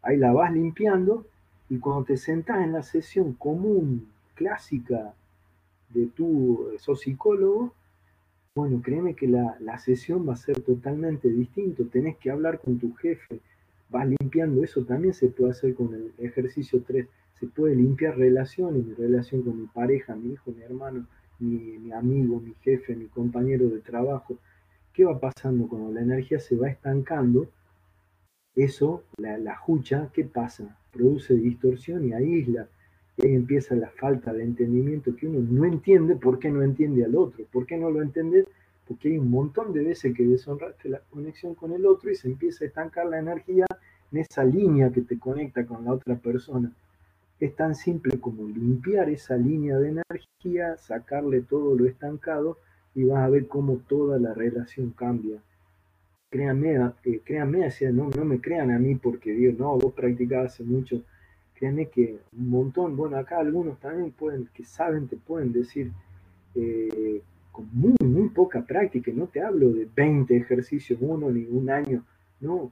[0.01, 1.25] ahí la vas limpiando,
[1.69, 5.13] y cuando te sentás en la sesión común, clásica,
[5.89, 7.73] de tu, sos psicólogo,
[8.55, 11.85] bueno, créeme que la, la, sesión va a ser totalmente distinto.
[11.85, 13.39] Tenés que hablar con tu jefe,
[13.89, 14.63] vas limpiando.
[14.63, 17.07] Eso también se puede hacer con el ejercicio 3
[17.39, 21.05] se puede limpiar relaciones, mi relación con mi pareja, mi hijo, mi hermano,
[21.39, 24.37] mi, amigo, mi jefe, mi compañero de trabajo.
[24.95, 27.49] ¿Qué va pasando cuando la energía se va estancando?
[28.55, 30.79] Eso, la, jucha, ¿qué pasa?
[30.93, 32.69] Produce distorsión y aísla.
[33.17, 37.03] Y ahí empieza la falta de entendimiento que uno no entiende por qué no entiende
[37.03, 37.43] al otro.
[37.51, 38.47] ¿Por qué no lo entiende?
[38.87, 42.29] Porque hay un montón de veces que deshonraste la conexión con el otro y se
[42.29, 43.65] empieza a estancar la energía
[44.13, 46.71] en esa línea que te conecta con la otra persona.
[47.37, 52.57] Es tan simple como limpiar esa línea de energía, sacarle todo lo estancado
[52.95, 55.39] y vas a ver cómo toda la relación cambia.
[56.29, 60.63] Créanme, eh, créanme, no, no me crean a mí porque digo, no, vos practicás hace
[60.63, 61.03] mucho.
[61.53, 65.91] Créanme que un montón, bueno, acá algunos también pueden, que saben, te pueden decir,
[66.55, 71.69] eh, con muy, muy poca práctica, no te hablo de 20 ejercicios, uno ni un
[71.69, 72.03] año,
[72.39, 72.71] no.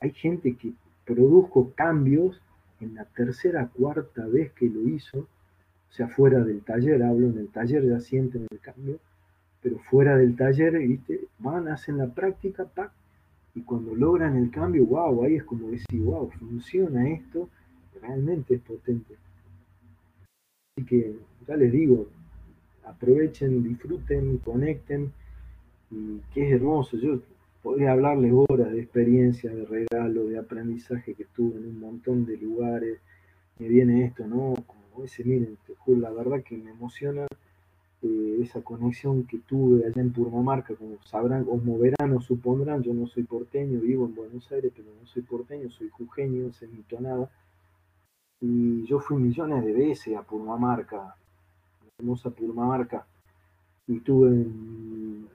[0.00, 0.72] Hay gente que
[1.04, 2.40] produjo cambios
[2.80, 7.38] en la tercera, cuarta vez que lo hizo, o sea, fuera del taller, hablo en
[7.38, 8.98] el taller, ya sienten el cambio,
[9.62, 11.28] pero fuera del taller, ¿viste?
[11.38, 12.92] van, hacen la práctica, ¡pac!
[13.54, 17.48] y cuando logran el cambio, wow, ahí es como decir, wow, funciona esto,
[18.00, 19.16] realmente es potente.
[20.76, 21.16] Así que
[21.46, 22.06] ya les digo,
[22.84, 25.12] aprovechen, disfruten, conecten,
[25.90, 26.96] y es hermoso.
[26.98, 27.20] Yo
[27.62, 32.36] podría hablarles horas de experiencia, de regalo, de aprendizaje que tuve en un montón de
[32.36, 32.98] lugares.
[33.58, 34.54] Me viene esto, ¿no?
[34.66, 37.26] Como ese, miren, la verdad que me emociona
[38.02, 42.94] eh, esa conexión que tuve allá en Purmamarca, como sabrán, como verán o supondrán, yo
[42.94, 46.82] no soy porteño, vivo en Buenos Aires, pero no soy porteño, soy jujeño, es mi
[46.82, 47.30] tonada.
[48.40, 53.04] Y yo fui millones de veces a Purmamarca, la hermosa Purmamarca
[53.88, 54.46] y tuve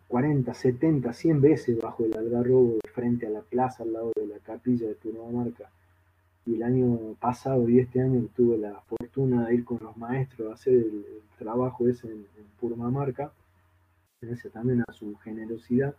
[0.07, 4.38] 40, 70, 100 veces bajo el algarrobo frente a la plaza al lado de la
[4.40, 5.69] capilla de Purmamarca.
[6.45, 10.52] Y el año pasado y este año tuve la fortuna de ir con los maestros
[10.52, 11.06] a hacer el,
[11.38, 12.26] trabajo ese en,
[12.60, 13.34] Purmamarca,
[14.22, 15.94] gracias también a su generosidad,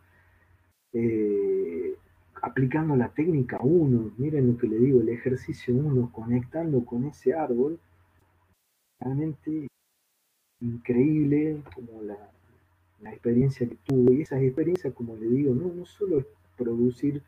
[0.95, 1.97] eh,
[2.41, 7.35] aplicando la técnica 1, miren lo que le digo, el ejercicio 1, conectando con ese
[7.35, 7.79] árbol,
[9.01, 9.69] realmente
[10.61, 12.17] increíble como la,
[13.01, 14.15] la experiencia que tuve.
[14.15, 16.27] Y esas experiencias, como le digo, no, no solo es
[16.57, 17.23] producir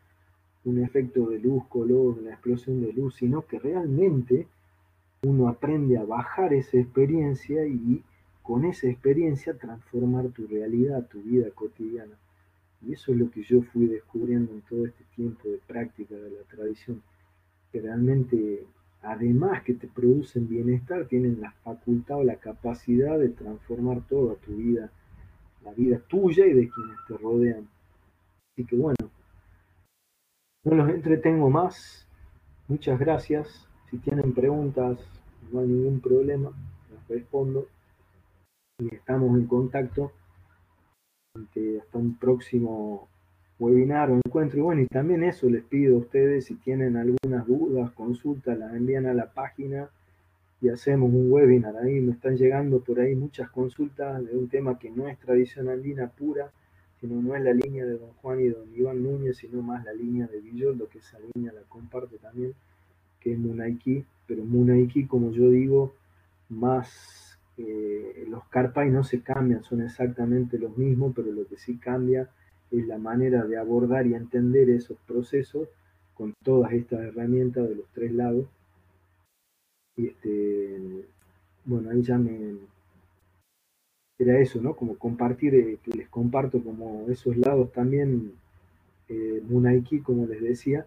[0.66, 4.46] un efecto de luz, color, una explosión de luz, sino que realmente
[5.22, 8.02] uno aprende a bajar esa experiencia y
[8.42, 12.16] con esa experiencia transformar tu realidad, tu vida cotidiana.
[12.82, 16.30] Y eso es lo que yo fui descubriendo en todo este tiempo de práctica de
[16.30, 17.02] la tradición,
[17.72, 18.64] que realmente,
[19.02, 24.54] además que te producen bienestar, tienen la facultad o la capacidad de transformar toda tu
[24.56, 24.90] vida
[25.66, 27.68] la vida tuya y de quienes te rodean.
[28.52, 29.10] Así que bueno,
[30.66, 32.08] no los entretengo más.
[32.66, 33.68] Muchas gracias.
[33.88, 34.98] Si tienen preguntas,
[35.52, 36.50] no hay ningún problema,
[36.92, 37.68] las respondo.
[38.80, 40.12] Y estamos en contacto
[41.36, 43.06] hasta un próximo
[43.60, 44.58] webinar o encuentro.
[44.58, 48.74] Y bueno, y también eso les pido a ustedes, si tienen algunas dudas, consultas, las
[48.74, 49.88] envían a la página
[50.60, 51.76] y hacemos un webinar.
[51.76, 55.68] Ahí me están llegando por ahí muchas consultas de un tema que no es tradición
[55.68, 56.50] andina pura,
[57.00, 59.92] sino no es la línea de don Juan y don Iván Núñez, sino más la
[59.92, 62.54] línea de Villoldo, que esa línea la comparte también,
[63.20, 65.92] que es Munaiki, pero Munaiki, como yo digo,
[66.48, 71.76] más eh, los Carpay no se cambian, son exactamente los mismos, pero lo que sí
[71.76, 72.28] cambia
[72.70, 75.68] es la manera de abordar y entender esos procesos
[76.14, 78.46] con todas estas herramientas de los tres lados.
[79.96, 81.06] Y este,
[81.64, 82.56] bueno, ahí ya me...
[84.18, 84.74] Era eso, ¿no?
[84.74, 88.32] Como compartir, eh, que les comparto como esos lados también,
[89.08, 90.86] eh, Munaiki, como les decía,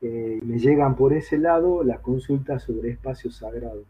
[0.00, 3.84] eh, me llegan por ese lado las consultas sobre espacio sagrado.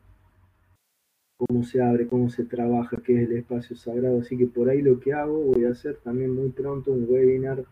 [1.36, 4.20] Cómo se abre, cómo se trabaja, qué es el espacio sagrado.
[4.20, 7.65] Así que por ahí lo que hago, voy a hacer también muy pronto un webinar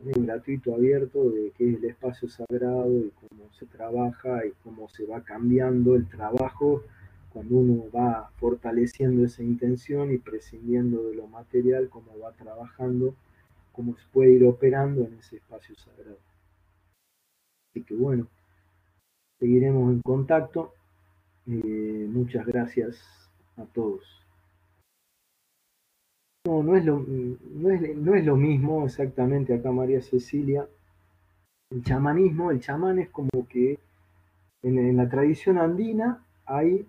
[0.00, 5.06] gratuito, abierto, de qué es el espacio sagrado y cómo se trabaja y cómo se
[5.06, 6.82] va cambiando el trabajo
[7.36, 13.14] cuando uno va fortaleciendo esa intención y prescindiendo de lo material, cómo va trabajando,
[13.72, 16.16] cómo se puede ir operando en ese espacio sagrado.
[17.68, 18.26] Así que bueno,
[19.38, 20.72] seguiremos en contacto.
[21.46, 23.04] Eh, muchas gracias
[23.58, 24.02] a todos.
[26.46, 30.66] No, no es, lo, no, es, no es lo mismo exactamente acá María Cecilia.
[31.70, 33.78] El chamanismo, el chamán es como que
[34.62, 36.86] en, la tradición andina hay,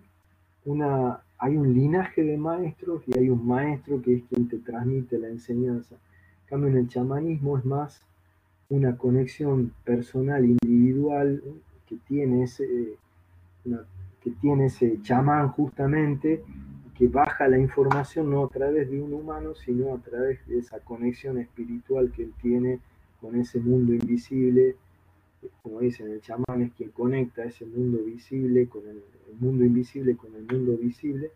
[0.67, 5.17] una, hay un linaje de maestros y hay un maestro que es quien te transmite
[5.17, 5.95] la enseñanza.
[5.95, 8.01] En cambio, en el chamanismo es más
[8.69, 11.41] una conexión personal, individual,
[11.87, 12.45] que tiene
[14.21, 16.43] que tiene ese chamán justamente
[16.97, 20.79] que baja la información no a través de un humano, sino a través de esa
[20.79, 22.79] conexión espiritual que él tiene
[23.21, 24.75] con ese mundo invisible.
[25.61, 29.03] Como dicen, el chamán es quien conecta ese mundo visible con el,
[29.39, 31.31] mundo invisible con el mundo visible,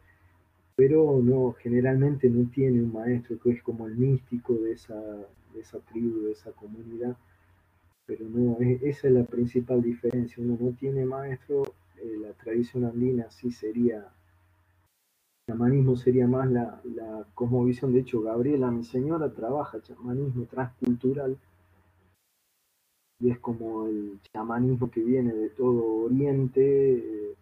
[0.76, 5.60] pero no, generalmente no tiene un maestro que es como el místico de esa, de
[5.60, 7.16] esa tribu, de esa comunidad.
[8.06, 10.44] Pero no, esa es la principal diferencia.
[10.44, 11.64] Uno no tiene maestro,
[11.98, 14.12] eh, la tradición andina sí sería
[15.48, 16.82] chamanismo sería más la,
[17.34, 17.94] cosmovisión.
[17.94, 21.38] De hecho, Gabriela, mi señora, trabaja chamanismo transcultural
[23.22, 27.36] y es como el chamanismo que viene de todo Oriente, eh,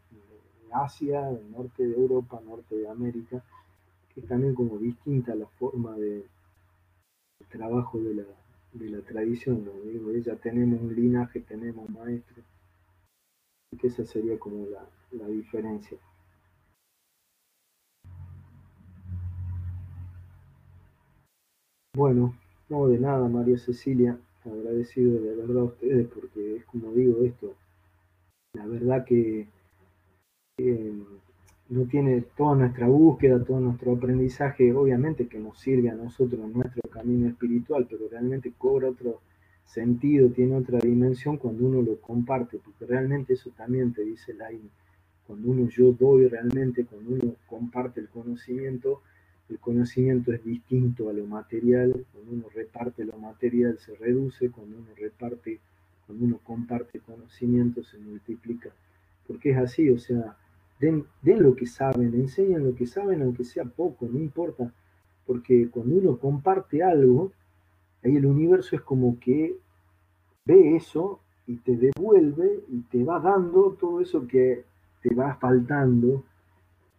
[0.72, 3.44] Asia, el norte de Europa, norte de América,
[4.14, 6.26] que es también como distinta la forma de,
[7.50, 8.26] trabajo de
[8.90, 9.68] la, tradición.
[9.86, 12.46] Digo, ella tenemos un linaje, tenemos maestros,
[13.72, 14.66] y que esa sería como
[15.12, 15.98] la diferencia.
[21.96, 22.36] Bueno,
[22.70, 27.56] no de nada, María Cecilia, agradecido de verdad a ustedes porque es como digo esto,
[28.54, 29.48] la verdad que
[31.70, 36.54] no tiene toda nuestra búsqueda, todo nuestro aprendizaje, obviamente que nos sirve a nosotros en
[36.54, 39.22] nuestro camino espiritual, pero realmente cobra otro
[39.66, 44.50] sentido, tiene otra dimensión cuando uno lo comparte, porque realmente eso también te dice la
[45.28, 49.04] cuando uno yo doy realmente, cuando uno comparte el conocimiento,
[49.50, 54.78] el conocimiento es distinto a lo material, cuando uno reparte lo material se reduce, cuando
[54.78, 55.60] uno reparte,
[56.06, 58.70] cuando uno comparte conocimiento se multiplica.
[59.28, 60.38] Porque es así, o sea,
[60.80, 64.72] den, lo que saben, enseñan lo que saben, aunque sea poco, no importa.
[65.26, 67.32] Porque cuando uno comparte algo,
[68.04, 69.56] ahí el universo es como que
[70.46, 74.64] ve eso y te devuelve y te va dando todo eso que
[75.02, 76.24] te va faltando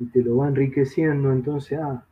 [0.01, 1.33] y te lo va enriqueciendo.
[1.33, 2.05] Entonces, ah,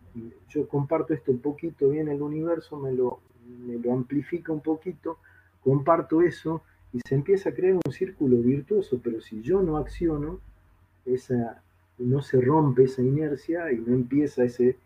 [0.49, 3.21] yo comparto esto un poquito, bien el universo me lo,
[3.67, 5.19] me lo amplifica un poquito,
[5.63, 6.63] comparto eso
[6.93, 10.41] y se empieza a crear un círculo virtuoso, pero si yo no acciono,
[11.05, 11.63] esa,
[11.99, 14.77] no se rompe esa inercia y no empieza ese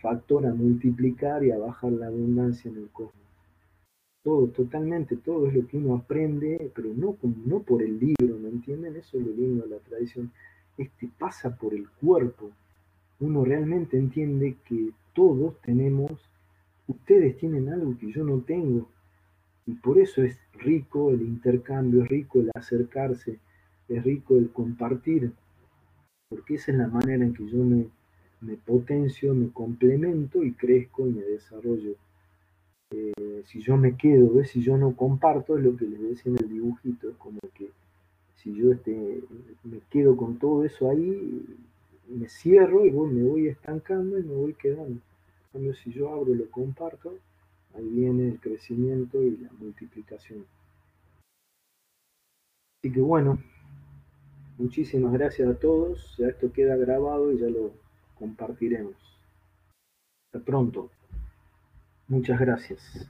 [0.00, 3.14] factor a multiplicar y a bajar la abundancia en el cosmos.
[4.22, 8.48] Todo, totalmente, todo es lo que uno aprende, pero no, no por el libro, ¿me
[8.48, 8.96] entienden?
[8.96, 10.32] Eso es lo lindo de la tradición.
[10.78, 12.50] Este pasa por el cuerpo,
[13.20, 16.12] uno realmente entiende que todos tenemos,
[16.88, 18.88] ustedes tienen algo que yo no tengo.
[19.66, 23.38] Y por eso es rico el intercambio, es rico el acercarse,
[23.88, 25.32] es rico el compartir,
[26.28, 27.86] porque esa es la manera en que yo me,
[28.40, 31.94] me potencio, me complemento y crezco y me desarrollo.
[32.90, 36.38] Eh, si yo me quedo, si yo no comparto, es lo que les decía en
[36.38, 37.70] el dibujito, es como que
[38.36, 39.22] si yo este,
[39.64, 41.42] me quedo con todo eso ahí,
[42.08, 45.00] me cierro y me voy estancando y me voy quedando.
[45.52, 47.16] Cambio, si yo abro y lo comparto,
[47.74, 50.44] ahí viene el crecimiento y la multiplicación.
[52.80, 53.38] Así que bueno,
[54.58, 56.16] muchísimas gracias a todos.
[56.18, 57.72] Ya esto queda grabado y ya lo
[58.18, 58.94] compartiremos.
[60.26, 60.90] Hasta pronto.
[62.08, 63.08] Muchas gracias.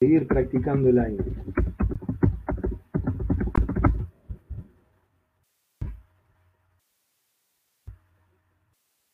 [0.00, 1.24] Seguir practicando el aire.